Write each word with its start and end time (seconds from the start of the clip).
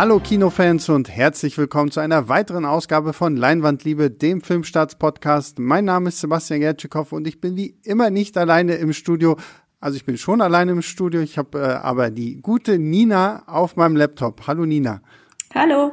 Hallo 0.00 0.18
Kinofans 0.18 0.88
und 0.88 1.10
herzlich 1.10 1.58
willkommen 1.58 1.90
zu 1.90 2.00
einer 2.00 2.30
weiteren 2.30 2.64
Ausgabe 2.64 3.12
von 3.12 3.36
Leinwandliebe, 3.36 4.10
dem 4.10 4.40
Filmstarts-Podcast. 4.40 5.58
Mein 5.58 5.84
Name 5.84 6.08
ist 6.08 6.20
Sebastian 6.20 6.60
Gertschikow 6.60 7.12
und 7.12 7.26
ich 7.26 7.38
bin 7.38 7.54
wie 7.54 7.76
immer 7.82 8.08
nicht 8.08 8.38
alleine 8.38 8.76
im 8.76 8.94
Studio. 8.94 9.36
Also 9.78 9.96
ich 9.96 10.06
bin 10.06 10.16
schon 10.16 10.40
alleine 10.40 10.72
im 10.72 10.80
Studio, 10.80 11.20
ich 11.20 11.36
habe 11.36 11.58
äh, 11.58 11.66
aber 11.66 12.08
die 12.08 12.40
gute 12.40 12.78
Nina 12.78 13.42
auf 13.46 13.76
meinem 13.76 13.94
Laptop. 13.94 14.46
Hallo 14.46 14.64
Nina. 14.64 15.02
Hallo. 15.54 15.92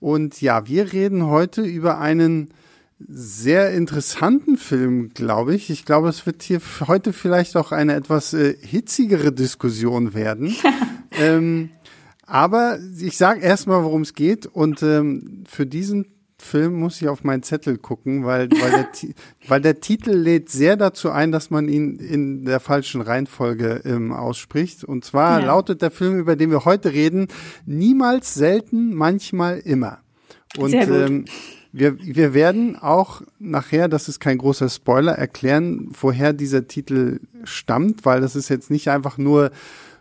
Und 0.00 0.40
ja, 0.40 0.66
wir 0.66 0.92
reden 0.92 1.26
heute 1.26 1.62
über 1.62 2.00
einen 2.00 2.52
sehr 2.98 3.72
interessanten 3.72 4.56
Film, 4.56 5.10
glaube 5.10 5.54
ich. 5.54 5.70
Ich 5.70 5.84
glaube, 5.84 6.08
es 6.08 6.26
wird 6.26 6.42
hier 6.42 6.60
heute 6.88 7.12
vielleicht 7.12 7.56
auch 7.56 7.70
eine 7.70 7.94
etwas 7.94 8.34
äh, 8.34 8.56
hitzigere 8.60 9.30
Diskussion 9.30 10.12
werden. 10.12 10.56
ähm, 11.12 11.70
aber 12.26 12.78
ich 13.00 13.16
sage 13.16 13.40
erstmal, 13.40 13.84
worum 13.84 14.02
es 14.02 14.14
geht. 14.14 14.46
Und 14.46 14.82
ähm, 14.82 15.44
für 15.48 15.64
diesen 15.64 16.06
Film 16.38 16.74
muss 16.74 17.00
ich 17.00 17.08
auf 17.08 17.24
meinen 17.24 17.42
Zettel 17.42 17.78
gucken, 17.78 18.24
weil, 18.24 18.50
weil, 18.50 18.70
der, 18.70 18.88
weil 19.48 19.60
der 19.60 19.80
Titel 19.80 20.10
lädt 20.10 20.50
sehr 20.50 20.76
dazu 20.76 21.10
ein, 21.10 21.32
dass 21.32 21.50
man 21.50 21.68
ihn 21.68 21.96
in 21.96 22.44
der 22.44 22.60
falschen 22.60 23.00
Reihenfolge 23.00 23.82
ähm, 23.84 24.12
ausspricht. 24.12 24.84
Und 24.84 25.04
zwar 25.04 25.40
ja. 25.40 25.46
lautet 25.46 25.82
der 25.82 25.90
Film, 25.90 26.18
über 26.18 26.36
den 26.36 26.50
wir 26.50 26.64
heute 26.64 26.92
reden, 26.92 27.28
niemals 27.64 28.34
selten, 28.34 28.94
manchmal 28.94 29.58
immer. 29.60 30.00
Und 30.58 30.74
ähm, 30.74 31.24
wir, 31.72 31.98
wir 32.00 32.32
werden 32.32 32.76
auch 32.76 33.22
nachher, 33.38 33.88
das 33.88 34.08
ist 34.08 34.18
kein 34.18 34.38
großer 34.38 34.68
Spoiler, 34.68 35.12
erklären, 35.12 35.90
woher 36.00 36.32
dieser 36.32 36.66
Titel 36.66 37.20
stammt, 37.44 38.04
weil 38.04 38.20
das 38.20 38.34
ist 38.34 38.48
jetzt 38.48 38.70
nicht 38.70 38.88
einfach 38.88 39.18
nur 39.18 39.50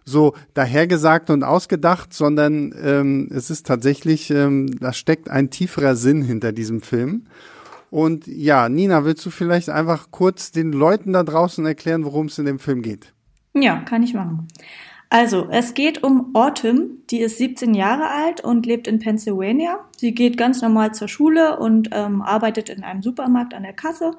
so 0.05 0.33
dahergesagt 0.53 1.29
und 1.29 1.43
ausgedacht, 1.43 2.13
sondern 2.13 2.73
ähm, 2.81 3.29
es 3.31 3.49
ist 3.49 3.65
tatsächlich, 3.65 4.29
ähm, 4.29 4.79
da 4.79 4.93
steckt 4.93 5.29
ein 5.29 5.49
tieferer 5.49 5.95
Sinn 5.95 6.21
hinter 6.21 6.51
diesem 6.51 6.81
Film. 6.81 7.25
Und 7.89 8.27
ja, 8.27 8.69
Nina, 8.69 9.03
willst 9.05 9.25
du 9.25 9.29
vielleicht 9.31 9.69
einfach 9.69 10.11
kurz 10.11 10.51
den 10.51 10.71
Leuten 10.71 11.13
da 11.13 11.23
draußen 11.23 11.65
erklären, 11.65 12.05
worum 12.05 12.27
es 12.27 12.37
in 12.37 12.45
dem 12.45 12.59
Film 12.59 12.81
geht? 12.81 13.13
Ja, 13.53 13.77
kann 13.77 14.03
ich 14.03 14.13
machen. 14.13 14.47
Also, 15.09 15.47
es 15.49 15.75
geht 15.75 16.03
um 16.03 16.35
Autumn, 16.35 17.03
die 17.09 17.21
ist 17.21 17.37
17 17.37 17.73
Jahre 17.73 18.09
alt 18.09 18.41
und 18.41 18.65
lebt 18.65 18.87
in 18.87 18.99
Pennsylvania. 18.99 19.79
Sie 19.97 20.13
geht 20.13 20.37
ganz 20.37 20.61
normal 20.61 20.93
zur 20.93 21.07
Schule 21.07 21.57
und 21.59 21.89
ähm, 21.93 22.21
arbeitet 22.21 22.69
in 22.69 22.83
einem 22.83 23.01
Supermarkt 23.01 23.53
an 23.53 23.63
der 23.63 23.73
Kasse 23.73 24.11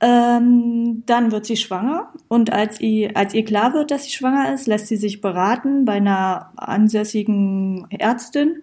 ähm, 0.00 1.04
dann 1.06 1.32
wird 1.32 1.46
sie 1.46 1.56
schwanger 1.56 2.12
und 2.28 2.52
als 2.52 2.80
ihr, 2.80 3.16
als 3.16 3.32
ihr 3.32 3.44
klar 3.44 3.72
wird, 3.72 3.90
dass 3.90 4.04
sie 4.04 4.10
schwanger 4.10 4.52
ist, 4.52 4.66
lässt 4.66 4.88
sie 4.88 4.96
sich 4.96 5.20
beraten 5.20 5.84
bei 5.84 5.94
einer 5.94 6.52
ansässigen 6.56 7.86
Ärztin 7.90 8.62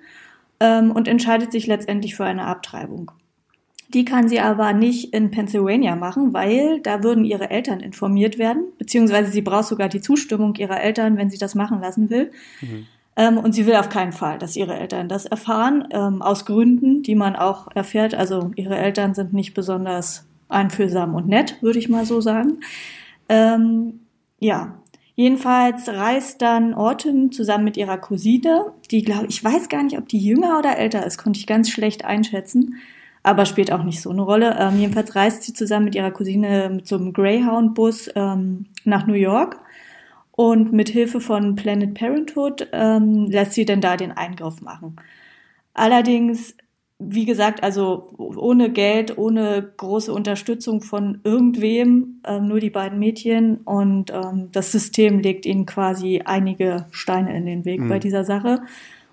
ähm, 0.60 0.92
und 0.92 1.08
entscheidet 1.08 1.52
sich 1.52 1.66
letztendlich 1.66 2.16
für 2.16 2.26
eine 2.26 2.46
Abtreibung. 2.46 3.12
Die 3.90 4.06
kann 4.06 4.28
sie 4.28 4.40
aber 4.40 4.74
nicht 4.74 5.14
in 5.14 5.32
Pennsylvania 5.32 5.96
machen, 5.96 6.34
weil 6.34 6.80
da 6.82 7.04
würden 7.04 7.26
ihre 7.26 7.50
Eltern 7.50 7.80
informiert 7.80 8.38
werden, 8.38 8.66
beziehungsweise 8.78 9.32
sie 9.32 9.42
braucht 9.42 9.66
sogar 9.66 9.90
die 9.90 10.02
Zustimmung 10.02 10.56
ihrer 10.56 10.82
Eltern, 10.82 11.18
wenn 11.18 11.30
sie 11.30 11.38
das 11.38 11.54
machen 11.54 11.80
lassen 11.80 12.10
will. 12.10 12.32
Mhm. 12.62 12.88
Ähm, 13.16 13.38
und 13.38 13.54
sie 13.54 13.68
will 13.68 13.76
auf 13.76 13.90
keinen 13.90 14.12
Fall, 14.12 14.40
dass 14.40 14.56
ihre 14.56 14.76
Eltern 14.76 15.10
das 15.10 15.26
erfahren, 15.26 15.88
ähm, 15.92 16.24
aus 16.24 16.46
Gründen, 16.46 17.04
die 17.04 17.14
man 17.14 17.36
auch 17.36 17.68
erfährt. 17.76 18.16
Also 18.16 18.52
ihre 18.56 18.78
Eltern 18.78 19.14
sind 19.14 19.34
nicht 19.34 19.54
besonders 19.54 20.26
einfühlsam 20.54 21.16
und 21.16 21.28
nett, 21.28 21.62
würde 21.62 21.80
ich 21.80 21.90
mal 21.90 22.06
so 22.06 22.22
sagen. 22.22 22.60
Ähm, 23.30 24.02
ja, 24.40 24.80
jedenfalls 25.16 25.90
reist 25.90 26.42
dann 26.42 26.74
Autumn 26.74 27.32
zusammen 27.32 27.64
mit 27.64 27.78
ihrer 27.78 27.98
Cousine, 27.98 28.74
die 28.92 29.04
glaube 29.04 29.28
ich 29.28 29.44
weiß 29.44 29.70
gar 29.70 29.84
nicht, 29.84 29.98
ob 29.98 30.08
die 30.08 30.20
jünger 30.20 30.60
oder 30.60 30.78
älter 30.78 31.06
ist, 31.06 31.18
konnte 31.18 31.40
ich 31.40 31.48
ganz 31.48 31.70
schlecht 31.70 32.06
einschätzen, 32.06 32.76
aber 33.24 33.46
spielt 33.46 33.72
auch 33.72 33.84
nicht 33.84 34.02
so 34.02 34.10
eine 34.10 34.22
Rolle. 34.22 34.58
Ähm, 34.60 34.80
jedenfalls 34.80 35.16
reist 35.16 35.44
sie 35.44 35.54
zusammen 35.54 35.86
mit 35.86 35.96
ihrer 35.96 36.12
Cousine 36.12 36.82
einem 36.92 37.14
Greyhound-Bus 37.14 38.12
ähm, 38.16 38.66
nach 38.84 39.08
New 39.08 39.14
York. 39.14 39.58
Und 40.36 40.74
mit 40.74 40.90
Hilfe 40.90 41.22
von 41.22 41.56
Planet 41.56 41.94
Parenthood 41.94 42.68
ähm, 42.72 43.30
lässt 43.30 43.54
sie 43.54 43.66
dann 43.66 43.82
da 43.82 43.98
den 43.98 44.12
Eingriff 44.12 44.62
machen. 44.62 44.96
Allerdings 45.76 46.56
wie 47.06 47.26
gesagt, 47.26 47.64
also 47.64 48.14
ohne 48.18 48.72
Geld, 48.72 49.18
ohne 49.18 49.74
große 49.78 50.14
Unterstützung 50.14 50.82
von 50.82 51.20
irgendwem, 51.24 52.22
äh, 52.24 52.40
nur 52.40 52.60
die 52.60 52.70
beiden 52.70 53.00
Mädchen 53.00 53.58
und 53.58 54.12
ähm, 54.12 54.50
das 54.52 54.72
System 54.72 55.20
legt 55.20 55.46
ihnen 55.46 55.66
quasi 55.66 56.22
einige 56.26 56.86
Steine 56.92 57.36
in 57.36 57.46
den 57.46 57.66
Weg 57.66 57.82
mhm. 57.82 57.90
bei 57.90 58.00
dieser 58.00 58.24
Sache. 58.24 58.62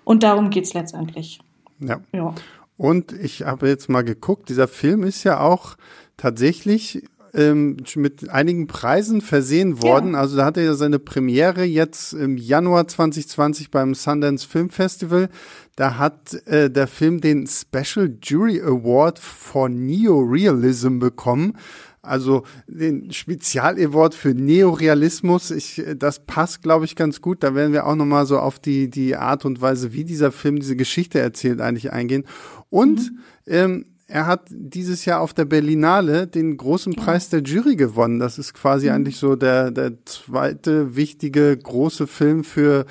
Und 0.03 0.23
darum 0.23 0.49
geht's 0.49 0.73
letztendlich. 0.73 1.39
Ja. 1.79 2.01
ja. 2.13 2.33
Und 2.77 3.13
ich 3.13 3.43
habe 3.43 3.67
jetzt 3.67 3.89
mal 3.89 4.03
geguckt, 4.03 4.49
dieser 4.49 4.67
Film 4.67 5.03
ist 5.03 5.23
ja 5.23 5.39
auch 5.39 5.75
tatsächlich 6.17 7.03
ähm, 7.33 7.77
mit 7.95 8.29
einigen 8.29 8.67
Preisen 8.67 9.21
versehen 9.21 9.81
worden. 9.81 10.13
Ja. 10.13 10.19
Also 10.19 10.37
da 10.37 10.45
hatte 10.45 10.61
er 10.61 10.75
seine 10.75 10.99
Premiere 10.99 11.63
jetzt 11.63 12.13
im 12.13 12.37
Januar 12.37 12.87
2020 12.87 13.71
beim 13.71 13.93
Sundance 13.93 14.47
Film 14.47 14.69
Festival. 14.69 15.29
Da 15.75 15.97
hat 15.97 16.33
äh, 16.45 16.69
der 16.69 16.87
Film 16.87 17.21
den 17.21 17.47
Special 17.47 18.15
Jury 18.21 18.61
Award 18.61 19.19
for 19.19 19.69
Neorealism 19.69 20.99
bekommen. 20.99 21.53
Also 22.03 22.43
den 22.67 23.11
Spezial-Award 23.11 24.15
für 24.15 24.33
Neorealismus, 24.33 25.51
ich, 25.51 25.83
das 25.95 26.25
passt, 26.25 26.63
glaube 26.63 26.85
ich, 26.85 26.95
ganz 26.95 27.21
gut. 27.21 27.43
Da 27.43 27.53
werden 27.53 27.73
wir 27.73 27.85
auch 27.85 27.95
nochmal 27.95 28.25
so 28.25 28.39
auf 28.39 28.57
die, 28.57 28.89
die 28.89 29.15
Art 29.15 29.45
und 29.45 29.61
Weise, 29.61 29.93
wie 29.93 30.03
dieser 30.03 30.31
Film 30.31 30.59
diese 30.59 30.75
Geschichte 30.75 31.19
erzählt, 31.19 31.61
eigentlich 31.61 31.93
eingehen. 31.93 32.25
Und 32.71 33.11
mhm. 33.11 33.19
ähm, 33.45 33.85
er 34.11 34.27
hat 34.27 34.47
dieses 34.49 35.05
Jahr 35.05 35.21
auf 35.21 35.33
der 35.33 35.45
Berlinale 35.45 36.27
den 36.27 36.57
großen 36.57 36.95
Preis 36.95 37.29
der 37.29 37.41
Jury 37.41 37.75
gewonnen. 37.75 38.19
Das 38.19 38.37
ist 38.37 38.53
quasi 38.53 38.87
mhm. 38.87 38.95
eigentlich 38.95 39.17
so 39.17 39.35
der, 39.35 39.71
der 39.71 40.05
zweite 40.05 40.95
wichtige 40.95 41.55
große 41.57 42.07
Film 42.07 42.43
für 42.43 42.85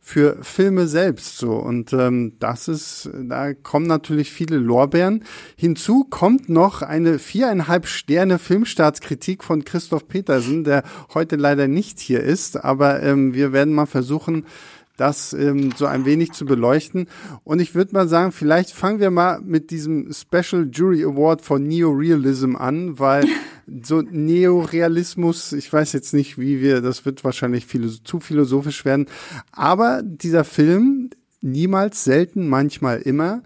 für 0.00 0.38
Filme 0.40 0.86
selbst 0.86 1.36
so 1.36 1.54
und 1.54 1.92
ähm, 1.92 2.34
das 2.38 2.68
ist 2.68 3.10
da 3.12 3.54
kommen 3.54 3.88
natürlich 3.88 4.30
viele 4.30 4.56
Lorbeeren 4.56 5.24
hinzu 5.56 6.04
kommt 6.04 6.48
noch 6.48 6.82
eine 6.82 7.18
viereinhalb 7.18 7.88
Sterne 7.88 8.38
Filmstaatskritik 8.38 9.42
von 9.42 9.64
Christoph 9.64 10.06
Petersen 10.06 10.62
der 10.62 10.84
heute 11.12 11.34
leider 11.34 11.66
nicht 11.66 11.98
hier 11.98 12.20
ist 12.20 12.56
aber 12.64 13.02
ähm, 13.02 13.34
wir 13.34 13.52
werden 13.52 13.74
mal 13.74 13.86
versuchen 13.86 14.46
das 14.96 15.32
ähm, 15.32 15.72
so 15.76 15.86
ein 15.86 16.04
wenig 16.04 16.32
zu 16.32 16.44
beleuchten. 16.44 17.08
Und 17.44 17.60
ich 17.60 17.74
würde 17.74 17.92
mal 17.92 18.08
sagen, 18.08 18.32
vielleicht 18.32 18.70
fangen 18.72 19.00
wir 19.00 19.10
mal 19.10 19.40
mit 19.40 19.70
diesem 19.70 20.12
Special 20.12 20.68
Jury 20.70 21.04
Award 21.04 21.42
for 21.42 21.58
Neorealism 21.58 22.56
an, 22.56 22.98
weil 22.98 23.24
so 23.82 24.02
Neorealismus, 24.02 25.52
ich 25.52 25.72
weiß 25.72 25.92
jetzt 25.92 26.14
nicht, 26.14 26.38
wie 26.38 26.60
wir, 26.60 26.80
das 26.80 27.04
wird 27.04 27.24
wahrscheinlich 27.24 27.66
viele, 27.66 27.88
zu 28.02 28.20
philosophisch 28.20 28.84
werden, 28.84 29.06
aber 29.52 30.02
dieser 30.02 30.44
Film, 30.44 31.10
niemals, 31.40 32.04
selten, 32.04 32.48
manchmal 32.48 33.00
immer, 33.00 33.42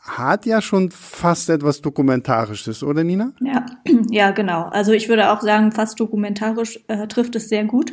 hat 0.00 0.46
ja 0.46 0.62
schon 0.62 0.90
fast 0.90 1.50
etwas 1.50 1.82
Dokumentarisches, 1.82 2.82
oder 2.82 3.04
Nina? 3.04 3.32
Ja, 3.40 3.66
ja, 4.10 4.30
genau. 4.30 4.64
Also 4.64 4.92
ich 4.92 5.08
würde 5.08 5.30
auch 5.30 5.42
sagen, 5.42 5.72
fast 5.72 6.00
dokumentarisch 6.00 6.80
äh, 6.88 7.06
trifft 7.08 7.36
es 7.36 7.48
sehr 7.48 7.64
gut. 7.64 7.92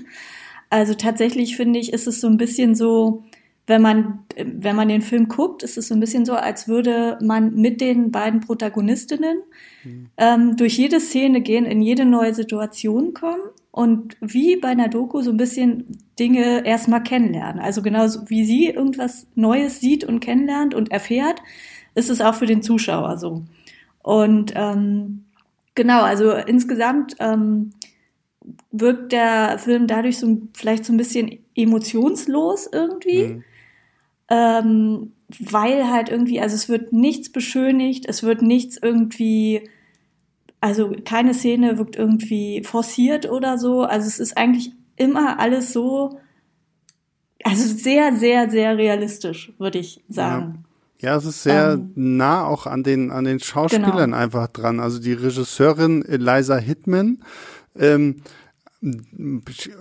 Also 0.75 0.93
tatsächlich 0.93 1.55
finde 1.55 1.79
ich, 1.79 1.93
ist 1.93 2.05
es 2.05 2.19
so 2.19 2.27
ein 2.27 2.35
bisschen 2.35 2.75
so, 2.75 3.23
wenn 3.65 3.81
man, 3.81 4.19
wenn 4.35 4.75
man 4.75 4.89
den 4.89 5.01
Film 5.01 5.29
guckt, 5.29 5.63
ist 5.63 5.77
es 5.77 5.87
so 5.87 5.93
ein 5.93 6.01
bisschen 6.01 6.25
so, 6.25 6.33
als 6.33 6.67
würde 6.67 7.17
man 7.21 7.55
mit 7.55 7.79
den 7.79 8.11
beiden 8.11 8.41
Protagonistinnen 8.41 9.37
mhm. 9.85 10.09
ähm, 10.17 10.57
durch 10.57 10.77
jede 10.77 10.99
Szene 10.99 11.39
gehen, 11.39 11.63
in 11.65 11.81
jede 11.81 12.03
neue 12.03 12.33
Situation 12.33 13.13
kommen 13.13 13.41
und 13.71 14.17
wie 14.19 14.57
bei 14.57 14.67
einer 14.67 14.89
Doku 14.89 15.21
so 15.21 15.31
ein 15.31 15.37
bisschen 15.37 15.97
Dinge 16.19 16.65
erstmal 16.65 17.03
kennenlernen. 17.03 17.61
Also 17.61 17.81
genauso 17.81 18.29
wie 18.29 18.43
sie 18.43 18.65
irgendwas 18.67 19.27
Neues 19.33 19.79
sieht 19.79 20.03
und 20.03 20.19
kennenlernt 20.19 20.73
und 20.73 20.91
erfährt, 20.91 21.41
ist 21.93 22.09
es 22.09 22.19
auch 22.19 22.35
für 22.35 22.47
den 22.47 22.63
Zuschauer 22.63 23.17
so. 23.17 23.43
Und 24.03 24.51
ähm, 24.57 25.23
genau, 25.73 26.01
also 26.01 26.33
insgesamt 26.33 27.15
ähm, 27.19 27.71
wirkt 28.71 29.11
der 29.11 29.57
Film 29.59 29.87
dadurch 29.87 30.17
so 30.17 30.41
vielleicht 30.53 30.85
so 30.85 30.93
ein 30.93 30.97
bisschen 30.97 31.39
emotionslos 31.55 32.69
irgendwie. 32.71 33.27
Mhm. 33.27 33.43
Ähm, 34.29 35.11
weil 35.39 35.89
halt 35.89 36.09
irgendwie, 36.09 36.39
also 36.39 36.55
es 36.55 36.69
wird 36.69 36.93
nichts 36.93 37.31
beschönigt, 37.31 38.05
es 38.07 38.23
wird 38.23 38.41
nichts 38.41 38.77
irgendwie, 38.81 39.69
also 40.61 40.93
keine 41.03 41.33
Szene 41.33 41.77
wirkt 41.77 41.95
irgendwie 41.95 42.63
forciert 42.63 43.29
oder 43.29 43.57
so. 43.57 43.83
Also 43.83 44.07
es 44.07 44.19
ist 44.19 44.37
eigentlich 44.37 44.71
immer 44.95 45.39
alles 45.39 45.73
so, 45.73 46.19
also 47.43 47.67
sehr, 47.67 48.15
sehr, 48.15 48.49
sehr 48.49 48.77
realistisch, 48.77 49.53
würde 49.57 49.79
ich 49.79 50.03
sagen. 50.09 50.65
Ja. 50.99 51.09
ja. 51.11 51.17
es 51.17 51.25
ist 51.25 51.43
sehr 51.43 51.73
ähm, 51.73 51.91
nah 51.95 52.45
auch 52.45 52.67
an 52.67 52.83
den, 52.83 53.11
an 53.11 53.25
den 53.25 53.39
Schauspielern 53.39 54.11
genau. 54.11 54.17
einfach 54.17 54.47
dran. 54.47 54.79
Also 54.79 54.99
die 54.99 55.13
Regisseurin 55.13 56.03
Eliza 56.05 56.57
Hitman, 56.57 57.19
ähm, 57.77 58.21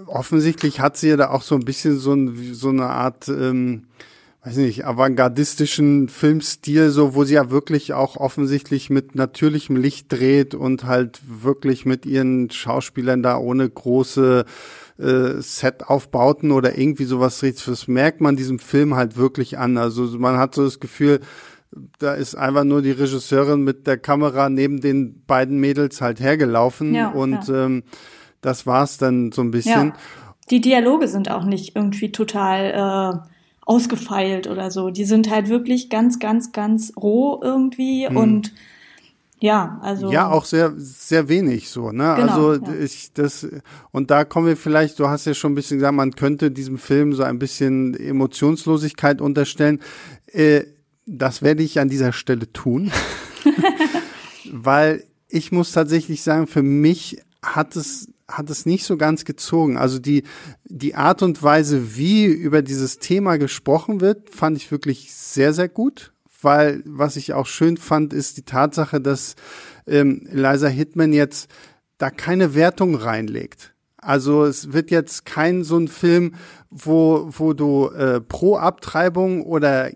offensichtlich 0.07 0.81
hat 0.81 0.97
sie 0.97 1.09
ja 1.09 1.17
da 1.17 1.31
auch 1.31 1.43
so 1.43 1.55
ein 1.55 1.65
bisschen 1.65 1.99
so, 1.99 2.15
ein, 2.15 2.55
so 2.55 2.71
eine 2.71 2.87
Art, 2.87 3.29
ähm, 3.29 3.85
weiß 4.45 4.57
nicht, 4.57 4.85
avantgardistischen 4.85 6.09
Filmstil, 6.09 6.91
so 6.91 7.15
wo 7.15 7.25
sie 7.25 7.35
ja 7.35 7.51
wirklich 7.51 7.93
auch 7.93 8.17
offensichtlich 8.17 8.91
mit 8.91 9.15
natürlichem 9.15 9.77
Licht 9.77 10.13
dreht 10.13 10.55
und 10.55 10.85
halt 10.85 11.21
wirklich 11.27 11.87
mit 11.87 12.07
ihren 12.07 12.51
Schauspielern 12.51 13.23
da 13.23 13.39
ohne 13.39 13.69
große 13.69 14.45
äh, 14.99 15.41
Set-Aufbauten 15.41 16.53
oder 16.53 16.79
irgendwie 16.79 17.05
sowas 17.05 17.39
dreht. 17.39 17.67
Das 17.67 17.89
merkt 17.89 18.21
man 18.21 18.37
diesem 18.37 18.59
Film 18.59 18.95
halt 18.95 19.17
wirklich 19.17 19.59
an. 19.59 19.77
Also 19.77 20.05
man 20.19 20.39
hat 20.39 20.55
so 20.55 20.65
das 20.65 20.79
Gefühl, 20.79 21.21
da 21.99 22.15
ist 22.15 22.35
einfach 22.35 22.65
nur 22.65 22.83
die 22.83 22.93
Regisseurin 22.93 23.63
mit 23.63 23.87
der 23.87 23.99
Kamera 23.99 24.49
neben 24.49 24.81
den 24.81 25.25
beiden 25.27 25.59
Mädels 25.59 26.01
halt 26.01 26.21
hergelaufen 26.21 26.95
ja, 26.95 27.11
und 27.11 27.49
ja. 27.49 27.67
Ähm, 27.67 27.83
das 28.41 28.67
war's 28.67 28.99
dann 28.99 29.33
so 29.33 29.43
ein 29.43 29.51
bisschen. 29.51 29.89
Ja. 29.89 29.97
Die 30.51 30.61
Dialoge 30.61 31.09
sind 31.09 31.31
auch 31.31 31.45
nicht 31.45 31.75
irgendwie 31.75 32.13
total 32.13 33.21
äh 33.23 33.35
ausgefeilt 33.67 34.47
oder 34.47 34.71
so. 34.71 34.91
Die 34.91 35.05
sind 35.05 35.31
halt 35.31 35.49
wirklich 35.49 35.89
ganz, 35.89 36.19
ganz, 36.19 36.53
ganz 36.53 36.93
roh 36.97 37.41
irgendwie 37.43 38.09
mhm. 38.09 38.17
und 38.17 38.53
ja, 39.41 39.79
also. 39.83 40.11
Ja, 40.11 40.31
auch 40.31 40.45
sehr, 40.45 40.73
sehr 40.77 41.29
wenig 41.29 41.69
so, 41.69 41.91
ne? 41.91 42.15
Genau, 42.17 42.49
also 42.49 42.55
ja. 42.55 42.75
ich 42.81 43.13
das, 43.13 43.47
und 43.91 44.11
da 44.11 44.25
kommen 44.25 44.47
wir 44.47 44.57
vielleicht, 44.57 44.99
du 44.99 45.09
hast 45.09 45.27
ja 45.27 45.35
schon 45.35 45.53
ein 45.53 45.55
bisschen 45.55 45.79
gesagt, 45.79 45.95
man 45.95 46.13
könnte 46.13 46.51
diesem 46.51 46.79
Film 46.79 47.13
so 47.13 47.25
ein 47.25 47.39
bisschen 47.39 47.95
Emotionslosigkeit 47.95 49.21
unterstellen. 49.21 49.81
Äh, 50.33 50.63
das 51.07 51.43
werde 51.43 51.63
ich 51.63 51.81
an 51.81 51.89
dieser 51.89 52.13
Stelle 52.13 52.53
tun. 52.53 52.91
Weil 54.51 55.05
ich 55.29 55.53
muss 55.53 55.73
tatsächlich 55.73 56.23
sagen, 56.23 56.47
für 56.47 56.63
mich 56.63 57.23
hat 57.43 57.77
es 57.77 58.09
hat 58.29 58.49
es 58.51 58.67
nicht 58.67 58.85
so 58.85 58.97
ganz 58.97 59.25
gezogen. 59.25 59.77
Also 59.77 59.99
die, 59.99 60.25
die 60.65 60.95
Art 60.95 61.23
und 61.23 61.43
Weise, 61.43 61.97
wie 61.97 62.25
über 62.25 62.63
dieses 62.63 62.99
Thema 62.99 63.37
gesprochen 63.37 64.01
wird, 64.01 64.31
fand 64.31 64.57
ich 64.57 64.71
wirklich 64.71 65.13
sehr, 65.13 65.53
sehr 65.53 65.69
gut. 65.69 66.13
Weil 66.41 66.83
was 66.85 67.17
ich 67.17 67.33
auch 67.33 67.47
schön 67.47 67.77
fand, 67.77 68.13
ist 68.13 68.37
die 68.37 68.45
Tatsache, 68.45 69.01
dass 69.01 69.35
ähm, 69.87 70.27
Eliza 70.31 70.69
Hitman 70.69 71.13
jetzt 71.13 71.51
da 71.99 72.11
keine 72.11 72.55
Wertung 72.55 72.95
reinlegt. 72.95 73.75
Also 73.97 74.45
es 74.45 74.73
wird 74.73 74.91
jetzt 74.91 75.25
kein 75.25 75.65
so 75.65 75.79
ein 75.79 75.89
Film, 75.89 76.35
wo, 76.71 77.29
wo 77.31 77.55
du 77.55 77.89
äh, 77.89 78.21
pro 78.21 78.57
Abtreibung 78.57 79.43
oder 79.43 79.91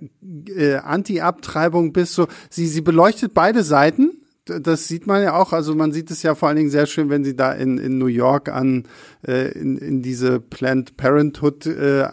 äh, 0.51 0.77
Anti-Abtreibung 0.77 1.93
bist. 1.93 2.15
So, 2.15 2.27
sie, 2.51 2.67
sie 2.67 2.81
beleuchtet 2.81 3.35
beide 3.35 3.63
Seiten 3.63 4.13
das 4.49 4.89
sieht 4.89 5.07
man 5.07 5.23
ja 5.23 5.35
auch. 5.35 5.53
Also 5.53 5.75
man 5.75 5.93
sieht 5.93 6.11
es 6.11 6.23
ja 6.23 6.35
vor 6.35 6.49
allen 6.49 6.57
Dingen 6.57 6.71
sehr 6.71 6.87
schön, 6.87 7.11
wenn 7.11 7.25
sie 7.25 7.37
da 7.37 7.53
in, 7.53 7.79
in 7.79 7.99
New 7.99 8.07
York 8.07 8.49
an 8.49 8.85
äh, 9.27 9.53
in, 9.53 9.77
in 9.77 10.03
diese 10.03 10.41
Planned 10.41 10.97
Parenthood 10.97 11.67
äh, 11.67 12.09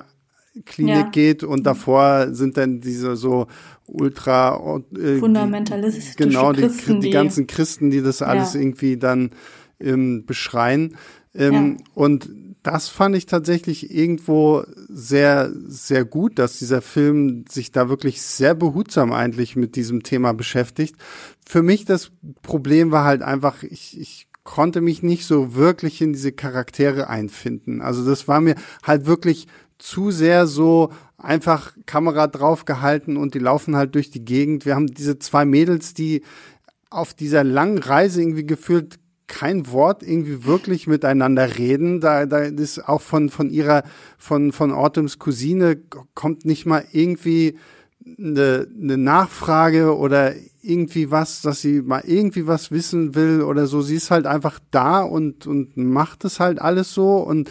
Klinik 0.65 0.95
ja. 0.95 1.09
geht 1.09 1.43
und 1.43 1.65
davor 1.65 2.33
sind 2.33 2.55
dann 2.57 2.79
diese 2.79 3.15
so 3.17 3.47
ultra 3.87 4.81
äh, 4.97 5.17
fundamentalistische 5.17 6.15
genau 6.15 6.53
die, 6.53 6.61
Christen, 6.61 6.93
die, 7.01 7.07
die 7.07 7.09
ganzen 7.09 7.47
Christen, 7.47 7.89
die 7.89 8.01
das 8.01 8.21
alles 8.21 8.53
ja. 8.53 8.61
irgendwie 8.61 8.97
dann 8.97 9.31
ähm, 9.79 10.25
beschreien. 10.25 10.95
Ähm, 11.33 11.77
ja. 11.77 11.85
Und 11.93 12.29
das 12.65 12.89
fand 12.89 13.15
ich 13.15 13.27
tatsächlich 13.27 13.93
irgendwo 13.93 14.63
sehr, 14.89 15.51
sehr 15.67 16.03
gut, 16.03 16.39
dass 16.39 16.57
dieser 16.57 16.81
Film 16.81 17.45
sich 17.47 17.71
da 17.71 17.89
wirklich 17.89 18.23
sehr 18.23 18.55
behutsam 18.55 19.13
eigentlich 19.13 19.55
mit 19.55 19.75
diesem 19.75 20.01
Thema 20.01 20.33
beschäftigt. 20.33 20.95
Für 21.47 21.61
mich 21.61 21.85
das 21.85 22.11
Problem 22.41 22.89
war 22.89 23.05
halt 23.05 23.21
einfach, 23.21 23.61
ich, 23.61 23.99
ich 23.99 24.27
konnte 24.43 24.81
mich 24.81 25.03
nicht 25.03 25.27
so 25.27 25.53
wirklich 25.53 26.01
in 26.01 26.13
diese 26.13 26.31
Charaktere 26.31 27.07
einfinden. 27.07 27.81
Also 27.81 28.03
das 28.03 28.27
war 28.27 28.41
mir 28.41 28.55
halt 28.81 29.05
wirklich 29.05 29.45
zu 29.77 30.09
sehr 30.09 30.47
so 30.47 30.91
einfach 31.19 31.73
Kamera 31.85 32.25
draufgehalten 32.25 33.15
und 33.15 33.35
die 33.35 33.39
laufen 33.39 33.75
halt 33.75 33.93
durch 33.93 34.09
die 34.09 34.25
Gegend. 34.25 34.65
Wir 34.65 34.73
haben 34.73 34.87
diese 34.87 35.19
zwei 35.19 35.45
Mädels, 35.45 35.93
die 35.93 36.23
auf 36.89 37.13
dieser 37.13 37.43
langen 37.43 37.77
Reise 37.77 38.21
irgendwie 38.21 38.45
gefühlt 38.45 38.97
kein 39.27 39.71
Wort 39.71 40.03
irgendwie 40.03 40.45
wirklich 40.45 40.87
miteinander 40.87 41.57
reden. 41.57 42.01
Da, 42.01 42.25
da 42.25 42.39
ist 42.39 42.87
auch 42.87 43.01
von, 43.01 43.29
von 43.29 43.49
ihrer, 43.49 43.83
von, 44.17 44.51
von 44.51 44.71
Autumns 44.71 45.19
Cousine 45.19 45.77
kommt 46.13 46.45
nicht 46.45 46.65
mal 46.65 46.85
irgendwie 46.91 47.57
eine, 48.17 48.67
eine 48.81 48.97
Nachfrage 48.97 49.97
oder 49.97 50.33
irgendwie 50.61 51.11
was, 51.11 51.41
dass 51.41 51.61
sie 51.61 51.81
mal 51.81 52.03
irgendwie 52.05 52.47
was 52.47 52.71
wissen 52.71 53.15
will 53.15 53.41
oder 53.41 53.67
so. 53.67 53.81
Sie 53.81 53.95
ist 53.95 54.11
halt 54.11 54.27
einfach 54.27 54.59
da 54.71 55.01
und, 55.01 55.47
und 55.47 55.77
macht 55.77 56.25
es 56.25 56.39
halt 56.39 56.59
alles 56.59 56.93
so 56.93 57.17
und 57.17 57.49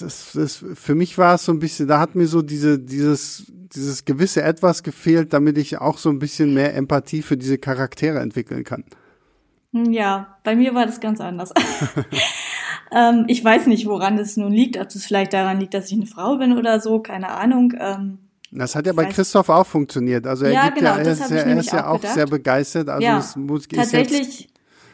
das, 0.00 0.30
das, 0.34 0.64
für 0.74 0.94
mich 0.94 1.18
war 1.18 1.34
es 1.34 1.44
so 1.44 1.52
ein 1.52 1.58
bisschen, 1.58 1.86
da 1.86 2.00
hat 2.00 2.14
mir 2.14 2.26
so 2.26 2.42
diese, 2.42 2.78
dieses, 2.78 3.44
dieses 3.74 4.04
gewisse 4.04 4.42
Etwas 4.42 4.82
gefehlt, 4.82 5.32
damit 5.32 5.58
ich 5.58 5.78
auch 5.78 5.98
so 5.98 6.10
ein 6.10 6.18
bisschen 6.18 6.54
mehr 6.54 6.74
Empathie 6.74 7.22
für 7.22 7.36
diese 7.36 7.58
Charaktere 7.58 8.20
entwickeln 8.20 8.64
kann. 8.64 8.84
Hm, 9.74 9.92
ja, 9.92 10.38
bei 10.44 10.54
mir 10.54 10.74
war 10.74 10.86
das 10.86 11.00
ganz 11.00 11.20
anders. 11.20 11.52
ähm, 12.92 13.24
ich 13.26 13.44
weiß 13.44 13.66
nicht, 13.66 13.86
woran 13.86 14.16
es 14.18 14.36
nun 14.36 14.52
liegt, 14.52 14.78
ob 14.78 14.86
es 14.86 15.04
vielleicht 15.04 15.32
daran 15.32 15.58
liegt, 15.58 15.74
dass 15.74 15.86
ich 15.86 15.94
eine 15.94 16.06
Frau 16.06 16.36
bin 16.38 16.56
oder 16.56 16.78
so, 16.80 17.00
keine 17.00 17.28
Ahnung. 17.28 17.74
Ähm, 17.78 18.18
das 18.52 18.76
hat 18.76 18.86
ja 18.86 18.92
bei 18.92 19.06
Christoph 19.06 19.48
auch 19.48 19.66
funktioniert. 19.66 20.28
Also 20.28 20.44
er 20.44 20.52
ja, 20.52 20.68
genau, 20.70 20.90
ja, 20.90 20.98
er 20.98 21.12
ist, 21.12 21.28
ja, 21.28 21.36
er 21.38 21.56
ist 21.58 21.72
ja 21.72 21.88
auch, 21.88 22.00
sehr 22.04 22.26
begeistert. 22.26 22.88
Also 22.88 23.04
ja, 23.04 23.18
es 23.18 23.34
muss, 23.34 23.66
tatsächlich, 23.66 24.48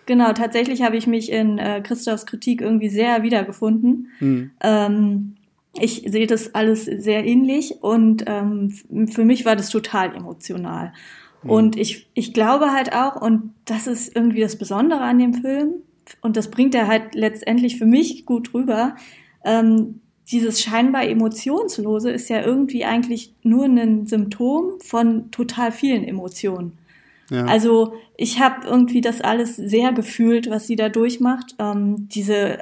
genau, 0.07 0.33
tatsächlich 0.33 0.81
habe 0.81 0.97
ich 0.97 1.07
mich 1.07 1.31
in 1.31 1.59
äh, 1.59 1.83
Christophs 1.83 2.25
Kritik 2.25 2.63
irgendwie 2.63 2.89
sehr 2.89 3.23
wiedergefunden. 3.23 4.09
Hm. 4.19 4.51
Ähm, 4.63 5.37
ich 5.79 6.05
sehe 6.07 6.27
das 6.27 6.55
alles 6.55 6.87
sehr 6.87 7.27
ähnlich 7.27 7.83
und 7.83 8.25
ähm, 8.27 8.71
für 9.09 9.27
mich 9.27 9.45
war 9.45 9.57
das 9.57 9.69
total 9.69 10.17
emotional. 10.17 10.95
Mhm. 11.43 11.51
Und 11.51 11.77
ich, 11.77 12.09
ich 12.15 12.33
glaube 12.33 12.73
halt 12.73 12.93
auch, 12.93 13.21
und 13.21 13.55
das 13.65 13.87
ist 13.87 14.15
irgendwie 14.15 14.41
das 14.41 14.57
Besondere 14.57 15.01
an 15.01 15.19
dem 15.19 15.35
Film, 15.35 15.75
und 16.23 16.37
das 16.37 16.51
bringt 16.51 16.75
er 16.75 16.89
halt 16.89 17.15
letztendlich 17.15 17.79
für 17.79 17.87
mich 17.87 18.27
gut 18.27 18.53
rüber, 18.53 18.97
ähm, 19.45 20.01
dieses 20.31 20.61
scheinbar 20.61 21.05
Emotionslose 21.05 22.11
ist 22.11 22.29
ja 22.29 22.41
irgendwie 22.41 22.85
eigentlich 22.85 23.35
nur 23.43 23.65
ein 23.65 24.07
Symptom 24.07 24.79
von 24.81 25.31
total 25.31 25.73
vielen 25.73 26.05
Emotionen. 26.05 26.79
Ja. 27.31 27.47
Also 27.47 27.95
ich 28.17 28.41
habe 28.41 28.67
irgendwie 28.67 29.01
das 29.01 29.21
alles 29.21 29.57
sehr 29.57 29.93
gefühlt, 29.93 30.51
was 30.51 30.67
sie 30.67 30.77
da 30.77 30.89
durchmacht. 30.89 31.55
Ähm, 31.59 32.09
diese 32.09 32.59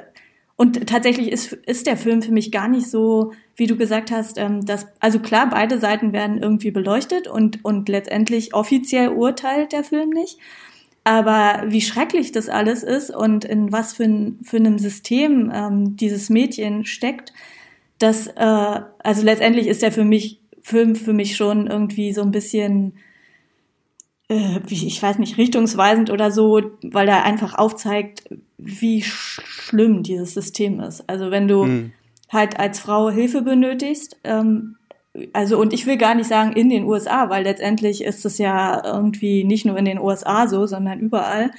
und 0.59 0.87
tatsächlich 0.87 1.31
ist, 1.31 1.53
ist 1.53 1.87
der 1.87 1.95
Film 1.95 2.21
für 2.21 2.33
mich 2.33 2.51
gar 2.51 2.67
nicht 2.67 2.89
so, 2.89 3.31
wie 3.55 3.65
du 3.65 3.77
gesagt 3.77 4.11
hast, 4.11 4.37
ähm, 4.37 4.65
dass, 4.65 4.87
also 4.99 5.19
klar, 5.19 5.49
beide 5.49 5.79
Seiten 5.79 6.11
werden 6.11 6.37
irgendwie 6.37 6.69
beleuchtet 6.69 7.29
und, 7.29 7.63
und 7.63 7.87
letztendlich 7.87 8.53
offiziell 8.53 9.07
urteilt 9.07 9.71
der 9.71 9.85
Film 9.85 10.09
nicht. 10.09 10.37
Aber 11.05 11.63
wie 11.67 11.79
schrecklich 11.79 12.33
das 12.33 12.49
alles 12.49 12.83
ist 12.83 13.09
und 13.09 13.45
in 13.45 13.71
was 13.71 13.93
für, 13.93 14.03
ein, 14.03 14.39
für 14.43 14.57
einem 14.57 14.79
System 14.79 15.49
ähm, 15.55 15.95
dieses 15.95 16.29
Mädchen 16.29 16.83
steckt, 16.83 17.31
das, 17.97 18.27
äh, 18.27 18.81
also 19.01 19.23
letztendlich 19.23 19.67
ist 19.67 19.81
der 19.81 19.93
für 19.93 20.03
mich, 20.03 20.41
Film 20.61 20.97
für 20.97 21.13
mich 21.13 21.37
schon 21.37 21.67
irgendwie 21.67 22.11
so 22.11 22.21
ein 22.21 22.31
bisschen, 22.31 22.95
ich 24.29 25.01
weiß 25.01 25.17
nicht, 25.17 25.37
richtungsweisend 25.37 26.11
oder 26.11 26.29
so, 26.31 26.61
weil 26.83 27.07
er 27.07 27.23
einfach 27.23 27.55
aufzeigt, 27.55 28.29
wie 28.57 29.01
schlimm 29.01 30.03
dieses 30.03 30.35
System 30.35 30.79
ist. 30.79 31.03
Also 31.09 31.31
wenn 31.31 31.47
du 31.47 31.63
hm. 31.63 31.91
halt 32.29 32.59
als 32.59 32.79
Frau 32.79 33.09
Hilfe 33.09 33.41
benötigst, 33.41 34.17
ähm, 34.23 34.75
also 35.33 35.59
und 35.59 35.73
ich 35.73 35.87
will 35.87 35.97
gar 35.97 36.13
nicht 36.13 36.27
sagen 36.27 36.53
in 36.53 36.69
den 36.69 36.83
USA, 36.85 37.29
weil 37.29 37.43
letztendlich 37.43 38.03
ist 38.03 38.23
es 38.23 38.37
ja 38.37 38.83
irgendwie 38.85 39.43
nicht 39.43 39.65
nur 39.65 39.77
in 39.77 39.85
den 39.85 39.99
USA 39.99 40.47
so, 40.47 40.67
sondern 40.67 40.99
überall, 40.99 41.49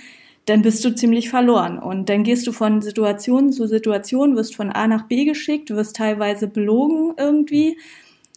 dann 0.47 0.63
bist 0.63 0.85
du 0.85 0.95
ziemlich 0.95 1.29
verloren. 1.29 1.79
Und 1.79 2.09
dann 2.09 2.23
gehst 2.23 2.47
du 2.47 2.53
von 2.53 2.83
Situation 2.83 3.53
zu 3.53 3.67
Situation, 3.67 4.37
wirst 4.37 4.55
von 4.55 4.71
A 4.71 4.87
nach 4.87 5.09
B 5.09 5.25
geschickt, 5.25 5.71
wirst 5.71 5.97
teilweise 5.97 6.47
belogen 6.47 7.15
irgendwie, 7.19 7.79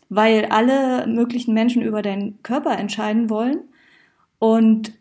weil 0.10 0.46
alle 0.46 1.06
möglichen 1.06 1.54
Menschen 1.54 1.84
über 1.84 2.02
deinen 2.02 2.42
Körper 2.42 2.78
entscheiden 2.78 3.30
wollen. 3.30 3.62
Und 4.44 4.92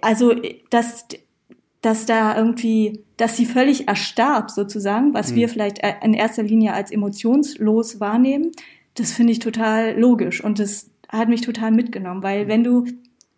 also, 0.00 0.32
dass 0.70 1.08
dass 1.80 2.06
da 2.06 2.36
irgendwie, 2.36 3.02
dass 3.16 3.36
sie 3.36 3.46
völlig 3.46 3.88
erstarrt 3.88 4.52
sozusagen, 4.52 5.12
was 5.12 5.32
mhm. 5.32 5.34
wir 5.34 5.48
vielleicht 5.48 5.82
äh, 5.82 5.94
in 6.04 6.14
erster 6.14 6.44
Linie 6.44 6.74
als 6.74 6.92
emotionslos 6.92 7.98
wahrnehmen, 7.98 8.52
das 8.94 9.10
finde 9.10 9.32
ich 9.32 9.40
total 9.40 9.98
logisch 9.98 10.44
und 10.44 10.60
das 10.60 10.92
hat 11.08 11.28
mich 11.28 11.40
total 11.40 11.72
mitgenommen, 11.72 12.22
weil 12.22 12.46
wenn 12.46 12.62
du 12.62 12.84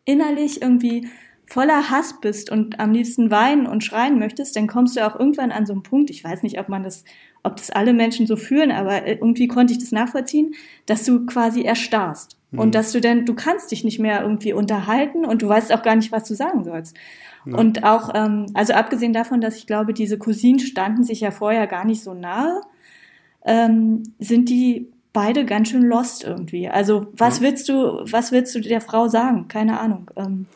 innerlich 0.04 0.60
irgendwie 0.60 1.08
voller 1.46 1.88
Hass 1.88 2.20
bist 2.20 2.50
und 2.50 2.78
am 2.78 2.92
liebsten 2.92 3.30
weinen 3.30 3.66
und 3.66 3.82
schreien 3.82 4.18
möchtest, 4.18 4.56
dann 4.56 4.66
kommst 4.66 4.96
du 4.96 5.06
auch 5.06 5.18
irgendwann 5.18 5.50
an 5.50 5.64
so 5.64 5.72
einen 5.72 5.82
Punkt, 5.82 6.10
ich 6.10 6.22
weiß 6.22 6.42
nicht, 6.42 6.60
ob 6.60 6.68
man 6.68 6.82
das, 6.82 7.04
ob 7.42 7.56
das 7.56 7.70
alle 7.70 7.94
Menschen 7.94 8.26
so 8.26 8.36
fühlen, 8.36 8.72
aber 8.72 9.06
äh, 9.06 9.14
irgendwie 9.14 9.48
konnte 9.48 9.72
ich 9.72 9.78
das 9.78 9.92
nachvollziehen, 9.92 10.54
dass 10.84 11.04
du 11.04 11.24
quasi 11.24 11.62
erstarrst. 11.62 12.36
Mhm. 12.54 12.58
Und 12.60 12.74
dass 12.74 12.92
du 12.92 13.00
dann, 13.00 13.26
du 13.26 13.34
kannst 13.34 13.70
dich 13.70 13.84
nicht 13.84 13.98
mehr 13.98 14.22
irgendwie 14.22 14.52
unterhalten 14.52 15.24
und 15.24 15.42
du 15.42 15.48
weißt 15.48 15.72
auch 15.72 15.82
gar 15.82 15.96
nicht, 15.96 16.12
was 16.12 16.24
du 16.24 16.34
sagen 16.34 16.64
sollst. 16.64 16.96
Ja. 17.44 17.58
Und 17.58 17.84
auch, 17.84 18.10
ähm, 18.14 18.46
also 18.54 18.72
abgesehen 18.72 19.12
davon, 19.12 19.40
dass 19.40 19.56
ich 19.56 19.66
glaube, 19.66 19.92
diese 19.92 20.18
Cousinen 20.18 20.60
standen 20.60 21.04
sich 21.04 21.20
ja 21.20 21.30
vorher 21.30 21.66
gar 21.66 21.84
nicht 21.84 22.02
so 22.02 22.14
nahe, 22.14 22.60
ähm, 23.44 24.02
sind 24.18 24.48
die 24.48 24.93
beide 25.14 25.46
ganz 25.46 25.70
schön 25.70 25.84
lost 25.84 26.24
irgendwie. 26.24 26.68
Also 26.68 27.06
was 27.16 27.38
ja. 27.38 27.44
willst 27.44 27.70
du, 27.70 28.04
was 28.10 28.32
willst 28.32 28.54
du 28.54 28.60
der 28.60 28.82
Frau 28.82 29.08
sagen? 29.08 29.48
Keine 29.48 29.80
Ahnung. 29.80 30.10
Ähm, 30.16 30.46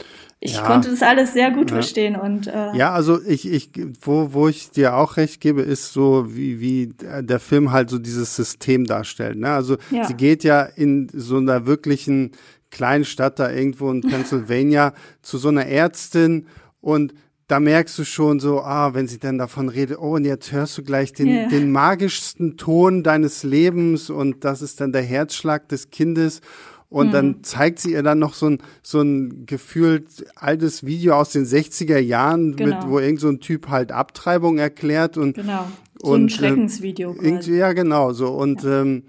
ich 0.40 0.56
ja. 0.56 0.62
konnte 0.62 0.90
das 0.90 1.02
alles 1.02 1.32
sehr 1.32 1.50
gut 1.50 1.70
ja. 1.70 1.76
verstehen 1.76 2.14
und 2.14 2.46
äh, 2.46 2.76
ja, 2.76 2.92
also 2.92 3.20
ich, 3.24 3.50
ich, 3.50 3.70
wo, 4.02 4.32
wo 4.32 4.46
ich 4.46 4.70
dir 4.70 4.94
auch 4.94 5.16
recht 5.16 5.40
gebe, 5.40 5.62
ist 5.62 5.92
so 5.92 6.26
wie 6.28 6.60
wie 6.60 6.92
der 6.98 7.40
Film 7.40 7.72
halt 7.72 7.90
so 7.90 7.98
dieses 7.98 8.36
System 8.36 8.84
darstellt. 8.84 9.38
Ne? 9.38 9.48
Also 9.48 9.78
sie 9.90 10.14
geht 10.14 10.44
ja 10.44 10.62
in 10.62 11.08
so 11.12 11.38
einer 11.38 11.66
wirklichen 11.66 12.32
kleinen 12.70 13.04
Stadt 13.04 13.38
da 13.38 13.50
irgendwo 13.50 13.90
in 13.90 14.00
Pennsylvania 14.08 14.92
zu 15.22 15.38
so 15.38 15.48
einer 15.48 15.66
Ärztin 15.66 16.46
und 16.80 17.14
da 17.48 17.60
merkst 17.60 17.98
du 17.98 18.04
schon 18.04 18.40
so, 18.40 18.60
ah, 18.60 18.92
wenn 18.92 19.08
sie 19.08 19.18
dann 19.18 19.38
davon 19.38 19.70
redet, 19.70 19.98
oh, 19.98 20.16
und 20.16 20.26
jetzt 20.26 20.52
hörst 20.52 20.76
du 20.76 20.82
gleich 20.82 21.14
den, 21.14 21.28
yeah. 21.28 21.48
den 21.48 21.72
magischsten 21.72 22.58
Ton 22.58 23.02
deines 23.02 23.42
Lebens 23.42 24.10
und 24.10 24.44
das 24.44 24.60
ist 24.60 24.80
dann 24.82 24.92
der 24.92 25.02
Herzschlag 25.02 25.66
des 25.68 25.90
Kindes. 25.90 26.42
Und 26.90 27.08
mhm. 27.08 27.12
dann 27.12 27.42
zeigt 27.42 27.80
sie 27.80 27.92
ihr 27.92 28.02
dann 28.02 28.18
noch 28.18 28.32
so 28.32 28.48
ein, 28.48 28.58
so 28.82 29.00
ein 29.00 29.44
gefühlt 29.44 30.26
altes 30.36 30.86
Video 30.86 31.16
aus 31.16 31.32
den 31.32 31.44
60er 31.44 31.98
Jahren, 31.98 32.56
genau. 32.56 32.76
mit, 32.76 32.88
wo 32.88 32.98
irgend 32.98 33.20
so 33.20 33.28
ein 33.28 33.40
Typ 33.40 33.68
halt 33.68 33.92
Abtreibung 33.92 34.58
erklärt 34.58 35.16
und. 35.16 35.34
Genau. 35.34 35.66
So 36.00 36.12
und, 36.12 36.22
ein 36.22 36.26
äh, 36.28 36.30
Schreckensvideo. 36.30 37.16
Äh, 37.20 37.40
ja, 37.56 37.72
genau, 37.72 38.12
so. 38.12 38.28
Und, 38.28 38.62
ja. 38.62 38.82
ähm, 38.82 39.02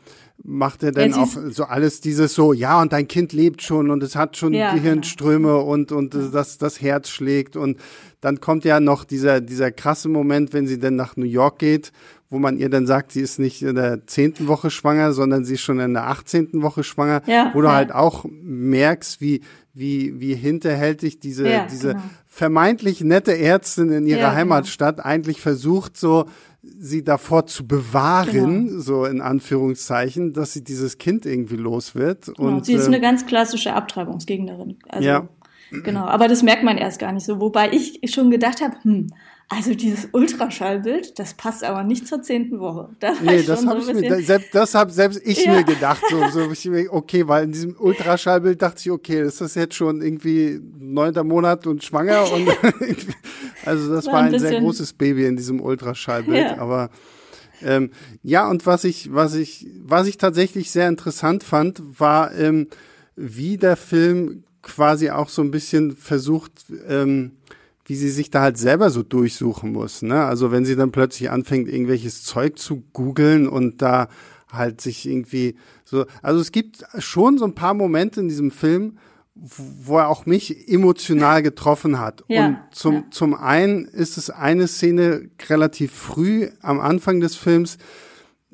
macht 0.44 0.84
er 0.84 0.92
denn 0.92 1.12
ja, 1.12 1.18
auch 1.18 1.28
so 1.50 1.66
alles 1.66 2.02
dieses 2.02 2.34
so, 2.34 2.54
ja, 2.54 2.82
und 2.82 2.94
dein 2.94 3.08
Kind 3.08 3.34
lebt 3.34 3.62
schon 3.62 3.90
und 3.90 4.02
es 4.04 4.16
hat 4.16 4.38
schon 4.38 4.54
ja, 4.54 4.74
Gehirnströme 4.74 5.50
genau. 5.50 5.62
und, 5.62 5.92
und 5.92 6.14
ja. 6.14 6.30
das, 6.32 6.58
das 6.58 6.82
Herz 6.82 7.10
schlägt 7.10 7.56
und 7.56 7.78
dann 8.22 8.42
kommt 8.42 8.66
ja 8.66 8.80
noch 8.80 9.06
dieser, 9.06 9.42
dieser 9.42 9.72
krasse 9.72 10.10
Moment, 10.10 10.54
wenn 10.54 10.68
sie 10.68 10.80
dann 10.80 10.96
nach 10.96 11.16
New 11.16 11.26
York 11.26 11.60
geht, 11.60 11.92
wo 12.30 12.38
man 12.38 12.58
ihr 12.58 12.70
dann 12.70 12.86
sagt, 12.86 13.12
sie 13.12 13.22
ist 13.22 13.40
nicht 13.40 13.62
in 13.64 13.76
der 13.76 14.06
zehnten 14.06 14.48
Woche 14.48 14.70
schwanger, 14.70 15.14
sondern 15.14 15.46
sie 15.46 15.56
ist 15.56 15.62
schon 15.62 15.80
in 15.80 15.94
der 15.94 16.08
achtzehnten 16.08 16.62
Woche 16.62 16.84
schwanger, 16.84 17.22
ja, 17.26 17.52
wo 17.54 17.62
du 17.62 17.68
ja. 17.68 17.74
halt 17.74 17.92
auch 17.92 18.26
merkst, 18.30 19.20
wie, 19.20 19.42
wie, 19.74 20.20
wie 20.20 20.36
hinterhältig 20.36 21.20
diese, 21.20 21.50
ja, 21.50 21.66
diese 21.66 21.94
genau. 21.94 22.04
vermeintlich 22.28 23.02
nette 23.02 23.38
Ärztin 23.38 23.92
in 23.92 24.06
ihrer 24.06 24.20
genau. 24.20 24.34
Heimatstadt 24.34 24.98
genau. 24.98 25.08
eigentlich 25.08 25.42
versucht, 25.42 25.98
so 25.98 26.26
sie 26.62 27.04
davor 27.04 27.48
zu 27.48 27.66
bewahren, 27.66 28.68
genau. 28.68 28.82
so 28.82 29.06
in 29.06 29.22
Anführungszeichen, 29.22 30.34
dass 30.34 30.54
sie 30.54 30.64
dieses 30.64 30.98
Kind 30.98 31.26
irgendwie 31.26 31.56
los 31.56 31.96
wird. 31.96 32.26
Genau. 32.26 32.50
Und, 32.50 32.66
sie 32.66 32.74
ist 32.74 32.86
eine 32.86 33.02
ganz 33.02 33.26
klassische 33.26 33.74
Abtreibungsgegnerin. 33.74 34.78
Also, 34.90 35.08
ja. 35.08 35.28
Genau, 35.72 36.06
aber 36.06 36.28
das 36.28 36.44
merkt 36.44 36.64
man 36.64 36.78
erst 36.78 37.00
gar 37.00 37.12
nicht 37.12 37.26
so. 37.26 37.40
Wobei 37.40 37.72
ich 37.72 38.00
schon 38.12 38.32
gedacht 38.32 38.62
habe, 38.62 38.76
hm, 38.84 39.08
also 39.52 39.74
dieses 39.74 40.10
Ultraschallbild, 40.12 41.18
das 41.18 41.34
passt 41.34 41.64
aber 41.64 41.84
nicht 41.84 42.08
zur 42.08 42.22
zehnten 42.22 42.60
Woche. 42.60 42.90
Da 43.00 43.14
nee, 43.20 43.42
das 43.42 43.66
habe 43.66 43.82
so 43.82 43.92
ich 43.92 44.00
mir, 44.00 44.22
selbst, 44.22 44.54
das 44.54 44.76
habe 44.76 44.92
selbst 44.92 45.20
ich 45.26 45.44
ja. 45.44 45.54
mir 45.54 45.64
gedacht. 45.64 46.04
So, 46.08 46.28
so 46.30 46.52
ich 46.52 46.66
mir, 46.66 46.94
okay, 46.94 47.28
weil 47.28 47.46
in 47.46 47.52
diesem 47.52 47.76
Ultraschallbild 47.76 48.62
dachte 48.62 48.80
ich, 48.80 48.92
okay, 48.92 49.24
ist 49.24 49.42
das 49.42 49.56
jetzt 49.56 49.74
schon 49.74 50.04
irgendwie 50.04 50.62
neunter 50.80 51.24
Monat 51.24 51.66
und 51.66 51.84
schwanger 51.84 52.32
und 52.32 52.48
also 53.66 53.92
das 53.92 54.06
war, 54.06 54.14
war 54.14 54.22
ein, 54.22 54.36
ein 54.36 54.40
sehr 54.40 54.60
großes 54.60 54.94
Baby 54.94 55.26
in 55.26 55.36
diesem 55.36 55.62
Ultraschallbild, 55.62 56.52
ja. 56.52 56.58
aber 56.60 56.92
ähm, 57.64 57.90
ja, 58.22 58.48
und 58.50 58.68
was 58.68 58.84
ich, 58.84 59.14
was 59.14 59.34
ich, 59.34 59.66
was 59.82 60.08
ich 60.08 60.18
tatsächlich 60.18 60.70
sehr 60.70 60.88
interessant 60.88 61.44
fand, 61.44 61.82
war, 62.00 62.38
ähm, 62.38 62.68
wie 63.16 63.58
der 63.58 63.76
Film 63.76 64.44
quasi 64.70 65.10
auch 65.10 65.30
so 65.30 65.42
ein 65.42 65.52
bisschen 65.52 65.96
versucht, 65.96 66.66
ähm, 66.88 67.32
wie 67.86 67.96
sie 67.96 68.10
sich 68.10 68.30
da 68.30 68.42
halt 68.42 68.58
selber 68.58 68.92
so 68.92 69.02
durchsuchen 69.02 69.72
muss. 69.72 70.02
Ne? 70.02 70.24
Also 70.24 70.52
wenn 70.52 70.64
sie 70.64 70.76
dann 70.76 70.92
plötzlich 70.92 71.32
anfängt, 71.32 71.68
irgendwelches 71.68 72.24
Zeug 72.24 72.60
zu 72.60 72.84
googeln 72.94 73.48
und 73.48 73.82
da 73.82 74.10
halt 74.52 74.82
sich 74.82 75.08
irgendwie 75.08 75.56
so. 75.86 76.06
Also 76.22 76.40
es 76.40 76.52
gibt 76.52 76.84
schon 77.00 77.38
so 77.38 77.46
ein 77.46 77.56
paar 77.56 77.74
Momente 77.74 78.20
in 78.20 78.30
diesem 78.30 78.52
Film, 78.52 78.98
wo 79.36 79.98
er 79.98 80.10
auch 80.10 80.26
mich 80.26 80.68
emotional 80.68 81.42
getroffen 81.42 82.00
hat. 82.00 82.24
Ja, 82.28 82.48
und 82.48 82.58
zum, 82.72 82.94
ja. 82.94 83.04
zum 83.12 83.34
einen 83.34 83.86
ist 83.86 84.18
es 84.18 84.30
eine 84.30 84.68
Szene 84.68 85.30
relativ 85.48 85.92
früh 85.92 86.50
am 86.62 86.80
Anfang 86.80 87.20
des 87.20 87.36
Films, 87.36 87.78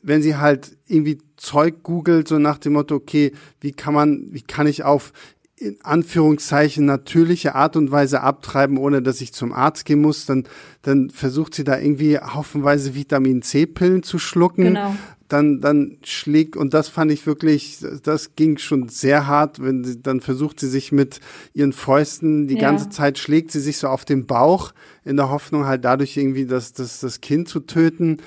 wenn 0.02 0.22
sie 0.22 0.38
halt 0.38 0.78
irgendwie 0.88 1.18
Zeug 1.38 1.84
googelt, 1.84 2.28
so 2.28 2.38
nach 2.40 2.60
dem 2.60 2.74
Motto, 2.74 2.96
okay, 2.96 3.32
wie 3.60 3.72
kann 3.72 3.94
man, 3.94 4.28
wie 4.32 4.42
kann 4.42 4.68
ich 4.68 4.84
auf 4.84 5.12
in 5.58 5.78
Anführungszeichen 5.84 6.86
natürliche 6.86 7.56
Art 7.56 7.78
und 7.78 7.90
Weise 7.90 8.22
abtreiben, 8.22 8.78
ohne 8.78 9.02
dass 9.02 9.22
ich 9.22 9.32
zum 9.32 9.54
Arzt 9.54 9.86
gehen 9.86 10.02
muss, 10.02 10.26
dann, 10.26 10.44
dann 10.82 11.10
versucht 11.10 11.56
sie 11.56 11.64
da 11.64 11.80
irgendwie 11.80 12.20
haufenweise 12.20 12.94
Vitamin 12.94 13.42
C-Pillen 13.42 14.04
zu 14.04 14.20
schlucken. 14.20 14.66
Genau. 14.66 14.96
Dann, 15.28 15.60
dann 15.60 15.98
schlägt, 16.04 16.56
und 16.56 16.76
das 16.76 16.88
fand 16.88 17.12
ich 17.12 17.26
wirklich, 17.26 17.84
das 18.04 18.36
ging 18.36 18.60
schon 18.60 18.90
sehr 18.90 19.26
hart, 19.26 19.60
wenn 19.60 19.84
sie, 19.84 20.00
dann 20.00 20.22
versucht 20.22 20.60
sie 20.60 20.68
sich 20.70 20.92
mit 20.92 21.20
ihren 21.54 21.74
Fäusten, 21.74 22.48
die 22.48 22.56
ja. 22.56 22.62
ganze 22.62 22.90
Zeit 22.90 23.18
schlägt 23.18 23.52
sie 23.52 23.60
sich 23.60 23.78
so 23.78 23.88
auf 23.88 24.06
den 24.06 24.28
Bauch, 24.28 24.72
in 25.04 25.16
der 25.16 25.32
Hoffnung 25.32 25.66
halt 25.66 25.84
dadurch 25.84 26.16
irgendwie 26.16 26.46
das, 26.46 26.74
das, 26.74 27.00
das 27.00 27.22
Kind 27.22 27.50
zu 27.50 27.62
töten. 27.62 28.18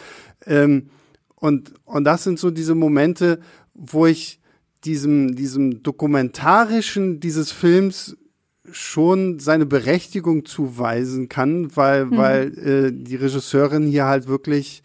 Ähm, 0.45 0.89
und, 1.37 1.73
und 1.85 2.03
das 2.03 2.25
sind 2.25 2.41
so 2.41 2.51
diese 2.51 2.75
Momente, 2.75 3.39
wo 3.75 4.07
ich, 4.07 4.41
diesem, 4.85 5.35
diesem 5.35 5.83
dokumentarischen 5.83 7.21
dieses 7.21 7.53
Films 7.53 8.17
schon 8.71 9.39
seine 9.39 9.67
Berechtigung 9.67 10.45
zuweisen 10.45 11.29
kann, 11.29 11.75
weil, 11.77 12.07
mhm. 12.07 12.17
weil 12.17 12.59
äh, 12.59 12.93
die 12.93 13.17
Regisseurin 13.17 13.87
hier 13.87 14.05
halt 14.05 14.29
wirklich 14.29 14.83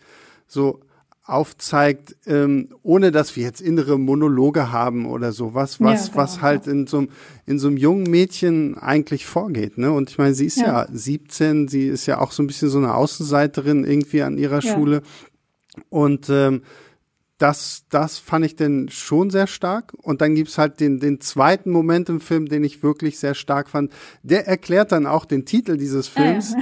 so 0.48 0.80
aufzeigt, 1.26 2.18
ähm, 2.26 2.70
ohne 2.84 3.12
dass 3.12 3.36
wir 3.36 3.44
jetzt 3.44 3.62
innere 3.62 3.98
Monologe 3.98 4.72
haben 4.74 5.06
oder 5.06 5.32
sowas, 5.32 5.80
was, 5.80 6.08
ja, 6.08 6.12
genau. 6.12 6.18
was 6.18 6.42
halt 6.42 6.68
in 6.68 6.86
so, 6.86 7.08
in 7.46 7.60
so 7.60 7.68
einem 7.68 7.78
jungen 7.78 8.04
Mädchen 8.04 8.78
eigentlich 8.78 9.26
vorgeht. 9.26 9.78
Ne? 9.78 9.92
Und 9.92 10.10
ich 10.10 10.18
meine, 10.18 10.34
sie 10.34 10.46
ist 10.46 10.58
ja. 10.58 10.84
ja 10.84 10.88
17, 10.92 11.70
sie 11.70 11.88
ist 11.88 12.08
ja 12.08 12.20
auch 12.20 12.34
so 12.34 12.44
ein 12.44 12.48
bisschen 12.48 12.70
so 12.70 12.78
eine 12.78 12.94
Außenseiterin 12.94 13.86
irgendwie 13.86 14.22
an 14.22 14.38
ihrer 14.38 14.62
ja. 14.62 14.74
Schule. 14.74 15.02
Und 15.90 16.30
ähm, 16.30 16.62
das, 17.40 17.84
das 17.90 18.20
fand 18.20 18.46
ich 18.46 18.56
denn 18.56 18.90
schon 18.90 19.30
sehr 19.30 19.48
stark. 19.48 19.94
Und 20.02 20.22
dann 20.22 20.36
gibt's 20.36 20.58
halt 20.58 20.80
den, 20.80 21.00
den 21.00 21.20
zweiten 21.20 21.72
Moment 21.72 22.08
im 22.10 22.22
Film, 22.22 22.48
den 22.48 22.64
ich 22.64 22.84
wirklich 22.84 23.20
sehr 23.20 23.34
stark 23.34 23.70
fand. 23.70 23.92
Der 24.22 24.48
erklärt 24.48 24.92
dann 24.92 25.08
auch 25.08 25.26
den 25.26 25.46
Titel 25.46 25.78
dieses 25.78 26.08
Films, 26.08 26.56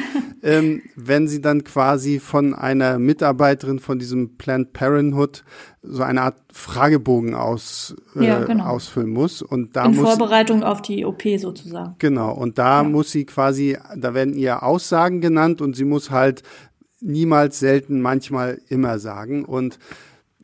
ähm, 0.44 0.82
wenn 0.96 1.28
sie 1.28 1.42
dann 1.42 1.64
quasi 1.64 2.20
von 2.20 2.54
einer 2.54 3.00
Mitarbeiterin 3.00 3.80
von 3.80 4.00
diesem 4.00 4.38
Planned 4.38 4.72
Parenthood 4.74 5.44
so 5.84 6.04
eine 6.04 6.22
Art 6.22 6.38
Fragebogen 6.54 7.36
aus, 7.36 7.96
äh, 8.16 8.28
ja, 8.28 8.44
genau. 8.44 8.66
ausfüllen 8.66 9.10
muss. 9.10 9.42
Und 9.42 9.76
da 9.76 9.86
In 9.86 9.96
muss, 9.96 10.08
Vorbereitung 10.08 10.64
auf 10.64 10.82
die 10.82 11.06
OP 11.06 11.24
sozusagen. 11.38 11.96
Genau. 12.00 12.34
Und 12.34 12.58
da 12.58 12.82
ja. 12.82 12.88
muss 12.88 13.12
sie 13.12 13.26
quasi, 13.26 13.78
da 13.96 14.14
werden 14.14 14.36
ihr 14.36 14.64
Aussagen 14.64 15.22
genannt 15.22 15.62
und 15.62 15.76
sie 15.76 15.86
muss 15.86 16.12
halt 16.12 16.44
niemals, 17.02 17.60
selten, 17.60 18.00
manchmal 18.00 18.62
immer 18.70 19.00
sagen. 19.00 19.44
Und 19.44 19.80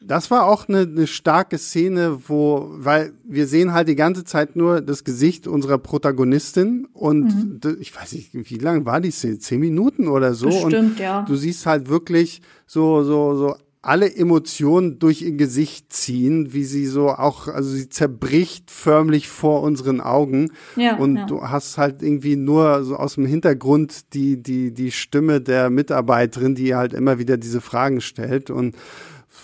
das 0.02 0.32
war 0.32 0.46
auch 0.46 0.68
eine, 0.68 0.82
eine 0.82 1.08
starke 1.08 1.58
Szene, 1.58 2.20
wo, 2.28 2.70
weil 2.74 3.14
wir 3.24 3.48
sehen 3.48 3.74
halt 3.74 3.88
die 3.88 3.96
ganze 3.96 4.24
Zeit 4.24 4.56
nur 4.56 4.82
das 4.82 5.04
Gesicht 5.04 5.48
unserer 5.48 5.78
Protagonistin 5.78 6.88
und 6.94 7.64
mhm. 7.64 7.78
ich 7.80 7.96
weiß 7.96 8.14
nicht, 8.14 8.30
wie 8.34 8.58
lang 8.58 8.86
war 8.86 9.02
die 9.02 9.12
Szene? 9.12 9.40
Zehn 9.40 9.60
Minuten 9.60 10.08
oder 10.08 10.34
so. 10.34 10.48
Bestimmt, 10.48 10.74
und 10.74 11.00
ja. 11.00 11.24
du 11.24 11.36
siehst 11.36 11.66
halt 11.66 11.90
wirklich 11.90 12.42
so, 12.66 13.04
so, 13.04 13.36
so 13.36 13.56
alle 13.82 14.14
Emotionen 14.14 15.00
durch 15.00 15.22
ihr 15.22 15.32
Gesicht 15.32 15.94
ziehen, 15.94 16.52
wie 16.52 16.66
sie 16.66 16.88
so 16.88 17.10
auch, 17.10 17.48
also 17.48 17.70
sie 17.70 17.88
zerbricht 17.88 18.70
förmlich 18.70 19.30
vor 19.30 19.62
unseren 19.62 20.02
Augen. 20.02 20.52
Ja, 20.76 20.98
und 20.98 21.16
ja. 21.16 21.26
du 21.26 21.44
hast 21.44 21.78
halt 21.78 22.02
irgendwie 22.02 22.36
nur 22.36 22.84
so 22.84 22.98
aus 22.98 23.16
dem 23.16 23.26
Hintergrund 23.26 24.14
die, 24.14 24.44
die, 24.44 24.74
die 24.74 24.92
Stimme 24.92 25.40
der 25.40 25.70
Mitarbeiterin, 25.70 26.54
die 26.54 26.76
halt 26.76 26.94
immer 26.94 27.18
wieder 27.18 27.38
diese 27.38 27.62
Fragen 27.62 28.02
stellt 28.02 28.50
und 28.50 28.76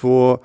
wo, 0.04 0.40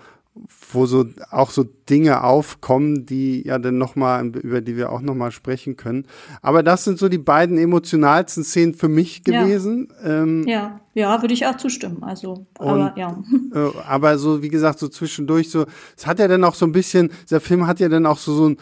wo 0.72 0.86
so 0.86 1.06
auch 1.30 1.50
so 1.50 1.64
Dinge 1.88 2.22
aufkommen, 2.22 3.06
die 3.06 3.46
ja 3.46 3.58
dann 3.58 3.78
nochmal, 3.78 4.26
über 4.26 4.60
die 4.60 4.76
wir 4.76 4.92
auch 4.92 5.00
nochmal 5.00 5.32
sprechen 5.32 5.76
können. 5.76 6.06
Aber 6.42 6.62
das 6.62 6.84
sind 6.84 6.98
so 6.98 7.08
die 7.08 7.18
beiden 7.18 7.58
emotionalsten 7.58 8.44
Szenen 8.44 8.74
für 8.74 8.88
mich 8.88 9.24
gewesen. 9.24 9.88
Ja, 10.02 10.22
ähm, 10.22 10.46
ja. 10.46 10.80
ja 10.94 11.22
würde 11.22 11.34
ich 11.34 11.46
auch 11.46 11.56
zustimmen. 11.56 12.02
Also, 12.02 12.46
aber 12.58 12.94
ja. 12.96 13.22
Äh, 13.54 13.70
aber 13.86 14.18
so, 14.18 14.42
wie 14.42 14.48
gesagt, 14.48 14.78
so 14.78 14.88
zwischendurch 14.88 15.50
so, 15.50 15.66
es 15.96 16.06
hat 16.06 16.18
ja 16.18 16.28
dann 16.28 16.44
auch 16.44 16.54
so 16.54 16.66
ein 16.66 16.72
bisschen, 16.72 17.10
der 17.30 17.40
Film 17.40 17.66
hat 17.66 17.80
ja 17.80 17.88
dann 17.88 18.06
auch 18.06 18.18
so, 18.18 18.34
so 18.34 18.48
ein, 18.50 18.56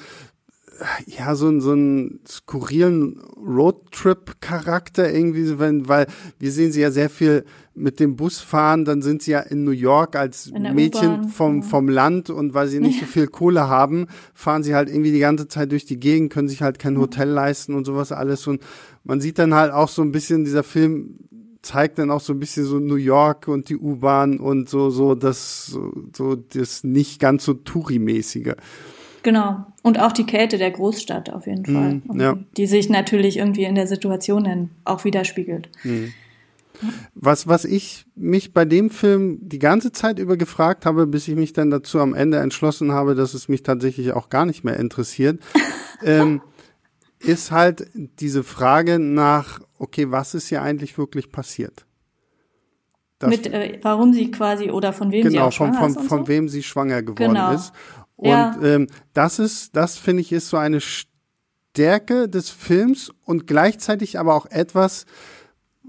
ja, 1.07 1.35
so, 1.35 1.59
so 1.61 1.73
einen 1.73 2.21
skurrilen 2.27 3.21
Roadtrip-Charakter 3.37 5.13
irgendwie, 5.13 5.59
wenn, 5.59 5.89
weil 5.89 6.07
wir 6.39 6.53
sehen 6.53 6.73
sie 6.73 6.83
ja 6.83 6.91
sehr 6.91 7.11
viel 7.11 7.45
mit 7.77 8.01
dem 8.01 8.17
Bus 8.17 8.41
fahren, 8.41 8.85
dann 8.85 9.03
sind 9.03 9.23
sie 9.23 9.33
ja 9.33 9.41
in 9.41 9.65
New 9.65 9.71
York 9.71 10.17
als 10.17 10.51
Mädchen 10.51 11.29
vom, 11.29 11.63
vom 11.63 11.89
Land 11.89 12.31
und 12.31 12.55
weil 12.55 12.69
sie 12.69 12.81
nicht 12.81 13.01
so 13.01 13.07
viel 13.07 13.27
Kohle 13.27 13.69
haben, 13.69 14.07
fahren 14.35 14.63
sie 14.63 14.75
halt 14.75 14.89
irgendwie 14.89 15.13
die 15.13 15.19
ganze 15.19 15.47
Zeit 15.47 15.71
durch 15.73 15.85
die 15.85 16.01
Gegend, 16.01 16.33
können 16.33 16.49
sich 16.49 16.63
halt 16.63 16.79
kein 16.79 16.99
Hotel 16.99 17.29
leisten 17.29 17.75
und 17.75 17.85
sowas 17.85 18.13
alles 18.13 18.47
und 18.47 18.63
man 19.05 19.21
sieht 19.21 19.39
dann 19.39 19.55
halt 19.55 19.73
auch 19.73 19.89
so 19.89 20.03
ein 20.03 20.11
bisschen 20.11 20.45
dieser 20.45 20.63
Film 20.65 21.19
zeigt 21.67 21.99
dann 21.99 22.11
auch 22.11 22.21
so 22.21 22.33
ein 22.33 22.39
bisschen 22.39 22.65
so 22.65 22.79
New 22.79 22.97
York 22.97 23.49
und 23.49 23.69
die 23.69 23.77
U-Bahn 23.77 24.39
und 24.39 24.69
so, 24.69 24.89
so 24.91 25.15
das, 25.15 25.67
so, 25.67 25.93
so 26.17 26.37
das 26.37 26.85
nicht 26.85 27.21
ganz 27.21 27.45
so 27.45 27.55
Touri-mäßige. 27.55 28.55
Genau. 29.23 29.67
Und 29.83 30.01
auch 30.01 30.13
die 30.13 30.25
Kälte 30.25 30.57
der 30.57 30.71
Großstadt 30.71 31.31
auf 31.33 31.47
jeden 31.47 31.65
Fall. 31.65 32.01
Mm, 32.05 32.21
ja. 32.21 32.39
Die 32.57 32.67
sich 32.67 32.89
natürlich 32.89 33.39
irgendwie 33.39 33.65
in 33.65 33.75
der 33.75 33.89
Situation 33.89 34.45
dann 34.45 34.71
auch 34.85 35.05
widerspiegelt. 35.05 35.69
Mm. 35.83 36.05
Was, 37.15 37.47
was 37.47 37.65
ich 37.65 38.07
mich 38.15 38.53
bei 38.53 38.65
dem 38.65 38.91
Film 38.91 39.39
die 39.43 39.59
ganze 39.59 39.93
Zeit 39.93 40.19
über 40.19 40.37
gefragt 40.37 40.87
habe, 40.87 41.07
bis 41.07 41.29
ich 41.29 41.35
mich 41.35 41.53
dann 41.53 41.71
dazu 41.71 42.01
am 42.01 42.15
Ende 42.15 42.39
entschlossen 42.39 42.93
habe, 42.93 43.15
dass 43.15 43.35
es 43.35 43.49
mich 43.49 43.63
tatsächlich 43.63 44.13
auch 44.13 44.29
gar 44.29 44.47
nicht 44.47 44.65
mehr 44.65 44.79
interessiert, 44.79 45.41
ähm, 46.03 46.41
ist 47.19 47.51
halt 47.51 47.89
diese 47.95 48.45
Frage 48.45 48.99
nach, 48.99 49.61
okay, 49.79 50.11
was 50.11 50.35
ist 50.35 50.49
hier 50.49 50.63
eigentlich 50.63 50.99
wirklich 50.99 51.33
passiert? 51.33 51.87
Das 53.19 53.31
Mit, 53.31 53.47
äh, 53.47 53.79
warum 53.83 54.13
sie 54.13 54.31
quasi 54.31 54.71
oder 54.71 54.93
von 54.93 55.11
wem 55.11 55.23
genau, 55.23 55.33
sie 55.33 55.41
auch 55.41 55.53
schwanger 55.53 55.79
von, 55.79 55.95
von. 55.95 56.05
Von 56.05 56.21
so? 56.21 56.29
wem 56.29 56.49
sie 56.49 56.63
schwanger 56.63 57.03
geworden 57.03 57.35
genau. 57.35 57.53
ist. 57.53 57.73
Und 58.17 58.29
ja. 58.29 58.59
ähm, 58.63 58.89
das 59.15 59.39
ist, 59.39 59.75
das 59.77 59.97
finde 59.97 60.23
ich, 60.23 60.33
ist 60.33 60.49
so 60.49 60.57
eine 60.57 60.81
Stärke 60.81 62.29
des 62.29 62.51
Films 62.51 63.13
und 63.25 63.47
gleichzeitig 63.47 64.19
aber 64.19 64.35
auch 64.35 64.47
etwas, 64.47 65.07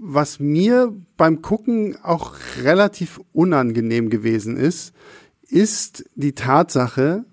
was 0.00 0.38
mir 0.38 0.94
beim 1.16 1.42
Gucken 1.42 1.96
auch 2.02 2.34
relativ 2.62 3.20
unangenehm 3.32 4.10
gewesen 4.10 4.56
ist, 4.56 4.92
ist 5.42 6.04
die 6.14 6.34
Tatsache, 6.34 7.24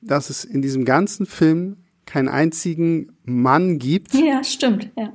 dass 0.00 0.30
es 0.30 0.44
in 0.44 0.62
diesem 0.62 0.84
ganzen 0.84 1.26
Film 1.26 1.76
keinen 2.06 2.28
einzigen 2.28 3.12
Mann 3.24 3.78
gibt. 3.78 4.14
Ja, 4.22 4.42
stimmt, 4.42 4.90
ja. 4.96 5.12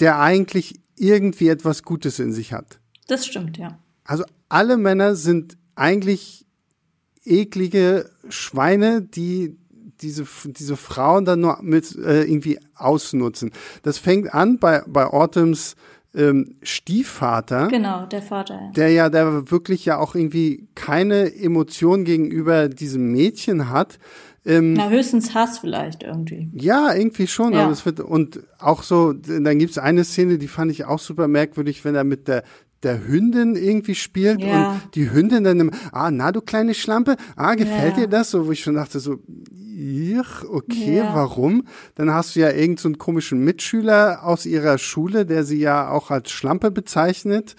Der 0.00 0.20
eigentlich 0.20 0.80
irgendwie 0.96 1.48
etwas 1.48 1.82
Gutes 1.82 2.18
in 2.18 2.32
sich 2.32 2.52
hat. 2.52 2.80
Das 3.06 3.26
stimmt, 3.26 3.56
ja. 3.56 3.78
Also 4.04 4.24
alle 4.48 4.76
Männer 4.76 5.14
sind 5.16 5.56
eigentlich 5.74 6.46
eklige 7.24 8.10
Schweine, 8.28 9.02
die 9.02 9.56
diese, 10.00 10.26
diese 10.44 10.76
Frauen 10.76 11.24
dann 11.24 11.40
nur 11.40 11.58
mit 11.62 11.96
äh, 11.96 12.22
irgendwie 12.22 12.58
ausnutzen. 12.74 13.52
Das 13.82 13.98
fängt 13.98 14.32
an 14.32 14.58
bei, 14.58 14.82
bei 14.86 15.06
Autumns 15.06 15.76
ähm, 16.18 16.56
Stiefvater. 16.62 17.68
Genau, 17.68 18.04
der 18.06 18.22
Vater. 18.22 18.72
Der 18.74 18.90
ja, 18.90 19.08
der 19.08 19.50
wirklich 19.50 19.84
ja 19.84 19.98
auch 19.98 20.14
irgendwie 20.14 20.68
keine 20.74 21.32
Emotion 21.34 22.04
gegenüber 22.04 22.68
diesem 22.68 23.12
Mädchen 23.12 23.70
hat. 23.70 23.98
Ähm, 24.44 24.72
Na, 24.72 24.88
höchstens 24.88 25.34
Hass 25.34 25.58
vielleicht 25.58 26.02
irgendwie. 26.02 26.50
Ja, 26.54 26.92
irgendwie 26.94 27.26
schon. 27.26 27.52
Ja. 27.52 27.64
Aber 27.64 27.72
es 27.72 27.86
wird, 27.86 28.00
und 28.00 28.40
auch 28.58 28.82
so, 28.82 29.12
dann 29.12 29.58
gibt's 29.58 29.78
eine 29.78 30.04
Szene, 30.04 30.38
die 30.38 30.48
fand 30.48 30.72
ich 30.72 30.84
auch 30.86 30.98
super 30.98 31.28
merkwürdig, 31.28 31.84
wenn 31.84 31.94
er 31.94 32.04
mit 32.04 32.28
der 32.28 32.42
der 32.82 33.06
Hündin 33.06 33.56
irgendwie 33.56 33.94
spielt 33.94 34.40
Ja. 34.42 34.48
und 34.50 34.94
die 34.94 35.10
Hündin 35.12 35.44
dann 35.44 35.60
im, 35.60 35.70
ah, 35.92 36.10
na 36.10 36.32
du 36.32 36.40
kleine 36.40 36.74
Schlampe, 36.74 37.16
ah, 37.36 37.54
gefällt 37.54 37.96
Ja. 37.96 38.02
dir 38.04 38.08
das? 38.08 38.30
So, 38.30 38.46
wo 38.46 38.52
ich 38.52 38.60
schon 38.60 38.74
dachte 38.74 39.00
so, 39.00 39.18
ich, 39.80 40.44
okay, 40.48 40.98
Ja. 40.98 41.14
warum? 41.14 41.64
Dann 41.94 42.12
hast 42.12 42.34
du 42.36 42.40
ja 42.40 42.48
irgendeinen 42.48 42.76
so 42.78 42.88
einen 42.88 42.98
komischen 42.98 43.44
Mitschüler 43.44 44.24
aus 44.24 44.44
ihrer 44.46 44.78
Schule, 44.78 45.24
der 45.26 45.44
sie 45.44 45.58
ja 45.60 45.90
auch 45.90 46.10
als 46.10 46.30
Schlampe 46.30 46.70
bezeichnet. 46.70 47.54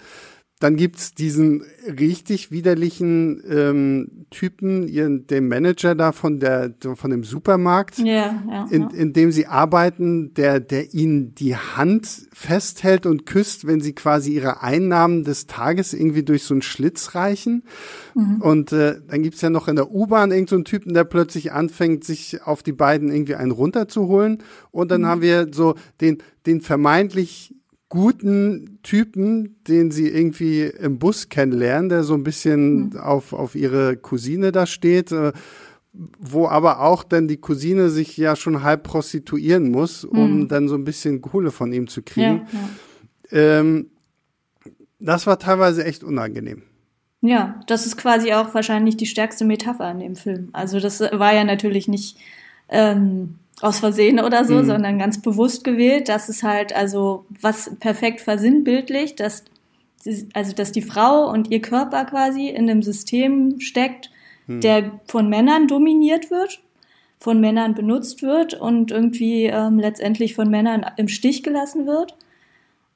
Dann 0.60 0.76
gibt's 0.76 1.14
diesen 1.14 1.62
richtig 1.98 2.50
widerlichen 2.50 3.42
ähm, 3.48 4.26
Typen, 4.30 4.86
ihren, 4.86 5.26
den 5.26 5.48
Manager 5.48 5.94
da 5.94 6.12
von 6.12 6.38
der 6.38 6.74
von 6.94 7.10
dem 7.10 7.24
Supermarkt, 7.24 7.98
Ja, 7.98 8.42
ja. 8.48 8.66
in, 8.70 8.82
ja. 8.82 8.88
in 8.90 9.12
dem 9.14 9.32
sie 9.32 9.46
arbeiten, 9.46 10.34
der, 10.34 10.60
der 10.60 10.92
ihnen 10.92 11.34
die 11.34 11.56
Hand 11.56 12.28
festhält 12.32 13.06
und 13.06 13.24
küsst, 13.24 13.66
wenn 13.66 13.80
sie 13.80 13.94
quasi 13.94 14.34
ihre 14.34 14.62
Einnahmen 14.62 15.24
des 15.24 15.46
Tages 15.46 15.94
irgendwie 15.94 16.24
durch 16.24 16.42
so 16.44 16.52
einen 16.52 16.62
Schlitz 16.62 17.14
reichen. 17.14 17.64
Mhm. 18.14 18.42
Und 18.42 18.72
äh, 18.72 19.00
dann 19.08 19.22
gibt's 19.22 19.40
ja 19.40 19.48
noch 19.48 19.66
in 19.66 19.76
der 19.76 19.90
U-Bahn 19.90 20.30
irgendeinen 20.30 20.60
so 20.60 20.64
Typen, 20.64 20.92
der 20.92 21.04
plötzlich 21.04 21.52
anfängt, 21.52 22.04
sich 22.04 22.42
auf 22.44 22.62
die 22.62 22.72
beiden 22.72 23.10
irgendwie 23.10 23.34
einen 23.34 23.50
runterzuholen. 23.50 24.42
Und 24.70 24.86
Mhm. 24.86 24.88
dann 24.90 25.06
haben 25.06 25.22
wir 25.22 25.48
so 25.52 25.74
den, 26.02 26.18
den 26.46 26.60
vermeintlich 26.60 27.54
guten 27.90 28.78
Typen, 28.82 29.56
den 29.68 29.90
sie 29.90 30.08
irgendwie 30.08 30.62
im 30.62 30.98
Bus 30.98 31.28
kennenlernen, 31.28 31.90
der 31.90 32.02
so 32.04 32.14
ein 32.14 32.22
bisschen 32.22 32.90
Mhm. 32.90 32.96
auf, 32.96 33.32
auf 33.34 33.54
ihre 33.54 33.96
Cousine 33.98 34.52
da 34.52 34.64
steht. 34.64 35.12
Äh, 35.12 35.32
wo 36.20 36.46
aber 36.46 36.82
auch 36.82 37.02
dann 37.02 37.26
die 37.26 37.38
Cousine 37.38 37.90
sich 37.90 38.16
ja 38.16 38.36
schon 38.36 38.62
halb 38.62 38.84
prostituieren 38.84 39.72
muss, 39.72 40.04
um 40.04 40.42
Mhm. 40.42 40.48
dann 40.48 40.68
so 40.68 40.76
ein 40.76 40.84
bisschen 40.84 41.20
Kohle 41.20 41.50
von 41.50 41.72
ihm 41.72 41.88
zu 41.88 41.98
ja, 42.00 42.04
kriegen. 42.06 42.42
ja. 43.32 43.58
Ähm, 43.60 43.86
das 45.00 45.26
war 45.26 45.40
teilweise 45.40 45.84
echt 45.84 46.04
unangenehm. 46.04 46.62
Ja, 47.22 47.60
das 47.66 47.86
ist 47.86 47.96
quasi 47.96 48.32
auch 48.32 48.54
wahrscheinlich 48.54 48.96
die 48.98 49.06
stärkste 49.06 49.44
Metapher 49.44 49.90
in 49.90 49.98
dem 49.98 50.14
Film. 50.16 50.50
Also 50.52 50.78
das 50.78 51.00
war 51.00 51.34
ja 51.34 51.42
natürlich 51.42 51.88
nicht 51.88 52.16
ähm, 52.68 53.34
aus 53.60 53.80
Versehen 53.80 54.20
oder 54.20 54.44
so, 54.44 54.54
Mhm. 54.54 54.64
sondern 54.66 54.98
ganz 54.98 55.20
bewusst 55.20 55.64
gewählt. 55.64 56.08
Das 56.08 56.28
ist 56.28 56.42
halt 56.42 56.74
also 56.74 57.24
was 57.40 57.70
perfekt 57.80 58.20
versinnbildlicht, 58.20 59.20
dass 59.20 59.44
also 60.32 60.54
dass 60.54 60.72
die 60.72 60.80
Frau 60.82 61.30
und 61.30 61.50
ihr 61.50 61.60
Körper 61.60 62.06
quasi 62.06 62.48
in 62.48 62.70
einem 62.70 62.82
System 62.82 63.60
steckt, 63.60 64.10
der 64.62 64.98
von 65.06 65.28
Männern 65.28 65.68
dominiert 65.68 66.30
wird, 66.30 66.60
von 67.18 67.38
Männern 67.40 67.74
benutzt 67.74 68.22
wird 68.22 68.54
und 68.54 68.90
irgendwie 68.90 69.44
ähm, 69.44 69.78
letztendlich 69.78 70.34
von 70.34 70.48
Männern 70.50 70.86
im 70.96 71.06
Stich 71.08 71.42
gelassen 71.42 71.86
wird. 71.86 72.16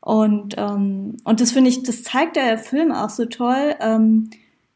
Und, 0.00 0.54
ähm, 0.58 1.18
und 1.24 1.40
das 1.40 1.52
finde 1.52 1.70
ich, 1.70 1.82
das 1.82 2.02
zeigt 2.02 2.36
der 2.36 2.58
Film 2.58 2.90
auch 2.90 3.10
so 3.10 3.26
toll, 3.26 3.74
ähm, 3.80 4.30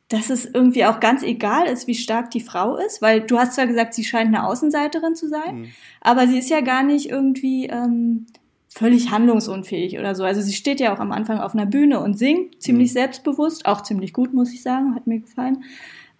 dass 0.08 0.30
es 0.30 0.46
irgendwie 0.46 0.86
auch 0.86 1.00
ganz 1.00 1.22
egal 1.22 1.66
ist, 1.66 1.86
wie 1.86 1.94
stark 1.94 2.30
die 2.30 2.40
Frau 2.40 2.76
ist, 2.76 3.02
weil 3.02 3.20
du 3.20 3.38
hast 3.38 3.54
zwar 3.54 3.66
gesagt, 3.66 3.92
sie 3.92 4.04
scheint 4.04 4.34
eine 4.34 4.46
Außenseiterin 4.46 5.14
zu 5.14 5.28
sein, 5.28 5.66
aber 6.00 6.26
sie 6.26 6.38
ist 6.38 6.48
ja 6.48 6.62
gar 6.62 6.82
nicht 6.82 7.10
irgendwie 7.10 7.66
ähm, 7.66 8.26
völlig 8.68 9.10
handlungsunfähig 9.10 9.98
oder 9.98 10.14
so. 10.14 10.24
Also 10.24 10.40
sie 10.40 10.54
steht 10.54 10.80
ja 10.80 10.94
auch 10.94 11.00
am 11.00 11.12
Anfang 11.12 11.40
auf 11.40 11.54
einer 11.54 11.66
Bühne 11.66 12.00
und 12.00 12.18
singt 12.18 12.62
ziemlich 12.62 12.92
selbstbewusst, 12.92 13.66
auch 13.66 13.82
ziemlich 13.82 14.12
gut, 14.12 14.32
muss 14.32 14.52
ich 14.52 14.62
sagen, 14.62 14.94
hat 14.94 15.06
mir 15.06 15.20
gefallen. 15.20 15.64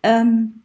Ähm, 0.03 0.63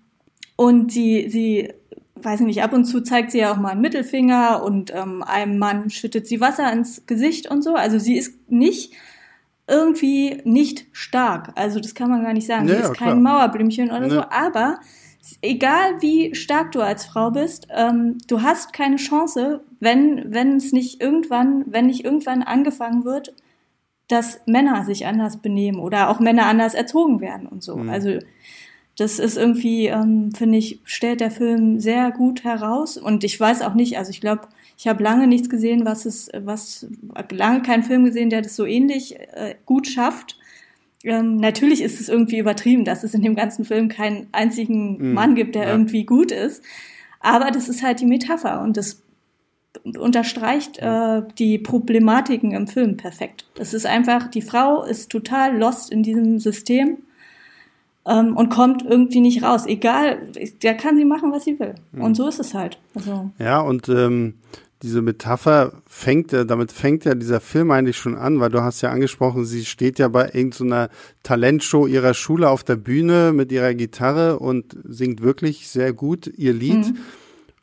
und 0.55 0.91
sie, 0.91 1.29
sie, 1.29 1.73
weiß 2.15 2.41
ich 2.41 2.45
nicht, 2.45 2.63
ab 2.63 2.73
und 2.73 2.85
zu 2.85 3.01
zeigt 3.01 3.31
sie 3.31 3.39
ja 3.39 3.53
auch 3.53 3.57
mal 3.57 3.71
einen 3.71 3.81
Mittelfinger 3.81 4.63
und 4.63 4.93
ähm, 4.93 5.23
einem 5.23 5.57
Mann 5.57 5.89
schüttet 5.89 6.27
sie 6.27 6.41
Wasser 6.41 6.71
ins 6.73 7.05
Gesicht 7.05 7.49
und 7.49 7.63
so. 7.63 7.75
Also 7.75 7.99
sie 7.99 8.17
ist 8.17 8.51
nicht 8.51 8.93
irgendwie 9.67 10.41
nicht 10.43 10.87
stark. 10.91 11.51
Also 11.55 11.79
das 11.79 11.95
kann 11.95 12.09
man 12.09 12.23
gar 12.23 12.33
nicht 12.33 12.47
sagen. 12.47 12.67
Ja, 12.67 12.75
sie 12.75 12.81
ja, 12.81 12.87
ist 12.87 12.93
klar. 12.97 13.09
kein 13.11 13.23
Mauerblümchen 13.23 13.89
oder 13.89 14.01
Nee. 14.01 14.09
so. 14.09 14.21
Aber 14.29 14.79
egal 15.41 16.01
wie 16.01 16.35
stark 16.35 16.71
du 16.73 16.81
als 16.81 17.05
Frau 17.05 17.31
bist, 17.31 17.67
ähm, 17.69 18.17
du 18.27 18.41
hast 18.41 18.73
keine 18.73 18.97
Chance, 18.97 19.63
wenn, 19.79 20.33
wenn 20.33 20.57
es 20.57 20.71
nicht 20.73 21.01
irgendwann, 21.01 21.63
wenn 21.67 21.87
nicht 21.87 22.03
irgendwann 22.03 22.43
angefangen 22.43 23.05
wird, 23.05 23.33
dass 24.09 24.41
Männer 24.45 24.83
sich 24.83 25.05
anders 25.05 25.37
benehmen 25.37 25.79
oder 25.79 26.09
auch 26.09 26.19
Männer 26.19 26.45
anders 26.45 26.73
erzogen 26.73 27.21
werden 27.21 27.47
und 27.47 27.63
so. 27.63 27.77
Mhm. 27.77 27.89
Also 27.89 28.19
das 28.97 29.17
ist 29.17 29.37
irgendwie, 29.37 29.87
ähm, 29.87 30.31
finde 30.35 30.57
ich, 30.57 30.81
stellt 30.83 31.21
der 31.21 31.31
Film 31.31 31.79
sehr 31.79 32.11
gut 32.11 32.43
heraus. 32.43 32.97
Und 32.97 33.23
ich 33.23 33.39
weiß 33.39 33.61
auch 33.61 33.73
nicht, 33.73 33.97
also 33.97 34.11
ich 34.11 34.21
glaube, 34.21 34.47
ich 34.83 34.87
habe 34.89 35.01
lange 35.01 35.27
nichts 35.27 35.49
gesehen, 35.49 35.85
was 35.85 36.05
es, 36.05 36.29
was 36.33 36.85
lange 37.31 37.61
keinen 37.61 37.83
Film 37.83 38.03
gesehen, 38.03 38.29
der 38.29 38.41
das 38.41 38.57
so 38.57 38.65
ähnlich 38.65 39.17
äh, 39.17 39.55
gut 39.65 39.87
schafft. 39.87 40.37
Ähm, 41.05 41.37
natürlich 41.37 41.81
ist 41.81 42.01
es 42.01 42.09
irgendwie 42.09 42.37
übertrieben, 42.37 42.83
dass 42.83 43.05
es 43.05 43.13
in 43.13 43.21
dem 43.21 43.33
ganzen 43.33 43.63
Film 43.63 43.87
keinen 43.87 44.27
einzigen 44.33 44.97
Mhm, 44.97 45.13
Mann 45.13 45.35
gibt, 45.35 45.55
der 45.55 45.67
ja. 45.67 45.71
irgendwie 45.71 46.03
gut 46.03 46.33
ist. 46.33 46.61
Aber 47.21 47.49
das 47.49 47.69
ist 47.69 47.81
halt 47.81 48.01
die 48.01 48.05
Metapher 48.05 48.61
und 48.61 48.75
das 48.75 49.01
unterstreicht 49.97 50.79
äh, 50.79 51.21
die 51.39 51.59
Problematiken 51.59 52.51
im 52.51 52.67
Film 52.67 52.97
perfekt. 52.97 53.45
Es 53.57 53.73
ist 53.73 53.85
einfach, 53.85 54.27
die 54.27 54.41
Frau 54.41 54.83
ist 54.83 55.09
total 55.09 55.57
lost 55.57 55.93
in 55.93 56.03
diesem 56.03 56.41
System 56.41 56.97
ähm, 58.05 58.35
und 58.35 58.49
kommt 58.49 58.83
irgendwie 58.83 59.21
nicht 59.21 59.43
raus. 59.43 59.65
Egal, 59.65 60.27
da 60.61 60.73
kann 60.73 60.97
sie 60.97 61.05
machen, 61.05 61.31
was 61.31 61.45
sie 61.45 61.57
will. 61.57 61.75
Und 61.93 62.15
so 62.15 62.27
ist 62.27 62.41
es 62.41 62.53
halt. 62.53 62.79
Also, 62.95 63.29
Ja, 63.39 63.61
und 63.61 63.87
ähm, 63.87 64.33
diese 64.83 65.01
Metapher 65.01 65.81
fängt 65.87 66.33
ja, 66.33 66.43
damit 66.43 66.73
fängt 66.73 67.05
ja 67.05 67.15
dieser 67.15 67.39
Film 67.39 67.71
eigentlich 67.71 67.97
schon 67.97 68.15
an, 68.15 68.41
weil 68.41 68.51
du 68.51 68.61
hast 68.61 68.81
ja 68.81 68.91
angesprochen, 68.91 69.45
sie 69.45 69.63
steht 69.63 69.97
ja 69.97 70.09
bei 70.09 70.25
irgendeiner 70.33 70.89
Talentshow 71.23 71.87
ihrer 71.87 72.13
Schule 72.13 72.49
auf 72.49 72.65
der 72.65 72.75
Bühne 72.75 73.31
mit 73.33 73.51
ihrer 73.51 73.73
Gitarre 73.73 74.39
und 74.39 74.77
singt 74.83 75.21
wirklich 75.23 75.69
sehr 75.69 75.93
gut 75.93 76.27
ihr 76.27 76.53
Lied. 76.53 76.93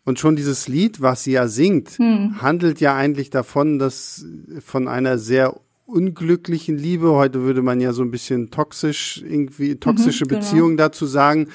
Und 0.04 0.18
schon 0.18 0.34
dieses 0.34 0.66
Lied, 0.66 1.02
was 1.02 1.24
sie 1.24 1.32
ja 1.32 1.46
singt, 1.46 1.98
handelt 2.40 2.80
ja 2.80 2.96
eigentlich 2.96 3.28
davon, 3.28 3.78
dass 3.78 4.24
von 4.64 4.88
einer 4.88 5.18
sehr 5.18 5.60
unglücklichen 5.84 6.78
Liebe, 6.78 7.10
heute 7.10 7.42
würde 7.42 7.62
man 7.62 7.80
ja 7.80 7.92
so 7.92 8.02
ein 8.02 8.10
bisschen 8.10 8.50
toxisch, 8.50 9.22
irgendwie 9.28 9.76
toxische 9.76 10.24
genau. 10.24 10.40
Beziehung 10.40 10.76
dazu 10.78 11.04
sagen, 11.04 11.48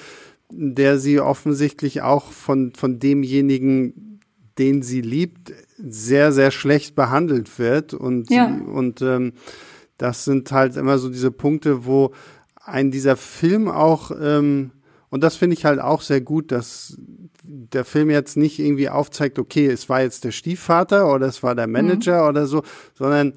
der 0.51 0.99
sie 0.99 1.19
offensichtlich 1.19 2.01
auch 2.01 2.31
von, 2.31 2.73
von 2.73 2.99
demjenigen, 2.99 4.14
den 4.57 4.81
sie 4.81 5.01
liebt, 5.01 5.53
sehr, 5.77 6.31
sehr 6.31 6.51
schlecht 6.51 6.95
behandelt 6.95 7.59
wird 7.59 7.93
und, 7.93 8.29
Ja. 8.29 8.47
und 8.47 9.01
ähm, 9.01 9.33
das 9.97 10.25
sind 10.25 10.51
halt 10.51 10.75
immer 10.77 10.97
so 10.97 11.09
diese 11.09 11.31
Punkte, 11.31 11.85
wo 11.85 12.11
ein 12.63 12.91
dieser 12.91 13.15
Film 13.15 13.67
auch, 13.67 14.11
ähm, 14.19 14.71
und 15.09 15.23
das 15.23 15.35
finde 15.35 15.55
ich 15.55 15.65
halt 15.65 15.79
auch 15.79 16.01
sehr 16.01 16.21
gut, 16.21 16.51
dass 16.51 16.97
der 17.43 17.85
Film 17.85 18.09
jetzt 18.09 18.37
nicht 18.37 18.59
irgendwie 18.59 18.89
aufzeigt, 18.89 19.39
okay, 19.39 19.67
es 19.67 19.87
war 19.87 20.01
jetzt 20.01 20.23
der 20.23 20.31
Stiefvater 20.31 21.13
oder 21.13 21.27
es 21.27 21.43
war 21.43 21.55
der 21.55 21.67
Manager 21.67 22.23
mhm. 22.23 22.29
oder 22.29 22.47
so, 22.47 22.63
sondern 22.95 23.33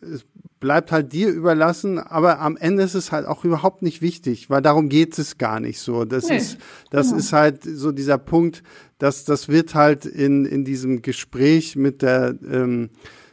es 0.00 0.24
bleibt 0.62 0.92
halt 0.92 1.12
dir 1.12 1.28
überlassen, 1.28 1.98
aber 1.98 2.38
am 2.38 2.56
Ende 2.56 2.84
ist 2.84 2.94
es 2.94 3.10
halt 3.10 3.26
auch 3.26 3.44
überhaupt 3.44 3.82
nicht 3.82 4.00
wichtig, 4.00 4.48
weil 4.48 4.62
darum 4.62 4.88
geht 4.88 5.18
es 5.18 5.36
gar 5.36 5.58
nicht 5.58 5.80
so. 5.80 6.04
Das 6.04 6.28
nee, 6.28 6.36
ist, 6.36 6.56
das 6.90 7.08
genau. 7.08 7.18
ist 7.18 7.32
halt 7.32 7.64
so 7.64 7.90
dieser 7.90 8.16
Punkt, 8.16 8.62
dass 8.98 9.24
das 9.24 9.48
wird 9.48 9.74
halt 9.74 10.06
in, 10.06 10.44
in 10.46 10.64
diesem 10.64 11.02
Gespräch 11.02 11.74
mit 11.74 12.00
der, 12.00 12.36
ähm, 12.48 12.90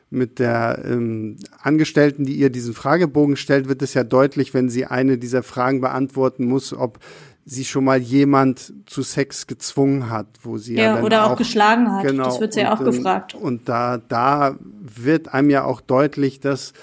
mit 0.10 0.40
der 0.40 0.82
ähm, 0.84 1.38
Angestellten, 1.62 2.26
die 2.26 2.34
ihr 2.34 2.50
diesen 2.50 2.74
Fragebogen 2.74 3.36
stellt, 3.36 3.70
wird 3.70 3.84
es 3.84 3.94
ja 3.94 4.04
deutlich, 4.04 4.56
wenn 4.56 4.70
sie 4.70 4.88
eine 4.88 5.20
dieser 5.20 5.44
Fragen 5.44 5.82
beantworten 5.82 6.46
muss, 6.46 6.74
ob 6.74 6.98
sie 7.46 7.64
schon 7.64 7.84
mal 7.84 8.00
jemand 8.00 8.74
zu 8.88 9.04
Sex 9.04 9.46
gezwungen 9.46 10.10
hat, 10.10 10.26
wo 10.42 10.58
sie 10.58 10.78
ja, 10.78 10.98
ja 10.98 11.04
oder 11.04 11.26
auch, 11.26 11.32
auch, 11.32 11.38
geschlagen 11.38 11.92
hat. 11.92 12.08
Genau, 12.08 12.24
das 12.24 12.40
wird 12.40 12.54
sie 12.54 12.62
ja 12.62 12.74
auch 12.74 12.84
gefragt. 12.84 13.36
Und 13.36 13.70
da, 13.70 14.00
da 14.00 14.56
wird 14.60 15.32
einem 15.32 15.52
ja 15.52 15.64
auch 15.64 15.82
deutlich, 15.82 16.40
dass 16.40 16.74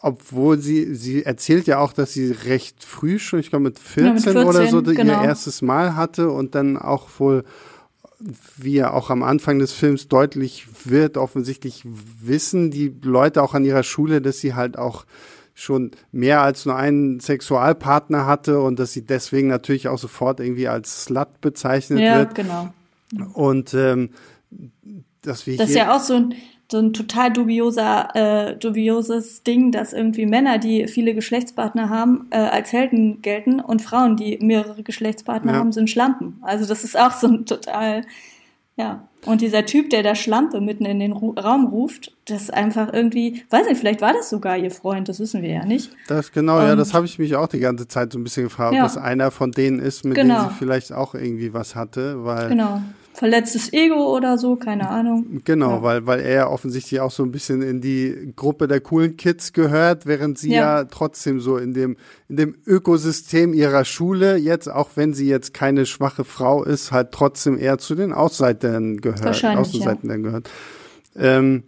obwohl 0.00 0.58
sie, 0.58 0.94
sie 0.94 1.24
erzählt 1.24 1.66
ja 1.66 1.78
auch, 1.78 1.92
dass 1.92 2.12
sie 2.12 2.30
recht 2.30 2.84
früh 2.84 3.18
schon, 3.18 3.40
ich 3.40 3.50
glaube 3.50 3.64
mit 3.64 3.78
14, 3.78 4.04
ja, 4.04 4.12
mit 4.12 4.22
14 4.22 4.44
oder 4.44 4.66
so, 4.68 4.82
genau. 4.82 5.20
ihr 5.22 5.28
erstes 5.28 5.60
Mal 5.60 5.96
hatte 5.96 6.30
und 6.30 6.54
dann 6.54 6.76
auch 6.76 7.08
wohl, 7.18 7.44
wie 8.56 8.74
ja 8.74 8.92
auch 8.92 9.10
am 9.10 9.22
Anfang 9.22 9.58
des 9.58 9.72
Films 9.72 10.08
deutlich 10.08 10.66
wird, 10.84 11.16
offensichtlich 11.16 11.82
wissen 11.84 12.70
die 12.70 12.94
Leute 13.02 13.42
auch 13.42 13.54
an 13.54 13.64
ihrer 13.64 13.82
Schule, 13.82 14.20
dass 14.20 14.38
sie 14.38 14.54
halt 14.54 14.78
auch 14.78 15.04
schon 15.54 15.90
mehr 16.12 16.42
als 16.42 16.64
nur 16.66 16.76
einen 16.76 17.18
Sexualpartner 17.18 18.26
hatte 18.26 18.60
und 18.60 18.78
dass 18.78 18.92
sie 18.92 19.04
deswegen 19.04 19.48
natürlich 19.48 19.88
auch 19.88 19.98
sofort 19.98 20.38
irgendwie 20.38 20.68
als 20.68 21.04
Slut 21.04 21.40
bezeichnet 21.40 21.98
ja, 21.98 22.18
wird. 22.18 22.38
Ja, 22.38 22.72
genau. 23.10 23.30
Und 23.32 23.74
ähm, 23.74 24.10
dass 25.22 25.46
wir 25.48 25.56
das 25.56 25.70
ist 25.70 25.76
ja 25.76 25.96
auch 25.96 26.00
so 26.00 26.14
ein 26.14 26.34
so 26.70 26.78
ein 26.78 26.92
total 26.92 27.32
dubioser, 27.32 28.14
äh, 28.14 28.56
dubioses 28.56 29.42
Ding, 29.42 29.72
dass 29.72 29.92
irgendwie 29.92 30.26
Männer, 30.26 30.58
die 30.58 30.86
viele 30.86 31.14
Geschlechtspartner 31.14 31.88
haben, 31.88 32.26
äh, 32.30 32.36
als 32.36 32.72
Helden 32.72 33.22
gelten 33.22 33.60
und 33.60 33.80
Frauen, 33.80 34.16
die 34.16 34.38
mehrere 34.42 34.82
Geschlechtspartner 34.82 35.52
ja. 35.52 35.58
haben, 35.58 35.72
sind 35.72 35.88
Schlampen. 35.88 36.38
Also 36.42 36.66
das 36.66 36.84
ist 36.84 36.98
auch 36.98 37.12
so 37.12 37.26
ein 37.26 37.46
total 37.46 38.02
ja. 38.78 39.08
Und 39.26 39.40
dieser 39.40 39.66
Typ, 39.66 39.90
der 39.90 40.04
da 40.04 40.14
Schlampe 40.14 40.60
mitten 40.60 40.84
in 40.84 41.00
den 41.00 41.10
Ru 41.10 41.32
Raum 41.32 41.66
ruft, 41.66 42.12
das 42.26 42.42
ist 42.42 42.54
einfach 42.54 42.92
irgendwie, 42.92 43.42
weiß 43.50 43.66
nicht, 43.66 43.78
vielleicht 43.78 44.00
war 44.00 44.12
das 44.12 44.30
sogar 44.30 44.56
ihr 44.56 44.70
Freund, 44.70 45.08
das 45.08 45.18
wissen 45.18 45.42
wir 45.42 45.50
ja 45.50 45.64
nicht. 45.64 45.90
Das 46.06 46.30
genau, 46.30 46.60
Und, 46.60 46.66
ja, 46.66 46.76
das 46.76 46.94
habe 46.94 47.04
ich 47.04 47.18
mich 47.18 47.34
auch 47.34 47.48
die 47.48 47.58
ganze 47.58 47.88
Zeit 47.88 48.12
so 48.12 48.18
ein 48.20 48.22
bisschen 48.22 48.44
gefragt, 48.44 48.74
ja. 48.74 48.82
ob 48.82 48.86
das 48.86 48.96
einer 48.96 49.32
von 49.32 49.50
denen 49.50 49.80
ist, 49.80 50.04
mit 50.04 50.14
genau. 50.14 50.36
denen 50.36 50.50
sie 50.50 50.54
vielleicht 50.54 50.92
auch 50.92 51.14
irgendwie 51.14 51.52
was 51.52 51.74
hatte, 51.74 52.24
weil 52.24 52.50
genau 52.50 52.80
verletztes 53.18 53.72
Ego 53.72 54.16
oder 54.16 54.38
so, 54.38 54.56
keine 54.56 54.88
Ahnung. 54.88 55.40
Genau, 55.44 55.70
ja. 55.70 55.82
weil, 55.82 56.06
weil 56.06 56.20
er 56.20 56.50
offensichtlich 56.50 57.00
auch 57.00 57.10
so 57.10 57.24
ein 57.24 57.32
bisschen 57.32 57.62
in 57.62 57.80
die 57.80 58.32
Gruppe 58.36 58.68
der 58.68 58.80
coolen 58.80 59.16
Kids 59.16 59.52
gehört, 59.52 60.06
während 60.06 60.38
sie 60.38 60.52
ja, 60.52 60.78
ja 60.78 60.84
trotzdem 60.84 61.40
so 61.40 61.56
in 61.56 61.74
dem, 61.74 61.96
in 62.28 62.36
dem 62.36 62.56
Ökosystem 62.64 63.54
ihrer 63.54 63.84
Schule 63.84 64.36
jetzt, 64.36 64.70
auch 64.70 64.90
wenn 64.94 65.14
sie 65.14 65.28
jetzt 65.28 65.52
keine 65.52 65.84
schwache 65.84 66.24
Frau 66.24 66.62
ist, 66.62 66.92
halt 66.92 67.10
trotzdem 67.10 67.58
eher 67.58 67.78
zu 67.78 67.96
den 67.96 68.12
Ausseitern 68.12 68.98
gehört. 68.98 69.24
Wahrscheinlich, 69.24 69.66
Außenseitern 69.66 70.10
ja. 70.10 70.16
gehört. 70.16 70.50
Ähm, 71.16 71.64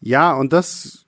ja, 0.00 0.32
und 0.34 0.52
das 0.52 1.06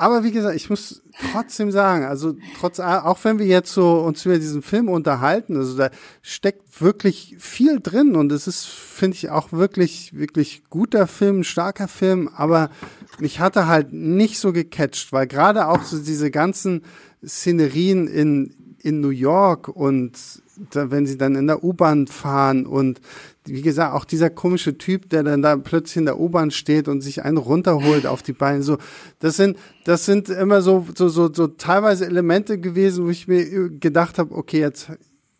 aber 0.00 0.22
wie 0.22 0.30
gesagt, 0.30 0.54
ich 0.54 0.70
muss 0.70 1.02
trotzdem 1.32 1.70
sagen, 1.70 2.04
also 2.04 2.36
trotz, 2.58 2.80
auch 2.80 3.18
wenn 3.24 3.38
wir 3.38 3.46
jetzt 3.46 3.72
so 3.72 4.00
uns 4.00 4.24
über 4.24 4.38
diesen 4.38 4.62
Film 4.62 4.88
unterhalten, 4.88 5.56
also 5.56 5.76
da 5.76 5.90
steckt 6.22 6.80
wirklich 6.80 7.36
viel 7.38 7.80
drin 7.80 8.14
und 8.14 8.30
es 8.32 8.46
ist, 8.46 8.66
finde 8.66 9.16
ich, 9.16 9.30
auch 9.30 9.52
wirklich, 9.52 10.16
wirklich 10.16 10.62
guter 10.70 11.06
Film, 11.06 11.44
starker 11.44 11.88
Film, 11.88 12.28
aber 12.34 12.70
mich 13.18 13.40
hatte 13.40 13.66
halt 13.66 13.92
nicht 13.92 14.38
so 14.38 14.52
gecatcht, 14.52 15.12
weil 15.12 15.26
gerade 15.26 15.66
auch 15.66 15.82
so 15.82 15.98
diese 15.98 16.30
ganzen 16.30 16.82
Szenerien 17.26 18.06
in, 18.06 18.54
in 18.80 19.00
New 19.00 19.10
York 19.10 19.68
und 19.68 20.12
da, 20.70 20.90
wenn 20.90 21.06
sie 21.06 21.18
dann 21.18 21.36
in 21.36 21.46
der 21.46 21.62
U-Bahn 21.62 22.06
fahren 22.06 22.66
und 22.66 23.00
wie 23.48 23.62
gesagt, 23.62 23.94
auch 23.94 24.04
dieser 24.04 24.30
komische 24.30 24.78
Typ, 24.78 25.10
der 25.10 25.22
dann 25.22 25.42
da 25.42 25.56
plötzlich 25.56 25.98
in 25.98 26.04
der 26.04 26.20
U-Bahn 26.20 26.50
steht 26.50 26.88
und 26.88 27.00
sich 27.00 27.24
einen 27.24 27.36
runterholt 27.36 28.06
auf 28.06 28.22
die 28.22 28.32
Beine, 28.32 28.62
so, 28.62 28.78
das 29.18 29.36
sind, 29.36 29.58
das 29.84 30.04
sind 30.04 30.28
immer 30.28 30.62
so, 30.62 30.86
so, 30.96 31.08
so, 31.08 31.32
so 31.32 31.46
teilweise 31.48 32.06
Elemente 32.06 32.58
gewesen, 32.58 33.04
wo 33.04 33.10
ich 33.10 33.28
mir 33.28 33.70
gedacht 33.70 34.18
habe, 34.18 34.34
okay, 34.34 34.60
jetzt 34.60 34.90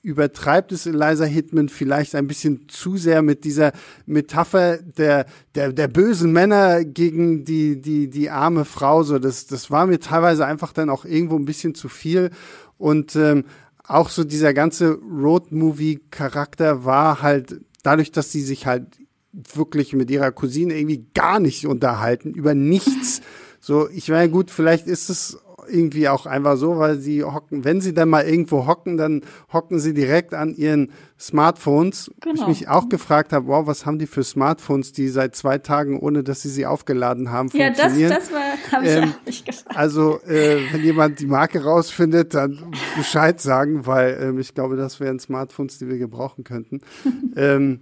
übertreibt 0.03 0.73
es 0.73 0.87
Eliza 0.87 1.25
Hitman 1.25 1.69
vielleicht 1.69 2.15
ein 2.15 2.27
bisschen 2.27 2.69
zu 2.69 2.97
sehr 2.97 3.21
mit 3.23 3.45
dieser 3.45 3.73
Metapher 4.07 4.79
der, 4.79 5.27
der, 5.55 5.73
der 5.73 5.89
bösen 5.89 6.33
Männer 6.33 6.85
gegen 6.85 7.45
die, 7.45 7.81
die, 7.81 8.09
die 8.09 8.31
arme 8.31 8.65
Frau. 8.65 9.03
So, 9.03 9.19
das, 9.19 9.47
das 9.47 9.71
war 9.71 9.87
mir 9.87 9.99
teilweise 9.99 10.47
einfach 10.47 10.73
dann 10.73 10.89
auch 10.89 11.05
irgendwo 11.05 11.37
ein 11.37 11.45
bisschen 11.45 11.75
zu 11.75 11.89
viel. 11.89 12.31
Und 12.79 13.17
ähm, 13.17 13.45
auch 13.85 14.09
so 14.11 14.23
dieser 14.23 14.55
ganze 14.55 14.99
Road-Movie-Charakter 14.99 16.85
war 16.85 17.23
halt 17.23 17.61
dadurch, 17.83 18.13
dass 18.13 18.33
sie 18.33 18.43
sich 18.43 18.67
halt 18.67 18.87
wirklich 19.33 19.93
mit 19.93 20.11
ihrer 20.11 20.33
Cousine 20.33 20.75
irgendwie 20.75 21.07
gar 21.15 21.41
nicht 21.41 21.67
unterhalten, 21.67 22.33
über 22.33 22.55
nichts. 22.55 23.21
So, 23.61 23.89
ich 23.89 24.09
meine, 24.09 24.31
gut, 24.31 24.51
vielleicht 24.51 24.87
ist 24.87 25.11
es 25.11 25.39
irgendwie 25.69 26.09
auch 26.09 26.27
einfach 26.27 26.57
so, 26.57 26.79
weil 26.79 26.99
sie 26.99 27.23
hocken, 27.23 27.65
wenn 27.65 27.81
sie 27.81 27.95
dann 27.95 28.09
mal 28.09 28.25
irgendwo 28.27 28.67
hocken, 28.67 28.97
dann 28.97 29.23
hocken 29.53 29.79
sie 29.79 29.95
direkt 29.95 30.35
an 30.35 30.55
ihren 30.55 30.93
Smartphones. 31.19 32.11
Genau. 32.21 32.43
Ich 32.43 32.47
mich 32.47 32.69
auch 32.69 32.89
gefragt 32.89 33.33
habe, 33.33 33.47
wow, 33.47 33.67
was 33.67 33.87
haben 33.87 33.99
die 33.99 34.07
für 34.07 34.25
Smartphones, 34.25 34.93
die 34.93 35.09
seit 35.09 35.37
zwei 35.37 35.59
Tagen, 35.59 35.99
ohne 35.99 36.23
dass 36.23 36.43
sie 36.43 36.49
sie 36.49 36.67
aufgeladen 36.67 37.31
haben, 37.31 37.51
ja, 37.53 37.67
funktionieren? 37.67 38.11
Ja, 38.11 38.19
das, 38.19 38.31
das 38.31 38.73
habe 38.73 38.87
ich 38.87 38.91
ähm, 38.93 39.05
auch 39.05 39.27
nicht 39.27 39.47
gefragt. 39.47 39.77
Also, 39.77 40.21
äh, 40.23 40.59
wenn 40.73 40.83
jemand 40.83 41.21
die 41.21 41.27
Marke 41.27 41.63
rausfindet, 41.63 42.35
dann 42.35 42.59
Bescheid 42.97 43.41
sagen, 43.41 43.87
weil 43.87 44.19
ähm, 44.21 44.39
ich 44.39 44.55
glaube, 44.55 44.77
das 44.77 45.01
wären 45.01 45.19
Smartphones, 45.19 45.79
die 45.79 45.89
wir 45.89 45.99
gebrauchen 45.99 46.45
könnten. 46.45 46.81
ähm, 47.37 47.81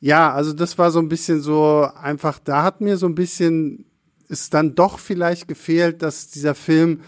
ja, 0.00 0.32
also 0.32 0.52
das 0.52 0.76
war 0.76 0.90
so 0.90 0.98
ein 0.98 1.08
bisschen 1.08 1.40
so 1.40 1.88
einfach, 1.98 2.38
da 2.38 2.62
hat 2.62 2.82
mir 2.82 2.98
so 2.98 3.06
ein 3.06 3.14
bisschen 3.14 3.86
ist 4.28 4.54
dann 4.54 4.74
doch 4.74 4.98
vielleicht 4.98 5.48
gefehlt, 5.48 6.02
dass 6.02 6.28
dieser 6.28 6.54
Film 6.54 7.00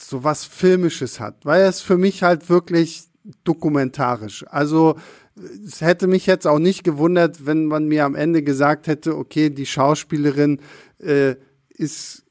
so 0.00 0.24
was 0.24 0.44
Filmisches 0.44 1.20
hat, 1.20 1.44
weil 1.44 1.62
es 1.62 1.80
für 1.80 1.98
mich 1.98 2.22
halt 2.22 2.48
wirklich 2.48 3.04
dokumentarisch. 3.44 4.44
Also 4.48 4.96
es 5.66 5.80
hätte 5.80 6.06
mich 6.06 6.26
jetzt 6.26 6.46
auch 6.46 6.58
nicht 6.58 6.84
gewundert, 6.84 7.46
wenn 7.46 7.66
man 7.66 7.86
mir 7.86 8.04
am 8.04 8.14
Ende 8.14 8.42
gesagt 8.42 8.86
hätte, 8.86 9.16
okay, 9.16 9.50
die 9.50 9.66
Schauspielerin 9.66 10.60
äh, 10.98 11.36
ist, 11.70 12.24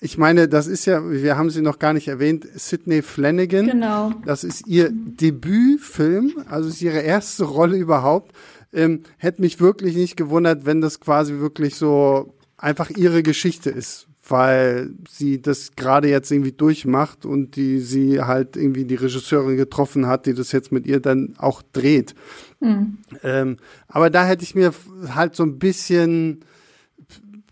ich 0.00 0.18
meine, 0.18 0.48
das 0.48 0.66
ist 0.66 0.84
ja, 0.84 1.08
wir 1.10 1.36
haben 1.36 1.50
sie 1.50 1.62
noch 1.62 1.78
gar 1.78 1.92
nicht 1.92 2.08
erwähnt, 2.08 2.46
Sidney 2.54 3.02
Flanagan. 3.02 3.66
Genau. 3.66 4.12
Das 4.26 4.44
ist 4.44 4.66
ihr 4.66 4.90
Debütfilm, 4.92 6.42
also 6.48 6.68
ist 6.68 6.82
ihre 6.82 7.00
erste 7.00 7.44
Rolle 7.44 7.76
überhaupt. 7.76 8.32
Ähm, 8.72 9.02
hätte 9.16 9.40
mich 9.40 9.60
wirklich 9.60 9.96
nicht 9.96 10.16
gewundert, 10.16 10.64
wenn 10.64 10.80
das 10.80 11.00
quasi 11.00 11.38
wirklich 11.38 11.74
so 11.76 12.34
einfach 12.60 12.90
ihre 12.90 13.22
Geschichte 13.22 13.70
ist, 13.70 14.06
weil 14.28 14.90
sie 15.08 15.40
das 15.40 15.72
gerade 15.76 16.08
jetzt 16.08 16.30
irgendwie 16.30 16.52
durchmacht 16.52 17.24
und 17.24 17.56
die 17.56 17.80
sie 17.80 18.20
halt 18.20 18.56
irgendwie 18.56 18.84
die 18.84 18.96
Regisseurin 18.96 19.56
getroffen 19.56 20.06
hat, 20.06 20.26
die 20.26 20.34
das 20.34 20.52
jetzt 20.52 20.70
mit 20.70 20.86
ihr 20.86 21.00
dann 21.00 21.34
auch 21.38 21.62
dreht. 21.72 22.14
Mhm. 22.60 22.98
Ähm, 23.22 23.56
aber 23.88 24.10
da 24.10 24.26
hätte 24.26 24.44
ich 24.44 24.54
mir 24.54 24.72
halt 25.08 25.34
so 25.34 25.42
ein 25.42 25.58
bisschen 25.58 26.44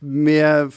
mehr 0.01 0.69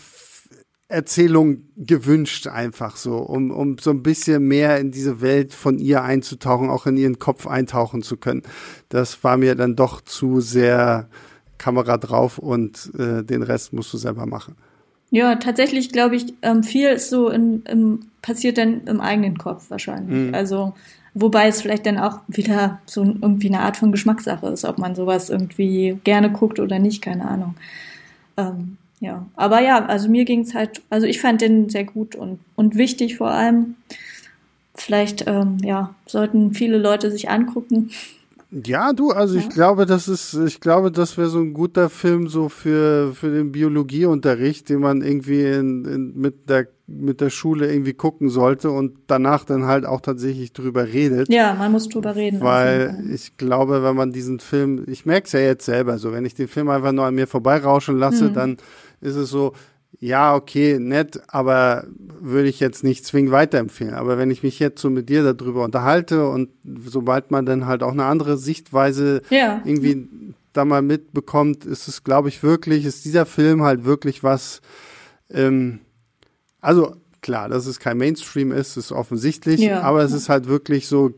Erzählung 0.88 1.64
gewünscht, 1.78 2.48
einfach 2.48 2.98
so, 2.98 3.18
um, 3.18 3.52
um 3.52 3.78
so 3.78 3.92
ein 3.92 4.04
bisschen 4.04 4.48
mehr 4.48 4.80
in 4.80 4.92
diese 4.92 5.22
Welt 5.22 5.54
von 5.54 5.80
ihr 5.80 6.04
einzutauchen, 6.04 6.70
auch 6.70 6.86
in 6.86 6.98
ihren 6.98 7.20
Kopf 7.20 7.48
eintauchen 7.48 8.02
zu 8.02 8.18
können. 8.18 8.44
Das 8.90 9.24
war 9.24 9.38
mir 9.38 9.56
dann 9.56 9.76
doch 9.76 10.02
zu 10.02 10.42
sehr 10.42 11.10
Kamera 11.62 11.98
drauf 11.98 12.40
und 12.40 12.92
äh, 12.98 13.24
den 13.24 13.44
Rest 13.44 13.72
musst 13.72 13.94
du 13.94 13.98
selber 13.98 14.26
machen. 14.26 14.56
Ja, 15.12 15.36
tatsächlich 15.36 15.92
glaube 15.92 16.16
ich, 16.16 16.34
ähm, 16.42 16.64
viel 16.64 16.90
ist 16.90 17.10
so 17.10 17.30
in, 17.30 17.64
im, 17.64 18.00
passiert 18.22 18.58
dann 18.58 18.82
im 18.88 19.00
eigenen 19.00 19.38
Kopf 19.38 19.70
wahrscheinlich. 19.70 20.30
Mhm. 20.30 20.34
Also, 20.34 20.74
wobei 21.14 21.48
es 21.48 21.62
vielleicht 21.62 21.86
dann 21.86 22.00
auch 22.00 22.20
wieder 22.28 22.80
so 22.86 23.04
irgendwie 23.04 23.50
eine 23.50 23.60
Art 23.60 23.78
von 23.78 23.92
Geschmackssache 23.92 24.48
ist, 24.48 24.66
ob 24.66 24.80
man 24.80 24.96
sowas 24.96 25.30
irgendwie 25.30 26.00
gerne 26.04 26.32
guckt 26.32 26.60
oder 26.60 26.80
nicht, 26.80 27.02
keine 27.02 27.28
Ahnung. 27.28 27.56
Ähm, 28.38 28.78
ja, 29.00 29.26
aber 29.36 29.62
ja, 29.62 29.86
also 29.86 30.10
mir 30.10 30.26
ging 30.26 30.42
es 30.42 30.56
halt, 30.56 30.82
also 30.90 31.06
ich 31.06 31.22
fand 31.22 31.42
den 31.42 31.70
sehr 31.70 31.84
gut 31.84 32.16
und, 32.16 32.40
und 32.56 32.76
wichtig 32.76 33.18
vor 33.18 33.32
allem. 33.32 33.76
Vielleicht, 34.74 35.28
ähm, 35.28 35.58
ja, 35.62 35.94
sollten 36.08 36.54
viele 36.54 36.78
Leute 36.78 37.12
sich 37.12 37.30
angucken. 37.30 37.92
Ja, 38.52 38.92
du, 38.92 39.12
also 39.12 39.36
ja. 39.36 39.42
ich 39.42 39.50
glaube, 39.50 39.86
das 39.86 40.10
ist, 40.10 40.34
ich 40.34 40.60
glaube, 40.60 40.92
das 40.92 41.18
wäre 41.18 41.30
so 41.30 41.40
ein 41.40 41.54
guter 41.54 41.90
Film 41.90 42.28
so 42.28 42.50
für, 42.50 43.14
für 43.14 43.32
den 43.32 43.54
Biologieunterricht, 43.54 44.68
den 44.68 44.82
man 44.82 45.02
irgendwie 45.02 45.44
in, 45.44 45.86
in, 45.86 46.14
mit 46.18 46.50
der 46.50 46.68
mit 46.94 47.22
der 47.22 47.30
Schule 47.30 47.72
irgendwie 47.72 47.94
gucken 47.94 48.30
sollte 48.30 48.70
und 48.70 48.98
danach 49.08 49.46
dann 49.46 49.66
halt 49.66 49.86
auch 49.86 50.02
tatsächlich 50.02 50.52
drüber 50.52 50.88
redet. 50.88 51.32
Ja, 51.32 51.54
man 51.54 51.72
muss 51.72 51.88
drüber 51.88 52.16
reden. 52.18 52.42
Weil 52.42 53.06
ich 53.14 53.38
glaube, 53.38 53.82
wenn 53.82 53.96
man 53.96 54.12
diesen 54.12 54.42
Film, 54.42 54.84
ich 54.88 55.06
merke 55.06 55.26
es 55.28 55.32
ja 55.32 55.40
jetzt 55.40 55.66
selber 55.66 55.98
so, 55.98 56.12
wenn 56.12 56.26
ich 56.26 56.34
den 56.34 56.50
Film 56.50 56.70
einfach 56.70 56.92
nur 56.92 57.06
an 57.06 57.16
mir 57.16 57.28
vorbeirauschen 57.28 57.98
lasse, 57.98 58.26
mhm. 58.26 58.34
dann 58.34 58.58
ist 59.00 59.16
es 59.16 59.30
so, 59.30 59.54
ja, 60.00 60.36
okay, 60.36 60.80
nett, 60.80 61.22
aber 61.28 61.86
würde 61.98 62.50
ich 62.50 62.60
jetzt 62.60 62.84
nicht 62.84 63.06
zwingend 63.06 63.32
weiterempfehlen. 63.32 63.94
Aber 63.94 64.18
wenn 64.18 64.32
ich 64.32 64.42
mich 64.42 64.58
jetzt 64.60 64.82
so 64.82 64.90
mit 64.90 65.10
dir 65.10 65.34
darüber 65.34 65.64
unterhalte 65.64 66.28
und 66.28 66.50
sobald 66.86 67.30
man 67.30 67.46
dann 67.46 67.68
halt 67.68 67.84
auch 67.84 67.92
eine 67.92 68.06
andere 68.06 68.38
Sichtweise 68.38 69.22
ja. 69.30 69.62
irgendwie 69.64 70.08
da 70.54 70.66
mal 70.66 70.82
mitbekommt, 70.82 71.66
ist 71.66 71.88
es, 71.88 72.04
glaube 72.04 72.30
ich, 72.30 72.42
wirklich, 72.44 72.86
ist 72.86 73.06
dieser 73.06 73.26
Film 73.26 73.64
halt 73.64 73.86
wirklich 73.86 74.24
was, 74.24 74.62
ähm, 75.30 75.80
also 76.62 76.96
klar, 77.22 77.50
dass 77.50 77.68
es 77.68 77.80
kein 77.80 77.98
Mainstream 77.98 78.52
ist, 78.52 78.78
ist 78.78 78.92
offensichtlich, 78.92 79.62
ja. 79.62 79.82
aber 79.82 80.02
es 80.04 80.12
ist 80.12 80.30
halt 80.30 80.48
wirklich 80.48 80.88
so 80.88 81.12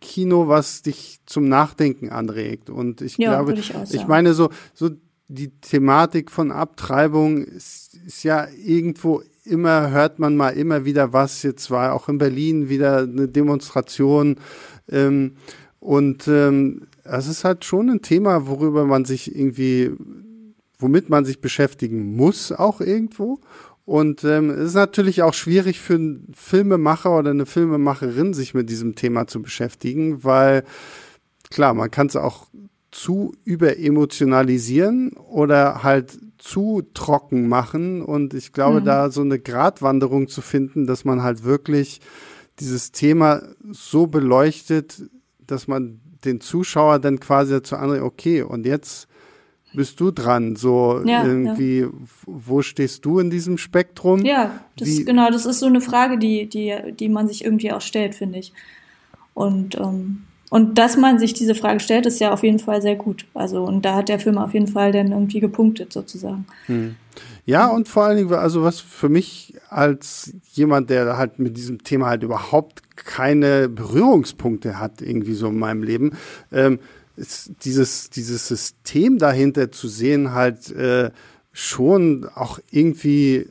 Kino, 0.00 0.48
was 0.48 0.82
dich 0.82 1.20
zum 1.26 1.48
Nachdenken 1.48 2.08
anregt. 2.08 2.70
Und 2.70 3.02
ich 3.02 3.18
ja, 3.18 3.34
glaube, 3.42 3.58
ich, 3.58 3.72
ich 3.92 4.06
meine 4.06 4.34
so, 4.34 4.50
so 4.74 4.90
die 5.32 5.50
Thematik 5.60 6.30
von 6.30 6.50
Abtreibung 6.50 7.44
ist, 7.44 7.94
ist 8.04 8.24
ja 8.24 8.48
irgendwo 8.64 9.22
immer, 9.44 9.90
hört 9.90 10.18
man 10.18 10.36
mal 10.36 10.50
immer 10.50 10.84
wieder 10.84 11.12
was. 11.12 11.44
Jetzt 11.44 11.70
war 11.70 11.92
auch 11.94 12.08
in 12.08 12.18
Berlin 12.18 12.68
wieder 12.68 12.98
eine 13.02 13.28
Demonstration. 13.28 14.36
Ähm, 14.90 15.36
und 15.78 16.26
ähm, 16.26 16.88
es 17.04 17.28
ist 17.28 17.44
halt 17.44 17.64
schon 17.64 17.90
ein 17.90 18.02
Thema, 18.02 18.48
worüber 18.48 18.84
man 18.86 19.04
sich 19.04 19.34
irgendwie, 19.34 19.92
womit 20.78 21.10
man 21.10 21.24
sich 21.24 21.40
beschäftigen 21.40 22.16
muss, 22.16 22.50
auch 22.50 22.80
irgendwo. 22.80 23.38
Und 23.84 24.24
ähm, 24.24 24.50
es 24.50 24.70
ist 24.70 24.74
natürlich 24.74 25.22
auch 25.22 25.34
schwierig 25.34 25.78
für 25.78 25.94
einen 25.94 26.32
Filmemacher 26.34 27.16
oder 27.16 27.30
eine 27.30 27.46
Filmemacherin, 27.46 28.34
sich 28.34 28.52
mit 28.52 28.68
diesem 28.68 28.96
Thema 28.96 29.28
zu 29.28 29.42
beschäftigen, 29.42 30.24
weil 30.24 30.64
klar, 31.50 31.72
man 31.74 31.90
kann 31.90 32.08
es 32.08 32.16
auch 32.16 32.48
zu 33.00 33.32
überemotionalisieren 33.44 35.12
oder 35.12 35.82
halt 35.82 36.18
zu 36.36 36.82
trocken 36.92 37.48
machen. 37.48 38.02
Und 38.02 38.34
ich 38.34 38.52
glaube, 38.52 38.80
mhm. 38.80 38.84
da 38.84 39.10
so 39.10 39.22
eine 39.22 39.38
Gratwanderung 39.38 40.28
zu 40.28 40.42
finden, 40.42 40.86
dass 40.86 41.06
man 41.06 41.22
halt 41.22 41.42
wirklich 41.42 42.00
dieses 42.58 42.92
Thema 42.92 43.40
so 43.70 44.06
beleuchtet, 44.06 45.02
dass 45.46 45.66
man 45.66 46.00
den 46.26 46.42
Zuschauer 46.42 46.98
dann 46.98 47.20
quasi 47.20 47.54
dazu 47.54 47.76
anregt, 47.76 48.02
okay, 48.02 48.42
und 48.42 48.66
jetzt 48.66 49.08
bist 49.72 49.98
du 49.98 50.10
dran, 50.10 50.56
so 50.56 51.00
ja, 51.06 51.24
irgendwie, 51.24 51.80
ja. 51.80 51.90
wo 52.26 52.60
stehst 52.60 53.06
du 53.06 53.18
in 53.18 53.30
diesem 53.30 53.56
Spektrum? 53.56 54.26
Ja, 54.26 54.60
das, 54.76 54.88
Wie, 54.88 55.04
genau, 55.06 55.30
das 55.30 55.46
ist 55.46 55.60
so 55.60 55.66
eine 55.66 55.80
Frage, 55.80 56.18
die, 56.18 56.46
die, 56.50 56.76
die 56.92 57.08
man 57.08 57.28
sich 57.28 57.46
irgendwie 57.46 57.72
auch 57.72 57.80
stellt, 57.80 58.14
finde 58.14 58.40
ich. 58.40 58.52
Und, 59.32 59.76
ähm, 59.76 60.24
und 60.50 60.78
dass 60.78 60.96
man 60.96 61.18
sich 61.20 61.32
diese 61.32 61.54
Frage 61.54 61.78
stellt, 61.78 62.06
ist 62.06 62.18
ja 62.18 62.32
auf 62.32 62.42
jeden 62.42 62.58
Fall 62.58 62.82
sehr 62.82 62.96
gut. 62.96 63.24
Also, 63.34 63.62
und 63.62 63.84
da 63.84 63.94
hat 63.94 64.08
der 64.08 64.18
Film 64.18 64.36
auf 64.36 64.52
jeden 64.52 64.66
Fall 64.66 64.90
dann 64.90 65.12
irgendwie 65.12 65.38
gepunktet, 65.38 65.92
sozusagen. 65.92 66.44
Hm. 66.66 66.96
Ja, 67.46 67.68
und 67.68 67.88
vor 67.88 68.04
allen 68.04 68.16
Dingen, 68.16 68.32
also 68.34 68.62
was 68.64 68.80
für 68.80 69.08
mich 69.08 69.54
als 69.68 70.34
jemand, 70.52 70.90
der 70.90 71.16
halt 71.16 71.38
mit 71.38 71.56
diesem 71.56 71.84
Thema 71.84 72.06
halt 72.08 72.24
überhaupt 72.24 72.82
keine 72.96 73.68
Berührungspunkte 73.68 74.78
hat, 74.78 75.00
irgendwie 75.00 75.34
so 75.34 75.46
in 75.46 75.58
meinem 75.58 75.84
Leben, 75.84 76.16
ähm, 76.52 76.80
ist 77.16 77.52
dieses, 77.64 78.10
dieses 78.10 78.48
System 78.48 79.18
dahinter 79.18 79.70
zu 79.70 79.86
sehen, 79.86 80.32
halt 80.32 80.70
äh, 80.72 81.10
schon 81.52 82.28
auch 82.34 82.58
irgendwie 82.70 83.48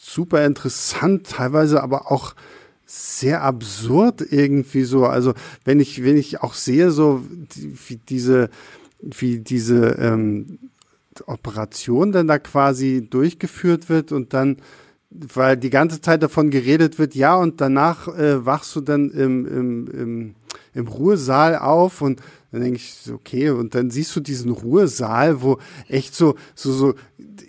super 0.00 0.44
interessant, 0.46 1.28
teilweise 1.28 1.82
aber 1.82 2.10
auch 2.10 2.34
sehr 2.86 3.42
absurd 3.42 4.24
irgendwie 4.30 4.84
so. 4.84 5.06
Also 5.06 5.34
wenn 5.64 5.80
ich, 5.80 6.04
wenn 6.04 6.16
ich 6.16 6.42
auch 6.42 6.54
sehe, 6.54 6.90
so 6.90 7.22
wie 7.88 7.96
diese, 7.96 8.50
wie 9.00 9.38
diese 9.38 9.96
ähm, 9.98 10.58
Operation 11.26 12.12
dann 12.12 12.26
da 12.26 12.38
quasi 12.38 13.06
durchgeführt 13.08 13.88
wird 13.88 14.12
und 14.12 14.34
dann 14.34 14.58
weil 15.14 15.56
die 15.56 15.70
ganze 15.70 16.00
Zeit 16.00 16.22
davon 16.22 16.50
geredet 16.50 16.98
wird, 16.98 17.14
ja, 17.14 17.36
und 17.36 17.60
danach 17.60 18.08
äh, 18.08 18.44
wachst 18.44 18.74
du 18.74 18.80
dann 18.80 19.10
im, 19.10 19.46
im, 19.46 19.86
im, 19.86 20.34
im 20.74 20.88
Ruhesaal 20.88 21.56
auf 21.56 22.00
und 22.00 22.20
dann 22.50 22.62
denke 22.62 22.78
ich, 22.78 23.12
okay, 23.12 23.50
und 23.50 23.74
dann 23.74 23.90
siehst 23.90 24.14
du 24.16 24.20
diesen 24.20 24.50
Ruhesaal, 24.50 25.42
wo 25.42 25.58
echt 25.88 26.14
so, 26.14 26.34
so, 26.54 26.72
so 26.72 26.94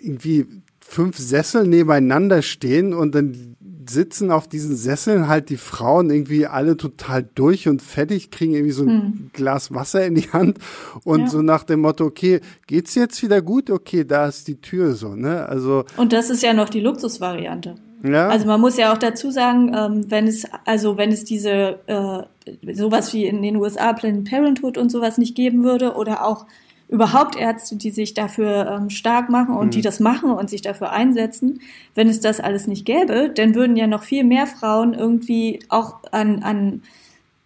irgendwie 0.00 0.46
fünf 0.80 1.18
Sessel 1.18 1.66
nebeneinander 1.66 2.42
stehen 2.42 2.94
und 2.94 3.14
dann 3.14 3.55
sitzen 3.88 4.30
auf 4.30 4.48
diesen 4.48 4.76
Sesseln 4.76 5.28
halt 5.28 5.50
die 5.50 5.56
Frauen 5.56 6.10
irgendwie 6.10 6.46
alle 6.46 6.76
total 6.76 7.28
durch 7.34 7.68
und 7.68 7.82
fettig, 7.82 8.30
kriegen 8.30 8.54
irgendwie 8.54 8.72
so 8.72 8.84
ein 8.84 8.88
hm. 8.88 9.30
Glas 9.32 9.74
Wasser 9.74 10.04
in 10.06 10.14
die 10.14 10.30
Hand 10.32 10.58
und 11.04 11.20
ja. 11.20 11.26
so 11.28 11.42
nach 11.42 11.64
dem 11.64 11.80
Motto, 11.80 12.04
okay, 12.04 12.40
geht's 12.66 12.94
jetzt 12.94 13.22
wieder 13.22 13.42
gut? 13.42 13.70
Okay, 13.70 14.04
da 14.04 14.26
ist 14.26 14.48
die 14.48 14.60
Tür 14.60 14.94
so, 14.94 15.14
ne? 15.14 15.46
Also. 15.48 15.84
Und 15.96 16.12
das 16.12 16.30
ist 16.30 16.42
ja 16.42 16.52
noch 16.52 16.68
die 16.68 16.80
Luxusvariante. 16.80 17.76
Ja. 18.02 18.28
Also 18.28 18.46
man 18.46 18.60
muss 18.60 18.76
ja 18.76 18.92
auch 18.92 18.98
dazu 18.98 19.30
sagen, 19.30 19.72
ähm, 19.74 20.10
wenn 20.10 20.26
es, 20.26 20.44
also 20.64 20.96
wenn 20.96 21.10
es 21.10 21.24
diese 21.24 21.78
äh, 21.86 22.74
sowas 22.74 23.12
wie 23.12 23.26
in 23.26 23.42
den 23.42 23.56
USA 23.56 23.92
Planned 23.92 24.28
Parenthood 24.28 24.78
und 24.78 24.90
sowas 24.90 25.18
nicht 25.18 25.34
geben 25.34 25.64
würde 25.64 25.94
oder 25.94 26.24
auch 26.24 26.46
überhaupt 26.88 27.36
Ärzte, 27.36 27.76
die 27.76 27.90
sich 27.90 28.14
dafür 28.14 28.70
ähm, 28.70 28.90
stark 28.90 29.28
machen 29.28 29.56
und 29.56 29.66
mhm. 29.66 29.70
die 29.72 29.80
das 29.82 30.00
machen 30.00 30.30
und 30.30 30.48
sich 30.48 30.62
dafür 30.62 30.92
einsetzen. 30.92 31.60
Wenn 31.94 32.08
es 32.08 32.20
das 32.20 32.40
alles 32.40 32.66
nicht 32.66 32.84
gäbe, 32.84 33.30
dann 33.34 33.54
würden 33.54 33.76
ja 33.76 33.86
noch 33.86 34.04
viel 34.04 34.24
mehr 34.24 34.46
Frauen 34.46 34.94
irgendwie 34.94 35.60
auch 35.68 35.96
an, 36.12 36.42
an, 36.42 36.82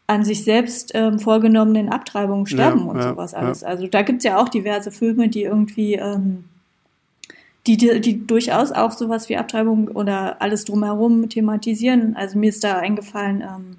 an 0.06 0.24
sich 0.24 0.44
selbst 0.44 0.92
ähm, 0.94 1.18
vorgenommenen 1.18 1.88
Abtreibungen 1.88 2.46
sterben 2.46 2.80
ja, 2.80 2.86
und 2.86 2.96
ja, 2.98 3.08
sowas 3.10 3.32
alles. 3.32 3.62
Ja. 3.62 3.68
Also 3.68 3.86
da 3.86 4.02
gibt's 4.02 4.24
ja 4.24 4.38
auch 4.38 4.48
diverse 4.48 4.90
Filme, 4.90 5.28
die 5.28 5.44
irgendwie 5.44 5.94
ähm, 5.94 6.44
die, 7.66 7.76
die, 7.76 8.00
die 8.00 8.26
durchaus 8.26 8.72
auch 8.72 8.92
sowas 8.92 9.28
wie 9.28 9.36
Abtreibung 9.36 9.88
oder 9.88 10.40
alles 10.42 10.64
drumherum 10.64 11.28
thematisieren. 11.28 12.16
Also 12.16 12.38
mir 12.38 12.48
ist 12.48 12.64
da 12.64 12.78
eingefallen, 12.78 13.42
ähm, 13.42 13.76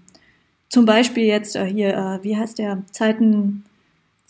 zum 0.69 0.85
Beispiel 0.85 1.25
jetzt 1.25 1.55
äh, 1.55 1.65
hier, 1.65 1.89
äh, 1.95 2.23
wie 2.23 2.37
heißt 2.37 2.57
der, 2.57 2.83
Zeiten, 2.91 3.63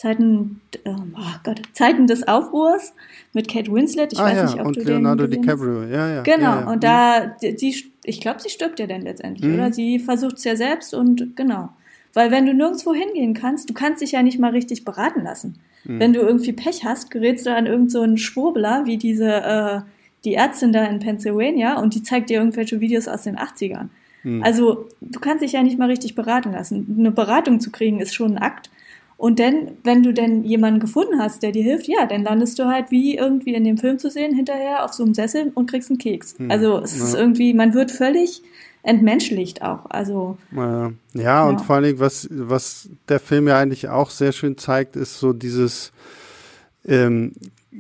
Zeiten, 0.02 0.62
oh 0.84 0.96
Gott, 1.44 1.62
Zeiten 1.74 2.08
des 2.08 2.28
Aufruhrs 2.28 2.96
mit 3.34 3.48
Kate 3.48 3.72
Winslet. 3.72 4.12
Ich 4.12 4.20
ah, 4.20 4.24
weiß 4.24 4.36
ja, 4.36 4.44
nicht, 4.46 4.60
ob 4.60 4.66
und 4.66 4.78
du 4.78 4.82
Leonardo 4.82 5.28
den 5.28 5.44
DiCaprio, 5.44 5.84
ja, 5.84 6.16
ja. 6.16 6.22
Genau, 6.24 6.44
ja, 6.44 6.62
ja. 6.62 6.72
und 6.72 6.84
da, 6.84 7.36
sie, 7.40 7.86
ich 8.04 8.20
glaube, 8.20 8.40
sie 8.40 8.50
stirbt 8.50 8.80
ja 8.80 8.88
dann 8.88 9.02
letztendlich, 9.02 9.46
mhm. 9.46 9.54
oder? 9.54 9.72
Sie 9.72 10.00
versucht 10.00 10.38
es 10.38 10.44
ja 10.44 10.56
selbst 10.56 10.96
und 10.96 11.36
genau. 11.36 11.70
Weil 12.16 12.32
wenn 12.32 12.48
du 12.48 12.54
nirgendwo 12.56 12.96
hingehen 12.96 13.36
kannst, 13.36 13.70
du 13.70 13.76
kannst 13.76 14.02
dich 14.02 14.14
ja 14.14 14.24
nicht 14.24 14.40
mal 14.40 14.50
richtig 14.50 14.86
beraten 14.86 15.22
lassen. 15.22 15.60
Mhm. 15.84 16.00
Wenn 16.00 16.14
du 16.14 16.22
irgendwie 16.22 16.54
Pech 16.54 16.84
hast, 16.84 17.12
gerätst 17.12 17.46
du 17.46 17.54
an 17.54 17.68
irgendeinen 17.68 18.18
so 18.18 18.24
Schwurbler, 18.24 18.88
wie 18.88 18.98
diese, 18.98 19.32
äh, 19.32 19.82
die 20.26 20.34
Ärztin 20.34 20.74
da 20.74 20.84
in 20.84 20.98
Pennsylvania 20.98 21.80
und 21.80 21.94
die 21.94 22.02
zeigt 22.02 22.32
dir 22.32 22.40
irgendwelche 22.40 22.80
Videos 22.80 23.08
aus 23.08 23.22
den 23.22 23.38
80ern. 23.38 23.90
Mhm. 24.24 24.42
Also, 24.42 24.90
du 25.00 25.20
kannst 25.20 25.44
dich 25.44 25.52
ja 25.52 25.62
nicht 25.62 25.78
mal 25.78 25.90
richtig 25.90 26.16
beraten 26.16 26.54
lassen. 26.54 26.96
Eine 26.98 27.12
Beratung 27.12 27.60
zu 27.60 27.70
kriegen 27.70 28.00
ist 28.00 28.16
schon 28.16 28.32
ein 28.32 28.42
Akt. 28.42 28.72
Und 29.22 29.40
dann, 29.40 29.74
wenn 29.84 30.02
du 30.02 30.16
denn 30.16 30.44
jemanden 30.44 30.80
gefunden 30.80 31.20
hast, 31.20 31.44
der 31.44 31.52
dir 31.52 31.62
hilft, 31.62 31.88
ja, 31.88 32.08
dann 32.08 32.24
landest 32.24 32.58
du 32.58 32.66
halt 32.66 32.90
wie 32.90 33.16
irgendwie 33.16 33.54
in 33.54 33.64
dem 33.64 33.78
Film 33.78 34.00
zu 34.00 34.10
sehen, 34.10 34.34
hinterher 34.34 34.84
auf 34.84 34.94
so 34.94 35.04
einem 35.04 35.14
Sessel 35.14 35.52
und 35.54 35.70
kriegst 35.70 35.92
einen 35.92 36.00
Keks. 36.00 36.40
Hm. 36.40 36.50
Also 36.50 36.80
es 36.80 36.98
ja. 36.98 37.06
ist 37.06 37.14
irgendwie, 37.14 37.54
man 37.54 37.76
wird 37.76 37.92
völlig 37.92 38.42
entmenschlicht 38.82 39.62
auch. 39.62 39.86
Also 39.92 40.40
ja, 40.56 40.92
ja, 41.14 41.48
und 41.48 41.62
vor 41.62 41.76
allen 41.76 41.84
Dingen, 41.84 42.00
was, 42.00 42.30
was 42.32 42.90
der 43.10 43.20
Film 43.20 43.48
ja 43.48 43.60
eigentlich 43.60 43.90
auch 43.90 44.10
sehr 44.10 44.32
schön 44.32 44.58
zeigt, 44.58 44.96
ist 44.96 45.20
so 45.20 45.34
dieses 45.34 45.92
ähm, 46.88 47.34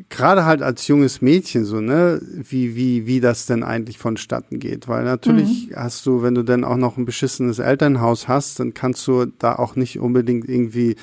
gerade 0.09 0.45
halt 0.45 0.61
als 0.61 0.87
junges 0.87 1.21
Mädchen 1.21 1.65
so, 1.65 1.81
ne, 1.81 2.21
wie, 2.21 2.75
wie, 2.75 3.05
wie 3.07 3.19
das 3.19 3.45
denn 3.45 3.63
eigentlich 3.63 3.97
vonstatten 3.97 4.59
geht. 4.59 4.87
Weil 4.87 5.03
natürlich 5.03 5.69
mhm. 5.69 5.75
hast 5.75 6.05
du, 6.05 6.21
wenn 6.21 6.35
du 6.35 6.43
dann 6.43 6.63
auch 6.63 6.77
noch 6.77 6.97
ein 6.97 7.05
beschissenes 7.05 7.59
Elternhaus 7.59 8.27
hast, 8.27 8.59
dann 8.59 8.73
kannst 8.73 9.05
du 9.07 9.25
da 9.25 9.55
auch 9.55 9.75
nicht 9.75 9.99
unbedingt 9.99 10.47
irgendwie 10.47 10.95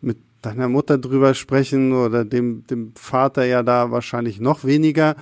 mit 0.00 0.18
deiner 0.42 0.68
Mutter 0.68 0.98
drüber 0.98 1.34
sprechen 1.34 1.92
oder 1.92 2.24
dem, 2.24 2.66
dem 2.66 2.92
Vater 2.96 3.44
ja 3.46 3.62
da 3.62 3.90
wahrscheinlich 3.90 4.40
noch 4.40 4.64
weniger. 4.64 5.16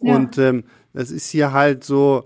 Ja. 0.00 0.16
Und 0.16 0.38
ähm, 0.38 0.64
das 0.94 1.10
ist 1.10 1.28
hier 1.28 1.52
halt 1.52 1.84
so 1.84 2.24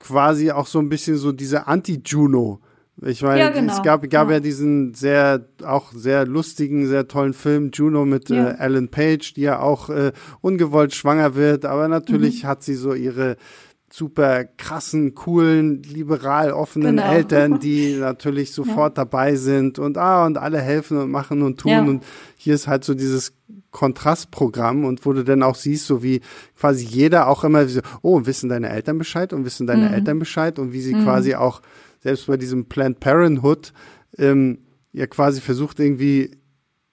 quasi 0.00 0.50
auch 0.50 0.66
so 0.66 0.80
ein 0.80 0.88
bisschen 0.88 1.16
so 1.16 1.32
diese 1.32 1.66
Anti-Juno. 1.68 2.60
Ich 3.02 3.22
meine, 3.22 3.40
ja, 3.40 3.48
genau. 3.50 3.72
es 3.72 3.82
gab, 3.82 4.08
gab 4.08 4.28
ja. 4.28 4.34
ja. 4.34 4.40
diesen 4.40 4.94
sehr, 4.94 5.46
auch 5.64 5.92
sehr 5.92 6.26
lustigen, 6.26 6.86
sehr 6.86 7.08
tollen 7.08 7.34
Film 7.34 7.70
Juno 7.72 8.04
mit 8.04 8.28
ja. 8.28 8.50
äh, 8.50 8.58
Ellen 8.58 8.88
Page, 8.88 9.34
die 9.34 9.42
ja 9.42 9.58
auch 9.58 9.90
äh, 9.90 10.12
ungewollt 10.40 10.94
schwanger 10.94 11.34
wird, 11.34 11.64
aber 11.64 11.88
natürlich 11.88 12.44
mhm. 12.44 12.48
hat 12.48 12.62
sie 12.62 12.74
so 12.74 12.94
ihre 12.94 13.36
super 13.92 14.44
krassen, 14.44 15.14
coolen, 15.14 15.82
liberal 15.84 16.50
offenen 16.50 16.96
genau. 16.96 17.12
Eltern, 17.12 17.58
die 17.60 17.96
natürlich 17.96 18.52
sofort 18.52 18.98
dabei 18.98 19.36
sind 19.36 19.78
und 19.78 19.98
ah 19.98 20.26
und 20.26 20.36
alle 20.36 20.60
helfen 20.60 20.98
und 20.98 21.10
machen 21.10 21.42
und 21.42 21.60
tun 21.60 21.88
und 21.88 22.04
hier 22.36 22.54
ist 22.54 22.66
halt 22.66 22.84
so 22.84 22.94
dieses 22.94 23.32
Kontrastprogramm 23.70 24.84
und 24.84 25.04
wo 25.04 25.12
du 25.12 25.24
dann 25.24 25.42
auch 25.42 25.56
siehst, 25.56 25.86
so 25.86 26.02
wie 26.02 26.20
quasi 26.56 26.84
jeder 26.84 27.28
auch 27.28 27.44
immer 27.44 27.66
so, 27.68 27.80
oh, 28.02 28.24
wissen 28.24 28.48
deine 28.48 28.68
Eltern 28.68 28.98
Bescheid 28.98 29.32
und 29.32 29.44
wissen 29.44 29.66
deine 29.66 29.88
mhm. 29.88 29.94
Eltern 29.94 30.18
Bescheid 30.18 30.58
und 30.58 30.72
wie 30.72 30.80
sie 30.80 30.94
mhm. 30.94 31.04
quasi 31.04 31.34
auch 31.34 31.60
selbst 32.04 32.28
bei 32.28 32.36
diesem 32.36 32.66
Planned 32.66 33.00
Parenthood 33.00 33.72
ähm, 34.16 34.58
ja 34.92 35.08
quasi 35.08 35.40
versucht 35.40 35.80
irgendwie 35.80 36.38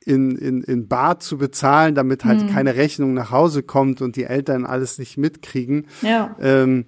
in, 0.03 0.35
in, 0.37 0.63
in 0.63 0.87
Bar 0.87 1.19
zu 1.19 1.37
bezahlen, 1.37 1.93
damit 1.93 2.25
halt 2.25 2.41
mhm. 2.41 2.49
keine 2.49 2.75
Rechnung 2.75 3.13
nach 3.13 3.29
Hause 3.29 3.61
kommt 3.61 4.01
und 4.01 4.15
die 4.15 4.23
Eltern 4.23 4.65
alles 4.65 4.97
nicht 4.97 5.17
mitkriegen. 5.17 5.85
Ja. 6.01 6.35
Ähm, 6.41 6.85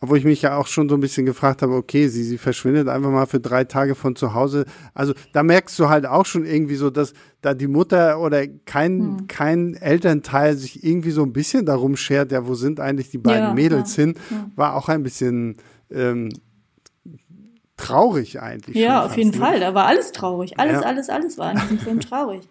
obwohl 0.00 0.18
ich 0.18 0.24
mich 0.24 0.42
ja 0.42 0.56
auch 0.56 0.68
schon 0.68 0.88
so 0.88 0.94
ein 0.96 1.00
bisschen 1.00 1.26
gefragt 1.26 1.60
habe, 1.60 1.74
okay, 1.74 2.06
sie, 2.06 2.22
sie 2.22 2.38
verschwindet 2.38 2.88
einfach 2.88 3.10
mal 3.10 3.26
für 3.26 3.40
drei 3.40 3.64
Tage 3.64 3.96
von 3.96 4.14
zu 4.14 4.32
Hause. 4.32 4.64
Also 4.94 5.12
da 5.32 5.42
merkst 5.42 5.76
du 5.78 5.88
halt 5.88 6.06
auch 6.06 6.24
schon 6.24 6.44
irgendwie 6.44 6.76
so, 6.76 6.88
dass 6.90 7.14
da 7.40 7.52
die 7.52 7.66
Mutter 7.66 8.20
oder 8.20 8.46
kein, 8.46 9.00
hm. 9.00 9.26
kein 9.26 9.74
Elternteil 9.74 10.56
sich 10.56 10.84
irgendwie 10.84 11.10
so 11.10 11.24
ein 11.24 11.32
bisschen 11.32 11.66
darum 11.66 11.96
schert, 11.96 12.30
ja, 12.30 12.46
wo 12.46 12.54
sind 12.54 12.78
eigentlich 12.78 13.10
die 13.10 13.18
beiden 13.18 13.48
ja, 13.48 13.54
Mädels 13.54 13.96
ja. 13.96 14.04
hin, 14.04 14.14
war 14.54 14.76
auch 14.76 14.88
ein 14.88 15.02
bisschen 15.02 15.56
ähm, 15.90 16.28
traurig 17.78 18.42
eigentlich. 18.42 18.76
Ja, 18.76 19.04
auf 19.04 19.16
jeden 19.16 19.30
ne? 19.30 19.36
Fall. 19.36 19.60
Da 19.60 19.72
war 19.74 19.86
alles 19.86 20.12
traurig. 20.12 20.58
Alles, 20.58 20.82
ja. 20.82 20.86
alles, 20.86 21.08
alles 21.08 21.38
war 21.38 21.52
in 21.52 21.58
diesem 21.58 21.78
Film 21.78 22.00
traurig. 22.00 22.42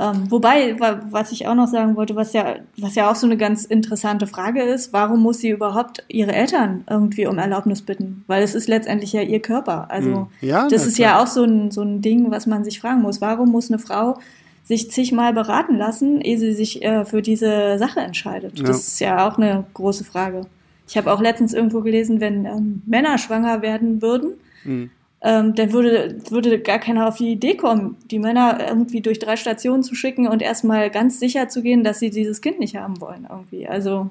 Ähm, 0.00 0.30
wobei, 0.30 0.76
was 1.10 1.30
ich 1.30 1.46
auch 1.46 1.54
noch 1.54 1.66
sagen 1.66 1.94
wollte, 1.94 2.16
was 2.16 2.32
ja, 2.32 2.56
was 2.78 2.94
ja 2.94 3.10
auch 3.10 3.16
so 3.16 3.26
eine 3.26 3.36
ganz 3.36 3.66
interessante 3.66 4.26
Frage 4.26 4.62
ist, 4.62 4.94
warum 4.94 5.20
muss 5.20 5.40
sie 5.40 5.50
überhaupt 5.50 6.04
ihre 6.08 6.32
Eltern 6.32 6.84
irgendwie 6.88 7.26
um 7.26 7.36
Erlaubnis 7.36 7.82
bitten? 7.82 8.24
Weil 8.26 8.42
es 8.42 8.54
ist 8.54 8.66
letztendlich 8.66 9.12
ja 9.12 9.20
ihr 9.20 9.40
Körper. 9.40 9.90
Also 9.90 10.28
hm. 10.40 10.48
ja, 10.48 10.68
das 10.68 10.86
ist 10.86 10.96
klar. 10.96 11.16
ja 11.16 11.22
auch 11.22 11.26
so 11.26 11.44
ein, 11.44 11.70
so 11.70 11.82
ein 11.82 12.00
Ding, 12.00 12.30
was 12.30 12.46
man 12.46 12.64
sich 12.64 12.80
fragen 12.80 13.02
muss. 13.02 13.20
Warum 13.20 13.50
muss 13.50 13.70
eine 13.70 13.78
Frau 13.78 14.18
sich 14.64 14.90
zigmal 14.90 15.34
beraten 15.34 15.76
lassen, 15.76 16.22
ehe 16.22 16.38
sie 16.38 16.54
sich 16.54 16.82
äh, 16.82 17.04
für 17.04 17.20
diese 17.20 17.78
Sache 17.78 18.00
entscheidet? 18.00 18.58
Ja. 18.58 18.64
Das 18.64 18.88
ist 18.88 19.00
ja 19.00 19.28
auch 19.28 19.36
eine 19.36 19.66
große 19.74 20.04
Frage. 20.04 20.46
Ich 20.88 20.96
habe 20.96 21.12
auch 21.12 21.20
letztens 21.20 21.52
irgendwo 21.52 21.82
gelesen, 21.82 22.20
wenn 22.20 22.46
ähm, 22.46 22.82
Männer 22.86 23.18
schwanger 23.18 23.60
werden 23.60 24.00
würden, 24.00 24.32
Mhm. 24.64 24.90
Ähm, 25.22 25.54
dann 25.54 25.72
würde, 25.72 26.16
würde 26.30 26.60
gar 26.60 26.78
keiner 26.78 27.06
auf 27.06 27.18
die 27.18 27.32
Idee 27.32 27.54
kommen, 27.54 27.96
die 28.10 28.18
Männer 28.18 28.58
irgendwie 28.66 29.02
durch 29.02 29.18
drei 29.18 29.36
Stationen 29.36 29.82
zu 29.82 29.94
schicken 29.94 30.26
und 30.26 30.40
erstmal 30.40 30.88
ganz 30.88 31.20
sicher 31.20 31.48
zu 31.48 31.62
gehen, 31.62 31.84
dass 31.84 31.98
sie 31.98 32.08
dieses 32.08 32.40
Kind 32.40 32.58
nicht 32.58 32.76
haben 32.76 33.02
wollen 33.02 33.26
irgendwie. 33.28 33.68
Also 33.68 34.10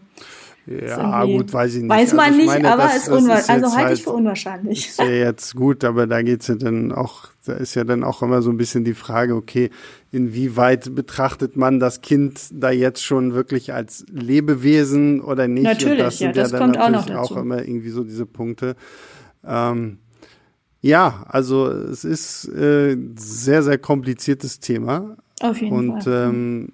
ja, 0.68 1.26
gut, 1.26 1.52
weiß 1.52 1.76
ich 1.76 1.82
nicht. 1.82 1.90
Weiß 1.90 2.14
man 2.14 2.26
also 2.28 2.38
nicht, 2.38 2.48
meine, 2.48 2.72
aber 2.72 2.84
das, 2.84 2.98
ist 2.98 3.10
unwahrscheinlich. 3.10 3.50
Also 3.50 3.76
halte 3.76 3.88
halt, 3.88 3.98
ich 3.98 4.04
für 4.04 4.12
unwahrscheinlich. 4.12 4.88
Ist 4.88 5.00
ja 5.00 5.10
jetzt 5.10 5.56
gut, 5.56 5.84
aber 5.84 6.06
da 6.06 6.22
geht's 6.22 6.48
ja 6.48 6.56
dann 6.56 6.92
auch, 6.92 7.30
da 7.46 7.54
ist 7.54 7.74
ja 7.74 7.84
dann 7.84 8.04
auch 8.04 8.22
immer 8.22 8.44
so 8.44 8.52
ein 8.52 8.58
bisschen 8.58 8.84
die 8.84 8.94
Frage, 8.94 9.36
okay, 9.36 9.72
inwieweit 10.12 10.94
betrachtet 10.94 11.58
man 11.58 11.80
das 11.80 12.02
Kind 12.02 12.40
da 12.52 12.70
jetzt 12.70 13.04
schon 13.04 13.34
wirklich 13.34 13.74
als 13.74 14.06
Lebewesen 14.12 15.22
oder 15.22 15.48
nicht? 15.48 15.64
Natürlich, 15.64 15.92
Und 15.94 16.06
das 16.06 16.18
sind 16.20 16.36
ja, 16.36 16.44
das 16.44 16.52
ja 16.52 16.60
dann 16.60 16.72
natürlich 16.72 17.16
auch, 17.16 17.32
auch, 17.32 17.38
immer 17.38 17.60
irgendwie 17.64 17.90
so 17.90 18.04
diese 18.04 18.28
Punkte. 18.28 18.76
Ähm, 19.44 19.98
ja, 20.82 21.26
also 21.28 21.68
es 21.68 22.04
ist 22.06 22.48
äh, 22.50 22.98
sehr, 23.16 23.64
sehr 23.64 23.78
kompliziertes 23.78 24.60
Thema. 24.60 25.18
Auf 25.42 25.62
jeden 25.62 25.76
und, 25.76 26.04
Fall. 26.04 26.30
Ähm, 26.30 26.74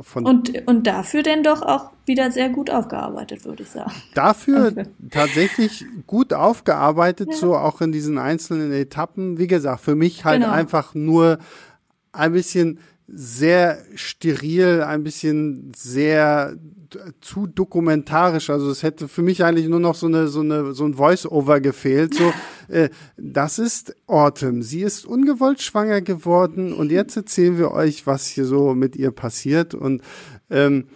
von 0.00 0.24
und, 0.24 0.66
und 0.66 0.86
dafür 0.86 1.22
denn 1.22 1.42
doch 1.42 1.60
auch 1.60 1.90
wieder 2.06 2.30
sehr 2.30 2.48
gut 2.48 2.70
aufgearbeitet, 2.70 3.44
würde 3.44 3.64
ich 3.64 3.68
sagen. 3.68 3.92
Dafür 4.14 4.68
okay. 4.72 4.86
tatsächlich 5.10 5.84
gut 6.06 6.32
aufgearbeitet, 6.32 7.28
ja. 7.32 7.36
so 7.36 7.54
auch 7.54 7.82
in 7.82 7.92
diesen 7.92 8.16
einzelnen 8.16 8.72
Etappen. 8.72 9.36
Wie 9.38 9.46
gesagt, 9.46 9.82
für 9.82 9.94
mich 9.94 10.24
halt 10.24 10.40
genau. 10.40 10.52
einfach 10.52 10.94
nur 10.94 11.38
ein 12.12 12.32
bisschen 12.32 12.78
sehr 13.06 13.78
steril, 13.94 14.82
ein 14.82 15.04
bisschen 15.04 15.72
sehr 15.76 16.56
zu 17.20 17.46
dokumentarisch. 17.46 18.50
Also 18.50 18.70
es 18.70 18.82
hätte 18.82 19.08
für 19.08 19.22
mich 19.22 19.44
eigentlich 19.44 19.68
nur 19.68 19.80
noch 19.80 19.94
so 19.94 20.06
eine 20.06 20.28
so 20.28 20.40
eine 20.40 20.72
so 20.74 20.84
ein 20.84 20.94
Voice-Over 20.94 21.60
gefehlt. 21.60 22.14
So, 22.14 22.32
äh, 22.68 22.88
das 23.16 23.58
ist 23.58 23.96
Autumn. 24.06 24.62
Sie 24.62 24.82
ist 24.82 25.04
ungewollt 25.04 25.60
schwanger 25.60 26.00
geworden 26.00 26.72
und 26.72 26.90
jetzt 26.90 27.16
erzählen 27.16 27.58
wir 27.58 27.72
euch, 27.72 28.06
was 28.06 28.26
hier 28.26 28.44
so 28.46 28.74
mit 28.74 28.96
ihr 28.96 29.10
passiert 29.10 29.74
und 29.74 30.02
ähm, 30.50 30.86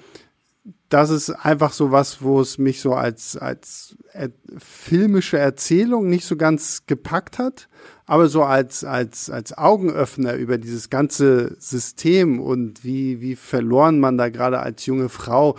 das 0.89 1.11
ist 1.11 1.31
einfach 1.31 1.73
so 1.73 1.91
was, 1.91 2.23
wo 2.23 2.41
es 2.41 2.59
mich 2.59 2.81
so 2.81 2.95
als 2.95 3.37
als 3.37 3.97
er 4.13 4.31
filmische 4.59 5.39
Erzählung 5.39 6.09
nicht 6.09 6.25
so 6.25 6.37
ganz 6.37 6.85
gepackt 6.87 7.39
hat 7.39 7.69
aber 8.09 8.29
so 8.29 8.43
als, 8.43 8.85
als, 8.85 9.29
als 9.29 9.57
Augenöffner 9.57 10.35
über 10.35 10.57
dieses 10.57 10.89
ganze 10.89 11.55
System 11.59 12.41
und 12.41 12.83
wie, 12.83 13.21
wie 13.21 13.37
verloren 13.37 14.01
man 14.01 14.17
da 14.17 14.31
gerade 14.31 14.61
als 14.61 14.87
junge 14.87 15.11
Frau 15.11 15.57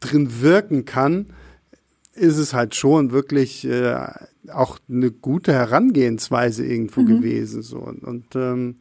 drin 0.00 0.40
wirken 0.40 0.86
kann, 0.86 1.26
ist 2.14 2.38
es 2.38 2.54
halt 2.54 2.74
schon 2.74 3.12
wirklich 3.12 3.66
äh, 3.66 3.94
auch 4.50 4.78
eine 4.88 5.10
gute 5.10 5.52
Herangehensweise 5.52 6.64
irgendwo 6.64 7.02
mhm. 7.02 7.06
gewesen. 7.08 7.60
So. 7.60 7.76
Und, 7.76 8.04
und 8.04 8.34
ähm, 8.36 8.76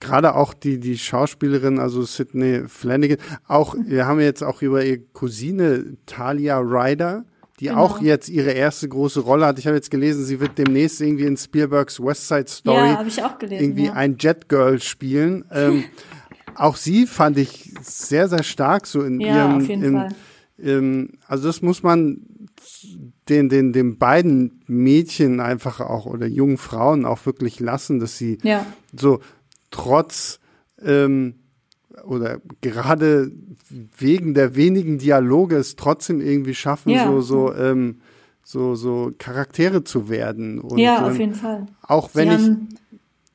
gerade 0.00 0.34
auch 0.34 0.54
die, 0.54 0.78
die 0.78 0.98
Schauspielerin, 0.98 1.78
also 1.78 2.02
Sydney 2.02 2.68
Flanagan, 2.68 3.18
auch, 3.46 3.74
wir 3.78 4.06
haben 4.06 4.20
jetzt 4.20 4.42
auch 4.42 4.62
über 4.62 4.84
ihre 4.84 4.98
Cousine 4.98 5.96
Talia 6.06 6.58
Ryder 6.58 7.24
die 7.60 7.66
genau. 7.66 7.84
auch 7.84 8.02
jetzt 8.02 8.28
ihre 8.28 8.50
erste 8.50 8.88
große 8.88 9.20
Rolle 9.20 9.46
hat. 9.46 9.58
Ich 9.58 9.66
habe 9.66 9.76
jetzt 9.76 9.90
gelesen, 9.90 10.24
sie 10.24 10.40
wird 10.40 10.58
demnächst 10.58 11.00
irgendwie 11.00 11.24
in 11.24 11.36
Spielbergs 11.36 12.00
West 12.00 12.28
Side 12.28 12.48
Story 12.48 12.88
ja, 12.88 13.02
gelesen, 13.38 13.64
irgendwie 13.64 13.86
ja. 13.86 13.92
ein 13.94 14.16
Jet 14.18 14.48
Girl 14.48 14.80
spielen. 14.80 15.44
Ähm, 15.50 15.84
auch 16.54 16.76
sie 16.76 17.06
fand 17.06 17.38
ich 17.38 17.72
sehr, 17.80 18.28
sehr 18.28 18.42
stark 18.42 18.86
so 18.86 19.02
in 19.02 19.20
ja, 19.20 19.28
ihrem. 19.28 19.56
Auf 19.56 19.68
jeden 19.68 19.82
in, 19.82 19.94
Fall. 19.94 20.08
Ähm, 20.62 21.10
also 21.26 21.48
das 21.48 21.62
muss 21.62 21.82
man 21.82 22.20
den, 23.28 23.48
den, 23.48 23.72
den 23.72 23.98
beiden 23.98 24.62
Mädchen 24.66 25.40
einfach 25.40 25.80
auch 25.80 26.06
oder 26.06 26.26
jungen 26.26 26.58
Frauen 26.58 27.04
auch 27.04 27.24
wirklich 27.26 27.60
lassen, 27.60 28.00
dass 28.00 28.18
sie 28.18 28.38
ja. 28.42 28.66
so 28.94 29.20
trotz 29.76 30.40
ähm, 30.82 31.34
oder 32.04 32.40
gerade 32.60 33.30
wegen 33.98 34.34
der 34.34 34.54
wenigen 34.54 34.98
Dialoge 34.98 35.56
es 35.56 35.76
trotzdem 35.76 36.20
irgendwie 36.20 36.54
schaffen, 36.54 36.90
ja. 36.90 37.06
so, 37.06 37.20
so, 37.20 37.54
ähm, 37.54 38.00
so, 38.42 38.74
so 38.74 39.12
Charaktere 39.18 39.84
zu 39.84 40.08
werden. 40.08 40.60
Und, 40.60 40.78
ja, 40.78 41.04
auf 41.04 41.14
ähm, 41.14 41.20
jeden 41.20 41.34
Fall. 41.34 41.66
Auch 41.82 42.10
wenn 42.14 42.28
sie 42.28 42.34
ich. 42.34 42.42
Haben, 42.42 42.68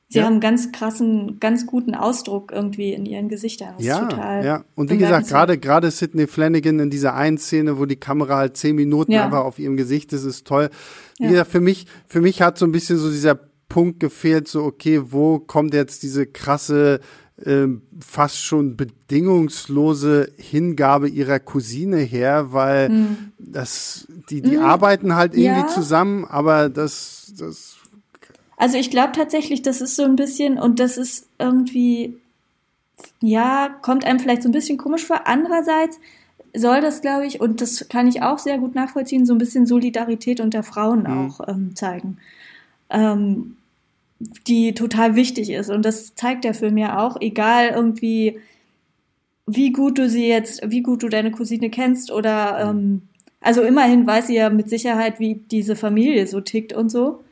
sie 0.08 0.18
ja. 0.18 0.24
haben 0.24 0.40
ganz 0.40 0.72
krassen, 0.72 1.38
ganz 1.38 1.66
guten 1.66 1.94
Ausdruck 1.94 2.52
irgendwie 2.52 2.92
in 2.92 3.04
ihren 3.04 3.28
Gesichtern. 3.28 3.74
Das 3.76 3.86
ja, 3.86 4.42
ja. 4.42 4.64
Und 4.74 4.90
wie 4.90 4.98
gesagt, 4.98 5.28
gerade, 5.28 5.58
gerade 5.58 5.90
Sidney 5.90 6.26
Flanagan 6.26 6.78
in 6.78 6.90
dieser 6.90 7.14
einen 7.14 7.38
Szene, 7.38 7.78
wo 7.78 7.86
die 7.86 7.96
Kamera 7.96 8.36
halt 8.36 8.56
zehn 8.56 8.76
Minuten 8.76 9.12
ja. 9.12 9.24
einfach 9.24 9.44
auf 9.44 9.58
ihrem 9.58 9.76
Gesicht 9.76 10.12
ist, 10.12 10.24
ist 10.24 10.46
toll. 10.46 10.70
Wie 11.18 11.28
gesagt, 11.28 11.50
für 11.50 11.60
mich, 11.60 11.86
für 12.06 12.20
mich 12.20 12.42
hat 12.42 12.58
so 12.58 12.64
ein 12.64 12.72
bisschen 12.72 12.98
so 12.98 13.10
dieser 13.10 13.38
Punkt 13.72 14.00
gefehlt, 14.00 14.48
so, 14.48 14.64
okay, 14.64 15.00
wo 15.12 15.38
kommt 15.38 15.72
jetzt 15.72 16.02
diese 16.02 16.26
krasse, 16.26 17.00
ähm, 17.42 17.80
fast 18.00 18.36
schon 18.36 18.76
bedingungslose 18.76 20.30
Hingabe 20.36 21.08
ihrer 21.08 21.38
Cousine 21.38 21.96
her, 21.96 22.52
weil 22.52 22.88
hm. 22.90 23.32
das, 23.38 24.06
die, 24.28 24.42
die 24.42 24.58
hm. 24.58 24.62
arbeiten 24.62 25.16
halt 25.16 25.34
irgendwie 25.34 25.62
ja. 25.62 25.68
zusammen, 25.68 26.26
aber 26.26 26.68
das, 26.68 27.32
das. 27.38 27.78
Also 28.58 28.76
ich 28.76 28.90
glaube 28.90 29.12
tatsächlich, 29.12 29.62
das 29.62 29.80
ist 29.80 29.96
so 29.96 30.04
ein 30.04 30.16
bisschen, 30.16 30.58
und 30.58 30.78
das 30.78 30.98
ist 30.98 31.26
irgendwie, 31.38 32.18
ja, 33.22 33.74
kommt 33.80 34.04
einem 34.04 34.20
vielleicht 34.20 34.42
so 34.42 34.50
ein 34.50 34.52
bisschen 34.52 34.76
komisch 34.76 35.06
vor. 35.06 35.22
Andererseits 35.26 35.98
soll 36.54 36.82
das, 36.82 37.00
glaube 37.00 37.24
ich, 37.24 37.40
und 37.40 37.62
das 37.62 37.88
kann 37.88 38.06
ich 38.06 38.20
auch 38.20 38.38
sehr 38.38 38.58
gut 38.58 38.74
nachvollziehen, 38.74 39.24
so 39.24 39.32
ein 39.32 39.38
bisschen 39.38 39.64
Solidarität 39.64 40.40
unter 40.40 40.62
Frauen 40.62 41.08
hm. 41.08 41.30
auch 41.30 41.48
ähm, 41.48 41.74
zeigen. 41.74 42.18
Ähm, 42.90 43.56
die 44.46 44.74
total 44.74 45.14
wichtig 45.14 45.50
ist. 45.50 45.70
Und 45.70 45.84
das 45.84 46.14
zeigt 46.14 46.44
der 46.44 46.54
Film 46.54 46.76
ja 46.78 46.98
auch, 47.04 47.20
egal 47.20 47.70
irgendwie, 47.74 48.38
wie 49.46 49.72
gut 49.72 49.98
du 49.98 50.08
sie 50.08 50.28
jetzt, 50.28 50.62
wie 50.70 50.82
gut 50.82 51.02
du 51.02 51.08
deine 51.08 51.30
Cousine 51.30 51.70
kennst 51.70 52.10
oder 52.10 52.60
ähm, 52.60 53.02
also 53.40 53.62
immerhin 53.62 54.06
weiß 54.06 54.28
sie 54.28 54.36
ja 54.36 54.50
mit 54.50 54.68
Sicherheit, 54.68 55.18
wie 55.18 55.34
diese 55.34 55.76
Familie 55.76 56.26
so 56.26 56.40
tickt 56.40 56.72
und 56.72 56.90
so. 56.90 57.22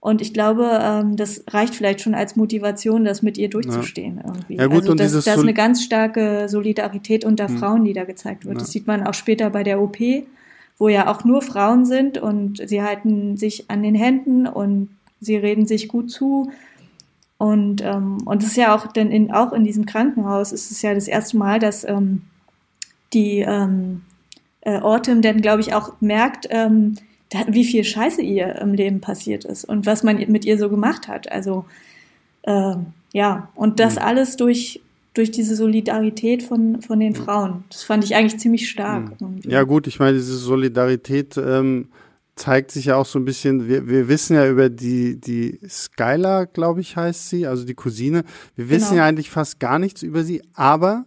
Und 0.00 0.20
ich 0.20 0.34
glaube, 0.34 0.80
ähm, 0.82 1.14
das 1.14 1.44
reicht 1.48 1.76
vielleicht 1.76 2.00
schon 2.00 2.14
als 2.16 2.34
Motivation, 2.34 3.04
das 3.04 3.22
mit 3.22 3.38
ihr 3.38 3.48
durchzustehen 3.48 4.16
ja. 4.16 4.24
irgendwie. 4.26 4.56
Ja, 4.56 4.66
gut, 4.66 4.80
also 4.80 4.90
und 4.90 5.00
das, 5.00 5.12
das 5.12 5.26
ist 5.28 5.38
eine 5.38 5.54
ganz 5.54 5.84
starke 5.84 6.48
Solidarität 6.48 7.24
unter 7.24 7.48
mhm. 7.48 7.58
Frauen, 7.58 7.84
die 7.84 7.92
da 7.92 8.02
gezeigt 8.02 8.44
wird. 8.44 8.56
Ja. 8.56 8.60
Das 8.60 8.72
sieht 8.72 8.88
man 8.88 9.06
auch 9.06 9.14
später 9.14 9.48
bei 9.50 9.62
der 9.62 9.80
OP, 9.80 9.98
wo 10.76 10.88
ja 10.88 11.06
auch 11.06 11.22
nur 11.22 11.40
Frauen 11.40 11.84
sind 11.84 12.18
und 12.18 12.60
sie 12.68 12.82
halten 12.82 13.36
sich 13.36 13.70
an 13.70 13.84
den 13.84 13.94
Händen 13.94 14.48
und 14.48 14.88
sie 15.24 15.36
reden 15.36 15.66
sich 15.66 15.88
gut 15.88 16.10
zu. 16.10 16.50
Und, 17.38 17.82
ähm, 17.82 18.18
und 18.24 18.42
es 18.42 18.50
ist 18.50 18.56
ja 18.56 18.74
auch, 18.74 18.86
denn 18.92 19.10
in, 19.10 19.32
auch 19.32 19.52
in 19.52 19.64
diesem 19.64 19.86
Krankenhaus 19.86 20.52
ist 20.52 20.70
es 20.70 20.82
ja 20.82 20.94
das 20.94 21.08
erste 21.08 21.36
Mal, 21.36 21.58
dass 21.58 21.84
ähm, 21.84 22.22
die, 23.12 23.40
ähm, 23.40 24.02
äh, 24.62 24.78
Autumn 24.78 25.22
dann, 25.22 25.40
glaube 25.42 25.60
ich, 25.60 25.74
auch 25.74 25.92
merkt, 26.00 26.46
ähm, 26.50 26.96
wie 27.48 27.64
viel 27.64 27.84
Scheiße 27.84 28.22
ihr 28.22 28.56
im 28.56 28.74
Leben 28.74 29.00
passiert 29.00 29.44
ist 29.44 29.64
und 29.64 29.86
was 29.86 30.02
man 30.02 30.16
mit 30.30 30.44
ihr 30.44 30.58
so 30.58 30.68
gemacht 30.68 31.08
hat. 31.08 31.30
Also 31.30 31.64
äh, 32.42 32.74
ja, 33.12 33.48
und 33.54 33.80
das 33.80 33.96
mhm. 33.96 34.02
alles 34.02 34.36
durch 34.36 34.80
durch 35.14 35.30
diese 35.30 35.56
Solidarität 35.56 36.42
von, 36.42 36.80
von 36.80 36.98
den 36.98 37.14
Frauen. 37.14 37.64
Das 37.68 37.82
fand 37.82 38.02
ich 38.02 38.14
eigentlich 38.14 38.40
ziemlich 38.40 38.70
stark. 38.70 39.20
Mhm. 39.20 39.42
Ja 39.44 39.62
gut, 39.64 39.86
ich 39.86 39.98
meine, 39.98 40.14
diese 40.14 40.38
Solidarität 40.38 41.36
ähm, 41.36 41.88
zeigt 42.34 42.70
sich 42.70 42.86
ja 42.86 42.96
auch 42.96 43.06
so 43.06 43.18
ein 43.18 43.24
bisschen, 43.24 43.68
wir, 43.68 43.88
wir 43.88 44.08
wissen 44.08 44.34
ja 44.34 44.48
über 44.48 44.70
die, 44.70 45.20
die 45.20 45.60
Skylar, 45.68 46.46
glaube 46.46 46.80
ich, 46.80 46.96
heißt 46.96 47.28
sie, 47.28 47.46
also 47.46 47.64
die 47.64 47.74
Cousine. 47.74 48.24
Wir 48.56 48.70
wissen 48.70 48.90
genau. 48.90 49.02
ja 49.02 49.06
eigentlich 49.06 49.30
fast 49.30 49.60
gar 49.60 49.78
nichts 49.78 50.02
über 50.02 50.24
sie, 50.24 50.42
aber 50.54 51.04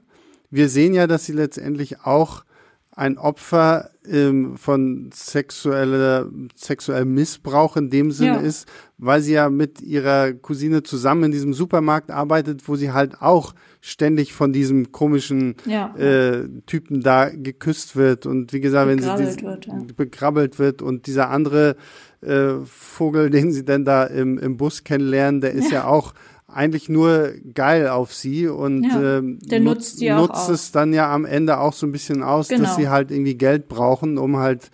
wir 0.51 0.69
sehen 0.69 0.93
ja, 0.93 1.07
dass 1.07 1.26
sie 1.26 1.34
letztendlich 1.34 2.01
auch 2.01 2.45
ein 2.91 3.17
Opfer 3.17 3.89
ähm, 4.07 4.55
von 4.55 5.09
sexueller, 5.13 6.30
sexuellem 6.55 7.13
Missbrauch 7.13 7.76
in 7.76 7.89
dem 7.89 8.11
Sinne 8.11 8.36
ja. 8.36 8.39
ist, 8.39 8.67
weil 8.97 9.21
sie 9.21 9.34
ja 9.34 9.49
mit 9.49 9.82
ihrer 9.82 10.32
Cousine 10.34 10.82
zusammen 10.82 11.26
in 11.26 11.32
diesem 11.32 11.53
Supermarkt 11.53 12.09
arbeitet, 12.09 12.67
wo 12.67 12.78
sie 12.78 12.93
halt 12.93 13.21
auch 13.21 13.53
ständig 13.86 14.33
von 14.33 14.51
diesem 14.51 14.91
komischen 14.91 15.57
ja. 15.67 15.95
äh, 15.95 16.49
Typen 16.65 17.01
da 17.01 17.29
geküsst 17.29 17.95
wird 17.95 18.25
und 18.25 18.51
wie 18.51 18.59
gesagt, 18.59 18.89
wenn 18.89 18.99
sie 18.99 19.15
dies, 19.15 19.43
wird, 19.43 19.67
ja. 19.67 19.77
bekrabbelt 19.95 20.57
wird 20.57 20.81
und 20.81 21.05
dieser 21.05 21.29
andere 21.29 21.75
äh, 22.21 22.55
Vogel, 22.65 23.29
den 23.29 23.51
sie 23.51 23.63
denn 23.63 23.86
da 23.86 24.03
im, 24.05 24.39
im 24.39 24.57
Bus 24.57 24.83
kennenlernen, 24.83 25.39
der 25.39 25.51
ist 25.51 25.71
ja, 25.71 25.81
ja 25.81 25.86
auch 25.86 26.15
eigentlich 26.47 26.89
nur 26.89 27.33
geil 27.53 27.88
auf 27.88 28.11
sie 28.11 28.47
und 28.47 28.86
ja, 28.86 29.19
ähm, 29.19 29.38
der 29.43 29.59
nutzt, 29.59 30.01
nutzt, 30.01 30.17
nutzt 30.17 30.49
es 30.49 30.71
dann 30.71 30.91
ja 30.91 31.13
am 31.13 31.23
Ende 31.23 31.59
auch 31.59 31.73
so 31.73 31.86
ein 31.86 31.91
bisschen 31.91 32.23
aus, 32.23 32.47
genau. 32.47 32.63
dass 32.63 32.77
sie 32.77 32.89
halt 32.89 33.11
irgendwie 33.11 33.38
Geld 33.38 33.67
brauchen, 33.67 34.17
um 34.17 34.38
halt 34.38 34.71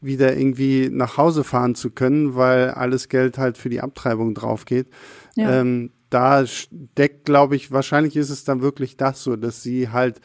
wieder 0.00 0.34
irgendwie 0.34 0.88
nach 0.90 1.18
Hause 1.18 1.44
fahren 1.44 1.74
zu 1.74 1.90
können, 1.90 2.34
weil 2.34 2.70
alles 2.70 3.10
Geld 3.10 3.36
halt 3.36 3.58
für 3.58 3.68
die 3.68 3.82
Abtreibung 3.82 4.32
drauf 4.32 4.64
geht. 4.64 4.86
Ja. 5.34 5.60
Ähm, 5.60 5.90
da 6.14 6.46
steckt, 6.46 7.24
glaube 7.24 7.56
ich, 7.56 7.72
wahrscheinlich 7.72 8.14
ist 8.16 8.30
es 8.30 8.44
dann 8.44 8.62
wirklich 8.62 8.96
das 8.96 9.22
so, 9.24 9.34
dass 9.34 9.64
sie 9.64 9.88
halt 9.88 10.20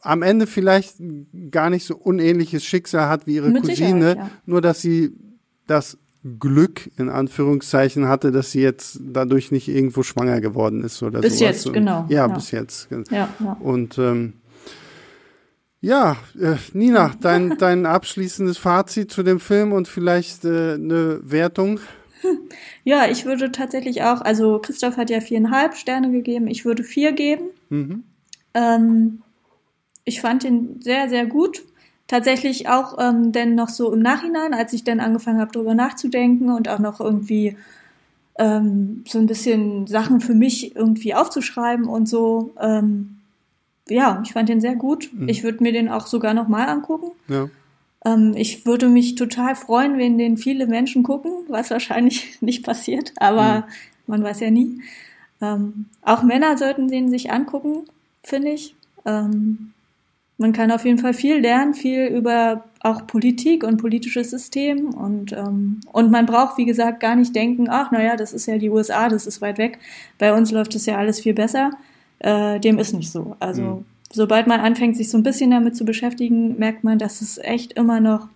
am 0.00 0.22
Ende 0.22 0.46
vielleicht 0.46 0.96
gar 1.50 1.68
nicht 1.68 1.84
so 1.84 1.94
unähnliches 1.94 2.64
Schicksal 2.64 3.08
hat 3.10 3.26
wie 3.26 3.34
ihre 3.34 3.50
Mit 3.50 3.64
Cousine, 3.64 4.16
ja. 4.16 4.30
nur 4.46 4.62
dass 4.62 4.80
sie 4.80 5.12
das 5.66 5.98
Glück 6.38 6.90
in 6.96 7.10
Anführungszeichen 7.10 8.08
hatte, 8.08 8.32
dass 8.32 8.50
sie 8.50 8.62
jetzt 8.62 8.98
dadurch 9.02 9.52
nicht 9.52 9.68
irgendwo 9.68 10.02
schwanger 10.02 10.40
geworden 10.40 10.82
ist 10.82 11.02
oder 11.02 11.20
bis 11.20 11.38
sowas. 11.38 11.64
jetzt, 11.64 11.72
genau. 11.72 12.06
Ja, 12.08 12.26
ja, 12.26 12.28
bis 12.28 12.50
jetzt. 12.50 12.88
Ja, 12.90 13.28
ja. 13.38 13.56
Und 13.60 13.98
ähm, 13.98 14.34
ja, 15.82 16.16
äh, 16.40 16.56
Nina, 16.72 17.12
dein, 17.20 17.56
dein 17.58 17.84
abschließendes 17.84 18.56
Fazit 18.56 19.12
zu 19.12 19.22
dem 19.22 19.38
Film 19.38 19.72
und 19.72 19.86
vielleicht 19.86 20.46
äh, 20.46 20.74
eine 20.74 21.20
Wertung. 21.22 21.78
Ja, 22.84 23.08
ich 23.08 23.24
würde 23.24 23.52
tatsächlich 23.52 24.02
auch, 24.02 24.20
also 24.20 24.58
Christoph 24.58 24.96
hat 24.96 25.10
ja 25.10 25.20
viereinhalb 25.20 25.76
Sterne 25.76 26.10
gegeben, 26.10 26.48
ich 26.48 26.64
würde 26.64 26.82
vier 26.82 27.12
geben. 27.12 27.44
Mhm. 27.68 28.04
Ähm, 28.54 29.22
ich 30.04 30.20
fand 30.20 30.44
ihn 30.44 30.80
sehr, 30.80 31.08
sehr 31.08 31.26
gut 31.26 31.62
tatsächlich 32.10 32.68
auch 32.68 32.98
ähm, 32.98 33.30
denn 33.30 33.54
noch 33.54 33.68
so 33.68 33.92
im 33.92 34.00
Nachhinein, 34.00 34.52
als 34.52 34.72
ich 34.72 34.82
dann 34.82 34.98
angefangen 34.98 35.38
habe, 35.38 35.52
darüber 35.52 35.74
nachzudenken 35.74 36.50
und 36.50 36.68
auch 36.68 36.80
noch 36.80 36.98
irgendwie 36.98 37.56
ähm, 38.36 39.04
so 39.06 39.20
ein 39.20 39.26
bisschen 39.26 39.86
Sachen 39.86 40.20
für 40.20 40.34
mich 40.34 40.74
irgendwie 40.74 41.14
aufzuschreiben 41.14 41.86
und 41.86 42.08
so. 42.08 42.52
Ähm, 42.60 43.18
ja, 43.88 44.20
ich 44.24 44.32
fand 44.32 44.48
den 44.48 44.60
sehr 44.60 44.74
gut. 44.74 45.08
Mhm. 45.12 45.28
Ich 45.28 45.44
würde 45.44 45.62
mir 45.62 45.72
den 45.72 45.88
auch 45.88 46.08
sogar 46.08 46.34
noch 46.34 46.48
mal 46.48 46.68
angucken. 46.68 47.12
Ja. 47.28 47.48
Ähm, 48.04 48.34
ich 48.36 48.66
würde 48.66 48.88
mich 48.88 49.14
total 49.14 49.54
freuen, 49.54 49.98
wenn 49.98 50.18
den 50.18 50.38
viele 50.38 50.66
Menschen 50.66 51.02
gucken, 51.02 51.32
was 51.48 51.70
wahrscheinlich 51.70 52.36
nicht 52.40 52.64
passiert, 52.64 53.12
aber 53.16 53.60
mhm. 53.60 53.72
man 54.06 54.22
weiß 54.24 54.40
ja 54.40 54.50
nie. 54.50 54.80
Ähm, 55.42 55.86
auch 56.02 56.22
Männer 56.22 56.56
sollten 56.58 56.88
den 56.88 57.10
sich 57.10 57.30
angucken, 57.32 57.84
finde 58.22 58.50
ich. 58.50 58.74
Ähm, 59.06 59.72
man 60.40 60.54
kann 60.54 60.70
auf 60.70 60.86
jeden 60.86 60.98
Fall 60.98 61.12
viel 61.12 61.38
lernen, 61.38 61.74
viel 61.74 62.06
über 62.06 62.64
auch 62.82 63.06
Politik 63.06 63.62
und 63.62 63.76
politisches 63.76 64.30
System 64.30 64.94
und 64.94 65.32
ähm, 65.32 65.80
und 65.92 66.10
man 66.10 66.24
braucht 66.24 66.56
wie 66.56 66.64
gesagt 66.64 67.00
gar 67.00 67.14
nicht 67.14 67.36
denken, 67.36 67.68
ach 67.68 67.90
naja, 67.90 68.16
das 68.16 68.32
ist 68.32 68.46
ja 68.46 68.56
die 68.56 68.70
USA, 68.70 69.10
das 69.10 69.26
ist 69.26 69.42
weit 69.42 69.58
weg. 69.58 69.78
Bei 70.18 70.32
uns 70.32 70.50
läuft 70.50 70.74
es 70.74 70.86
ja 70.86 70.96
alles 70.96 71.20
viel 71.20 71.34
besser. 71.34 71.72
Äh, 72.20 72.58
dem 72.58 72.78
ist 72.78 72.94
nicht 72.94 73.10
so. 73.10 73.36
Also 73.38 73.62
mhm. 73.62 73.84
Sobald 74.12 74.46
man 74.46 74.60
anfängt, 74.60 74.96
sich 74.96 75.10
so 75.10 75.16
ein 75.16 75.22
bisschen 75.22 75.50
damit 75.50 75.76
zu 75.76 75.84
beschäftigen, 75.84 76.58
merkt 76.58 76.84
man, 76.84 76.98
dass 76.98 77.20
es 77.20 77.38
echt 77.38 77.74
immer 77.74 78.00
noch 78.00 78.28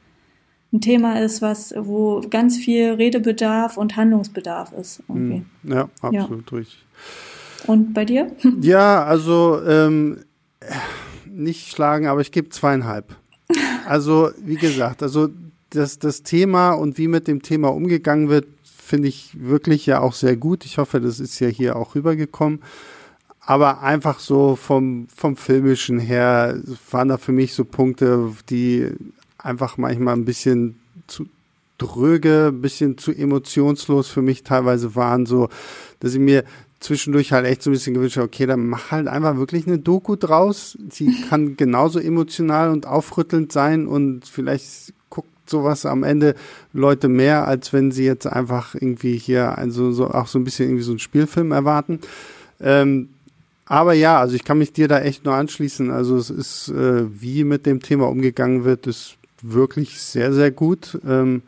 ein 0.72 0.81
Thema 0.81 1.20
ist, 1.20 1.41
was 1.41 1.75
wo 1.77 2.20
ganz 2.29 2.57
viel 2.57 2.95
Redebedarf 2.95 3.77
und 3.77 3.97
Handlungsbedarf 3.97 4.72
ist. 4.72 5.03
Irgendwie. 5.09 5.45
Mhm. 5.62 5.72
Ja, 5.72 5.89
absolut 6.03 6.51
ja. 6.51 6.59
richtig. 6.59 6.85
Und 7.66 7.95
bei 7.95 8.05
dir? 8.05 8.31
Ja, 8.61 9.05
also 9.05 9.61
ähm, 9.66 10.18
nicht 11.27 11.70
schlagen, 11.70 12.07
aber 12.07 12.20
ich 12.20 12.33
gebe 12.33 12.49
zweieinhalb. 12.49 13.16
Also, 13.87 14.31
wie 14.39 14.57
gesagt, 14.57 15.03
also 15.03 15.29
das, 15.70 15.99
das 15.99 16.22
Thema 16.22 16.72
und 16.72 16.99
wie 16.99 17.09
mit 17.09 17.29
dem 17.29 17.43
Thema 17.43 17.68
umgegangen 17.68 18.29
wird, 18.29 18.47
finde 18.62 19.09
ich 19.09 19.37
wirklich 19.39 19.87
ja 19.87 20.01
auch 20.01 20.12
sehr 20.12 20.37
gut. 20.37 20.64
Ich 20.64 20.79
hoffe, 20.79 21.01
das 21.01 21.20
ist 21.20 21.39
ja 21.41 21.49
hier 21.49 21.77
auch 21.77 21.95
rübergekommen. 21.95 22.61
Aber 23.47 23.82
einfach 23.82 24.20
so 24.20 24.57
vom, 24.57 25.07
vom 25.14 25.36
Filmischen 25.36 25.99
her 25.99 26.61
waren 26.90 27.09
da 27.09 27.18
für 27.18 27.32
mich 27.32 27.55
so 27.55 27.64
Punkte, 27.64 28.32
die 28.49 28.88
einfach 29.38 29.76
manchmal 29.76 30.16
ein 30.16 30.24
bisschen 30.24 30.80
zu 31.07 31.26
dröge, 31.76 32.49
ein 32.49 32.62
bisschen 32.62 32.97
zu 32.97 33.12
emotionslos 33.12 34.09
für 34.09 34.22
mich 34.22 34.45
teilweise 34.45 34.95
waren, 34.95 35.26
so, 35.26 35.49
dass 36.01 36.14
ich 36.14 36.20
mir 36.20 36.45
zwischendurch 36.80 37.32
halt 37.32 37.47
echt 37.47 37.62
so 37.62 37.70
ein 37.70 37.72
bisschen 37.72 37.95
gewünscht, 37.95 38.18
okay, 38.18 38.47
dann 38.47 38.66
mach 38.68 38.90
halt 38.90 39.09
einfach 39.09 39.36
wirklich 39.36 39.66
eine 39.66 39.78
Doku 39.78 40.16
draus. 40.16 40.78
Sie 40.90 41.14
kann 41.28 41.57
genauso 41.57 41.99
emotional 41.99 42.70
und 42.70 42.86
aufrüttelnd 42.86 43.53
sein 43.53 43.86
und 43.86 44.26
vielleicht 44.26 44.92
guckt 45.11 45.28
sowas 45.47 45.86
am 45.86 46.03
Ende 46.03 46.34
Leute 46.72 47.09
mehr, 47.09 47.49
als 47.49 47.72
wenn 47.72 47.90
sie 47.90 48.05
jetzt 48.05 48.26
einfach 48.26 48.74
irgendwie 48.74 49.16
hier 49.16 49.57
also 49.57 49.92
so 49.92 50.11
auch 50.11 50.26
so 50.26 50.38
ein 50.38 50.45
bisschen 50.45 50.68
irgendwie 50.68 50.84
so 50.84 50.92
einen 50.92 50.99
Spielfilm 50.99 51.53
erwarten. 51.53 52.01
Ähm, 52.61 53.09
aber 53.67 53.95
ja, 53.95 54.19
also 54.21 54.35
ich 54.35 54.45
kann 54.45 54.59
mich 54.59 54.73
dir 54.73 54.89
da 54.89 55.01
echt 55.01 55.25
nur 55.25 55.35
anschließen. 55.35 55.91
Also 55.91 56.17
es 56.17 56.31
ist, 56.31 56.69
äh, 56.69 57.05
wie 57.21 57.45
mit 57.45 57.67
dem 57.67 57.81
Thema 57.81 58.09
umgegangen 58.09 58.65
wird, 58.65 58.87
ist 58.87 59.17
wirklich 59.43 60.01
sehr, 60.01 60.33
sehr 60.33 60.51
gut. 60.51 60.99
Ähm, 61.07 61.43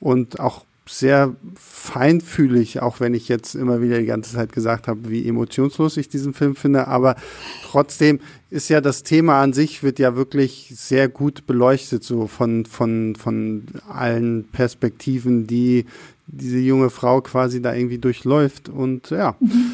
und 0.00 0.38
auch 0.38 0.64
sehr 0.86 1.34
feinfühlig, 1.54 2.80
auch 2.80 3.00
wenn 3.00 3.14
ich 3.14 3.28
jetzt 3.28 3.54
immer 3.54 3.82
wieder 3.82 3.98
die 3.98 4.06
ganze 4.06 4.34
Zeit 4.34 4.52
gesagt 4.52 4.88
habe, 4.88 5.10
wie 5.10 5.28
emotionslos 5.28 5.96
ich 5.96 6.08
diesen 6.08 6.34
Film 6.34 6.56
finde. 6.56 6.88
Aber 6.88 7.16
trotzdem 7.64 8.20
ist 8.50 8.68
ja 8.68 8.80
das 8.80 9.02
Thema 9.02 9.42
an 9.42 9.52
sich 9.52 9.82
wird 9.82 9.98
ja 9.98 10.16
wirklich 10.16 10.72
sehr 10.74 11.08
gut 11.08 11.46
beleuchtet, 11.46 12.04
so 12.04 12.26
von, 12.26 12.64
von, 12.64 13.16
von 13.16 13.66
allen 13.88 14.44
Perspektiven, 14.44 15.46
die 15.46 15.84
diese 16.26 16.58
junge 16.58 16.90
Frau 16.90 17.20
quasi 17.20 17.60
da 17.60 17.74
irgendwie 17.74 17.98
durchläuft. 17.98 18.68
Und 18.68 19.10
ja, 19.10 19.36
mhm. 19.40 19.72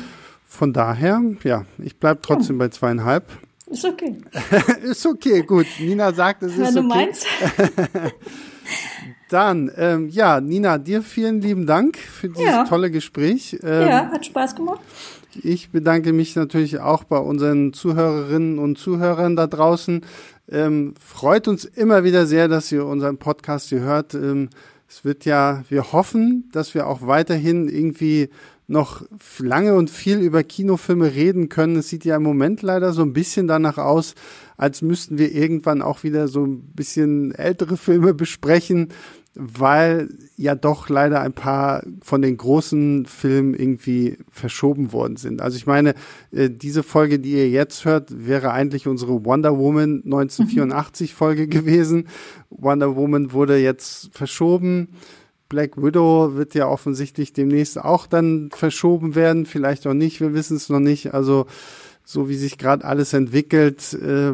Von 0.54 0.72
daher, 0.72 1.20
ja, 1.42 1.64
ich 1.78 1.98
bleibe 1.98 2.20
trotzdem 2.22 2.56
ja. 2.56 2.66
bei 2.66 2.68
zweieinhalb. 2.68 3.24
Ist 3.66 3.84
okay. 3.84 4.16
ist 4.82 5.04
okay, 5.06 5.42
gut. 5.42 5.66
Nina 5.80 6.12
sagt, 6.12 6.42
es 6.42 6.56
Wenn 6.56 6.64
ist 6.64 6.76
okay. 6.76 6.76
Wenn 6.76 6.82
du 6.82 6.88
meinst. 6.88 7.26
Dann, 9.30 9.70
ähm, 9.76 10.08
ja, 10.08 10.40
Nina, 10.40 10.78
dir 10.78 11.02
vielen 11.02 11.40
lieben 11.40 11.66
Dank 11.66 11.96
für 11.96 12.28
dieses 12.28 12.44
ja. 12.44 12.64
tolle 12.64 12.90
Gespräch. 12.90 13.58
Ähm, 13.62 13.88
ja, 13.88 14.10
hat 14.12 14.26
Spaß 14.26 14.54
gemacht. 14.54 14.80
Ich 15.42 15.70
bedanke 15.70 16.12
mich 16.12 16.36
natürlich 16.36 16.78
auch 16.78 17.02
bei 17.02 17.18
unseren 17.18 17.72
Zuhörerinnen 17.72 18.58
und 18.60 18.78
Zuhörern 18.78 19.34
da 19.34 19.48
draußen. 19.48 20.02
Ähm, 20.48 20.94
freut 21.04 21.48
uns 21.48 21.64
immer 21.64 22.04
wieder 22.04 22.26
sehr, 22.26 22.46
dass 22.46 22.70
ihr 22.70 22.86
unseren 22.86 23.18
Podcast 23.18 23.70
hier 23.70 23.80
hört. 23.80 24.14
Ähm, 24.14 24.50
es 24.88 25.04
wird 25.04 25.24
ja, 25.24 25.64
wir 25.68 25.92
hoffen, 25.92 26.48
dass 26.52 26.74
wir 26.74 26.86
auch 26.86 27.06
weiterhin 27.06 27.68
irgendwie 27.68 28.28
noch 28.66 29.04
lange 29.38 29.74
und 29.74 29.90
viel 29.90 30.18
über 30.20 30.42
Kinofilme 30.42 31.14
reden 31.14 31.48
können. 31.48 31.76
Es 31.76 31.88
sieht 31.88 32.04
ja 32.04 32.16
im 32.16 32.22
Moment 32.22 32.62
leider 32.62 32.92
so 32.92 33.02
ein 33.02 33.12
bisschen 33.12 33.46
danach 33.46 33.78
aus, 33.78 34.14
als 34.56 34.82
müssten 34.82 35.18
wir 35.18 35.32
irgendwann 35.32 35.82
auch 35.82 36.02
wieder 36.02 36.28
so 36.28 36.44
ein 36.44 36.62
bisschen 36.74 37.34
ältere 37.34 37.76
Filme 37.76 38.14
besprechen, 38.14 38.88
weil 39.34 40.08
ja 40.36 40.54
doch 40.54 40.88
leider 40.88 41.20
ein 41.20 41.32
paar 41.32 41.82
von 42.02 42.22
den 42.22 42.36
großen 42.36 43.04
Filmen 43.06 43.52
irgendwie 43.54 44.18
verschoben 44.30 44.92
worden 44.92 45.16
sind. 45.16 45.42
Also 45.42 45.56
ich 45.56 45.66
meine, 45.66 45.94
äh, 46.30 46.48
diese 46.48 46.84
Folge, 46.84 47.18
die 47.18 47.32
ihr 47.32 47.50
jetzt 47.50 47.84
hört, 47.84 48.26
wäre 48.26 48.52
eigentlich 48.52 48.86
unsere 48.86 49.24
Wonder 49.24 49.58
Woman 49.58 50.02
1984 50.04 51.10
mhm. 51.10 51.16
Folge 51.16 51.48
gewesen. 51.48 52.08
Wonder 52.48 52.94
Woman 52.96 53.32
wurde 53.32 53.58
jetzt 53.58 54.10
verschoben. 54.12 54.88
Black 55.48 55.82
Widow 55.82 56.34
wird 56.34 56.54
ja 56.54 56.68
offensichtlich 56.68 57.32
demnächst 57.32 57.78
auch 57.78 58.06
dann 58.06 58.50
verschoben 58.52 59.14
werden, 59.14 59.46
vielleicht 59.46 59.86
auch 59.86 59.94
nicht, 59.94 60.20
wir 60.20 60.34
wissen 60.34 60.56
es 60.56 60.68
noch 60.68 60.80
nicht. 60.80 61.14
Also 61.14 61.46
so 62.04 62.28
wie 62.28 62.36
sich 62.36 62.58
gerade 62.58 62.84
alles 62.84 63.12
entwickelt, 63.12 63.94
äh, 63.94 64.32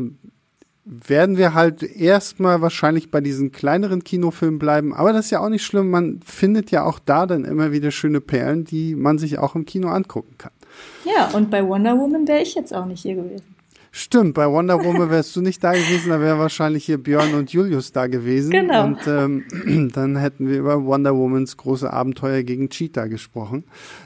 werden 0.85 1.37
wir 1.37 1.55
halt 1.55 1.83
erstmal 1.83 2.63
wahrscheinlich 2.63 3.11
bei 3.11 3.21
diesen 3.21 3.53
kleineren 3.53 4.03
Kinofilmen 4.03 4.59
bleiben. 4.59 4.93
Aber 4.93 5.13
das 5.13 5.27
ist 5.27 5.31
ja 5.31 5.41
auch 5.41 5.49
nicht 5.49 5.65
schlimm. 5.65 5.91
Man 5.91 6.21
findet 6.25 6.71
ja 6.71 6.85
auch 6.85 6.99
da 6.99 7.27
dann 7.27 7.45
immer 7.45 7.71
wieder 7.71 7.91
schöne 7.91 8.21
Perlen, 8.21 8.65
die 8.65 8.97
man 8.97 9.19
sich 9.19 9.39
auch 9.39 9.55
im 9.55 9.67
Kino 9.67 9.89
angucken 9.89 10.37
kann. 10.39 10.53
Ja, 11.05 11.31
und 11.37 11.51
bei 11.51 11.67
Wonder 11.67 11.97
Woman 11.97 12.27
wäre 12.27 12.43
ich 12.43 12.55
jetzt 12.55 12.75
auch 12.75 12.87
nicht 12.87 13.03
hier 13.03 13.15
gewesen. 13.15 13.55
Stimmt, 13.93 14.35
bei 14.35 14.49
Wonder 14.49 14.85
Woman 14.85 15.11
wärst 15.11 15.35
du 15.35 15.41
nicht 15.41 15.65
da 15.65 15.73
gewesen, 15.73 16.11
da 16.11 16.21
wären 16.21 16.39
wahrscheinlich 16.39 16.85
hier 16.85 16.99
Björn 16.99 17.35
und 17.35 17.53
Julius 17.53 17.91
da 17.91 18.07
gewesen. 18.07 18.53
Genau. 18.53 18.85
Und 18.85 19.01
ähm, 19.09 19.91
dann 19.95 20.15
hätten 20.17 20.49
wir 20.49 20.59
über 20.59 20.85
Wonder 20.85 21.17
Womans 21.17 21.57
große 21.57 21.93
Abenteuer 21.93 22.45
gegen 22.45 22.69
Cheetah 22.69 23.09
gesprochen. 23.09 23.65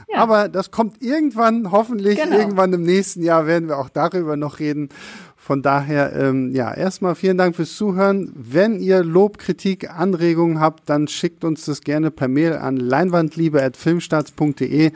Ja. 0.09 0.20
Aber 0.20 0.49
das 0.49 0.70
kommt 0.70 1.03
irgendwann, 1.03 1.70
hoffentlich 1.70 2.22
genau. 2.22 2.39
irgendwann 2.39 2.72
im 2.72 2.82
nächsten 2.82 3.22
Jahr 3.22 3.47
werden 3.47 3.68
wir 3.68 3.78
auch 3.78 3.91
darüber 3.91 4.37
noch 4.37 4.59
reden. 4.59 4.89
Von 5.37 5.61
daher, 5.61 6.14
ähm, 6.16 6.53
ja, 6.55 6.72
erstmal 6.72 7.14
vielen 7.14 7.37
Dank 7.37 7.55
fürs 7.55 7.76
Zuhören. 7.76 8.32
Wenn 8.35 8.80
ihr 8.80 9.05
Lob, 9.05 9.37
Kritik, 9.37 9.91
Anregungen 9.91 10.59
habt, 10.59 10.89
dann 10.89 11.09
schickt 11.09 11.45
uns 11.45 11.66
das 11.66 11.82
gerne 11.82 12.11
per 12.11 12.28
Mail 12.28 12.55
an 12.55 12.78
leinwandliebe.filmstarts.de. 12.78 14.93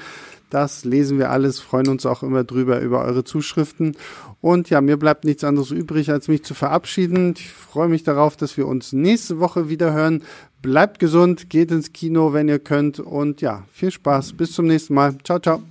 Das 0.51 0.85
lesen 0.85 1.19
wir 1.19 1.31
alles, 1.31 1.61
freuen 1.61 1.89
uns 1.89 2.07
auch 2.07 2.23
immer 2.23 2.45
drüber 2.45 2.81
über 2.81 3.05
eure 3.05 3.25
Zuschriften. 3.25 3.97
Und 4.41 4.71
ja, 4.71 4.81
mir 4.81 4.97
bleibt 4.97 5.25
nichts 5.25 5.45
anderes 5.45 5.71
übrig, 5.71 6.11
als 6.11 6.29
mich 6.29 6.45
zu 6.45 6.55
verabschieden. 6.55 7.35
Ich 7.37 7.51
freue 7.51 7.89
mich 7.89 8.03
darauf, 8.03 8.37
dass 8.37 8.57
wir 8.57 8.67
uns 8.67 8.93
nächste 8.93 9.41
Woche 9.41 9.69
wieder 9.69 9.93
hören. 9.93 10.23
Bleibt 10.63 10.99
gesund, 10.99 11.51
geht 11.51 11.71
ins 11.71 11.93
Kino, 11.93 12.33
wenn 12.33 12.49
ihr 12.49 12.59
könnt. 12.59 12.99
Und 13.01 13.41
ja, 13.41 13.65
viel 13.73 13.91
Spaß. 13.91 14.33
Bis 14.35 14.53
zum 14.53 14.67
nächsten 14.67 14.95
Mal. 14.95 15.17
Ciao, 15.25 15.39
ciao. 15.39 15.63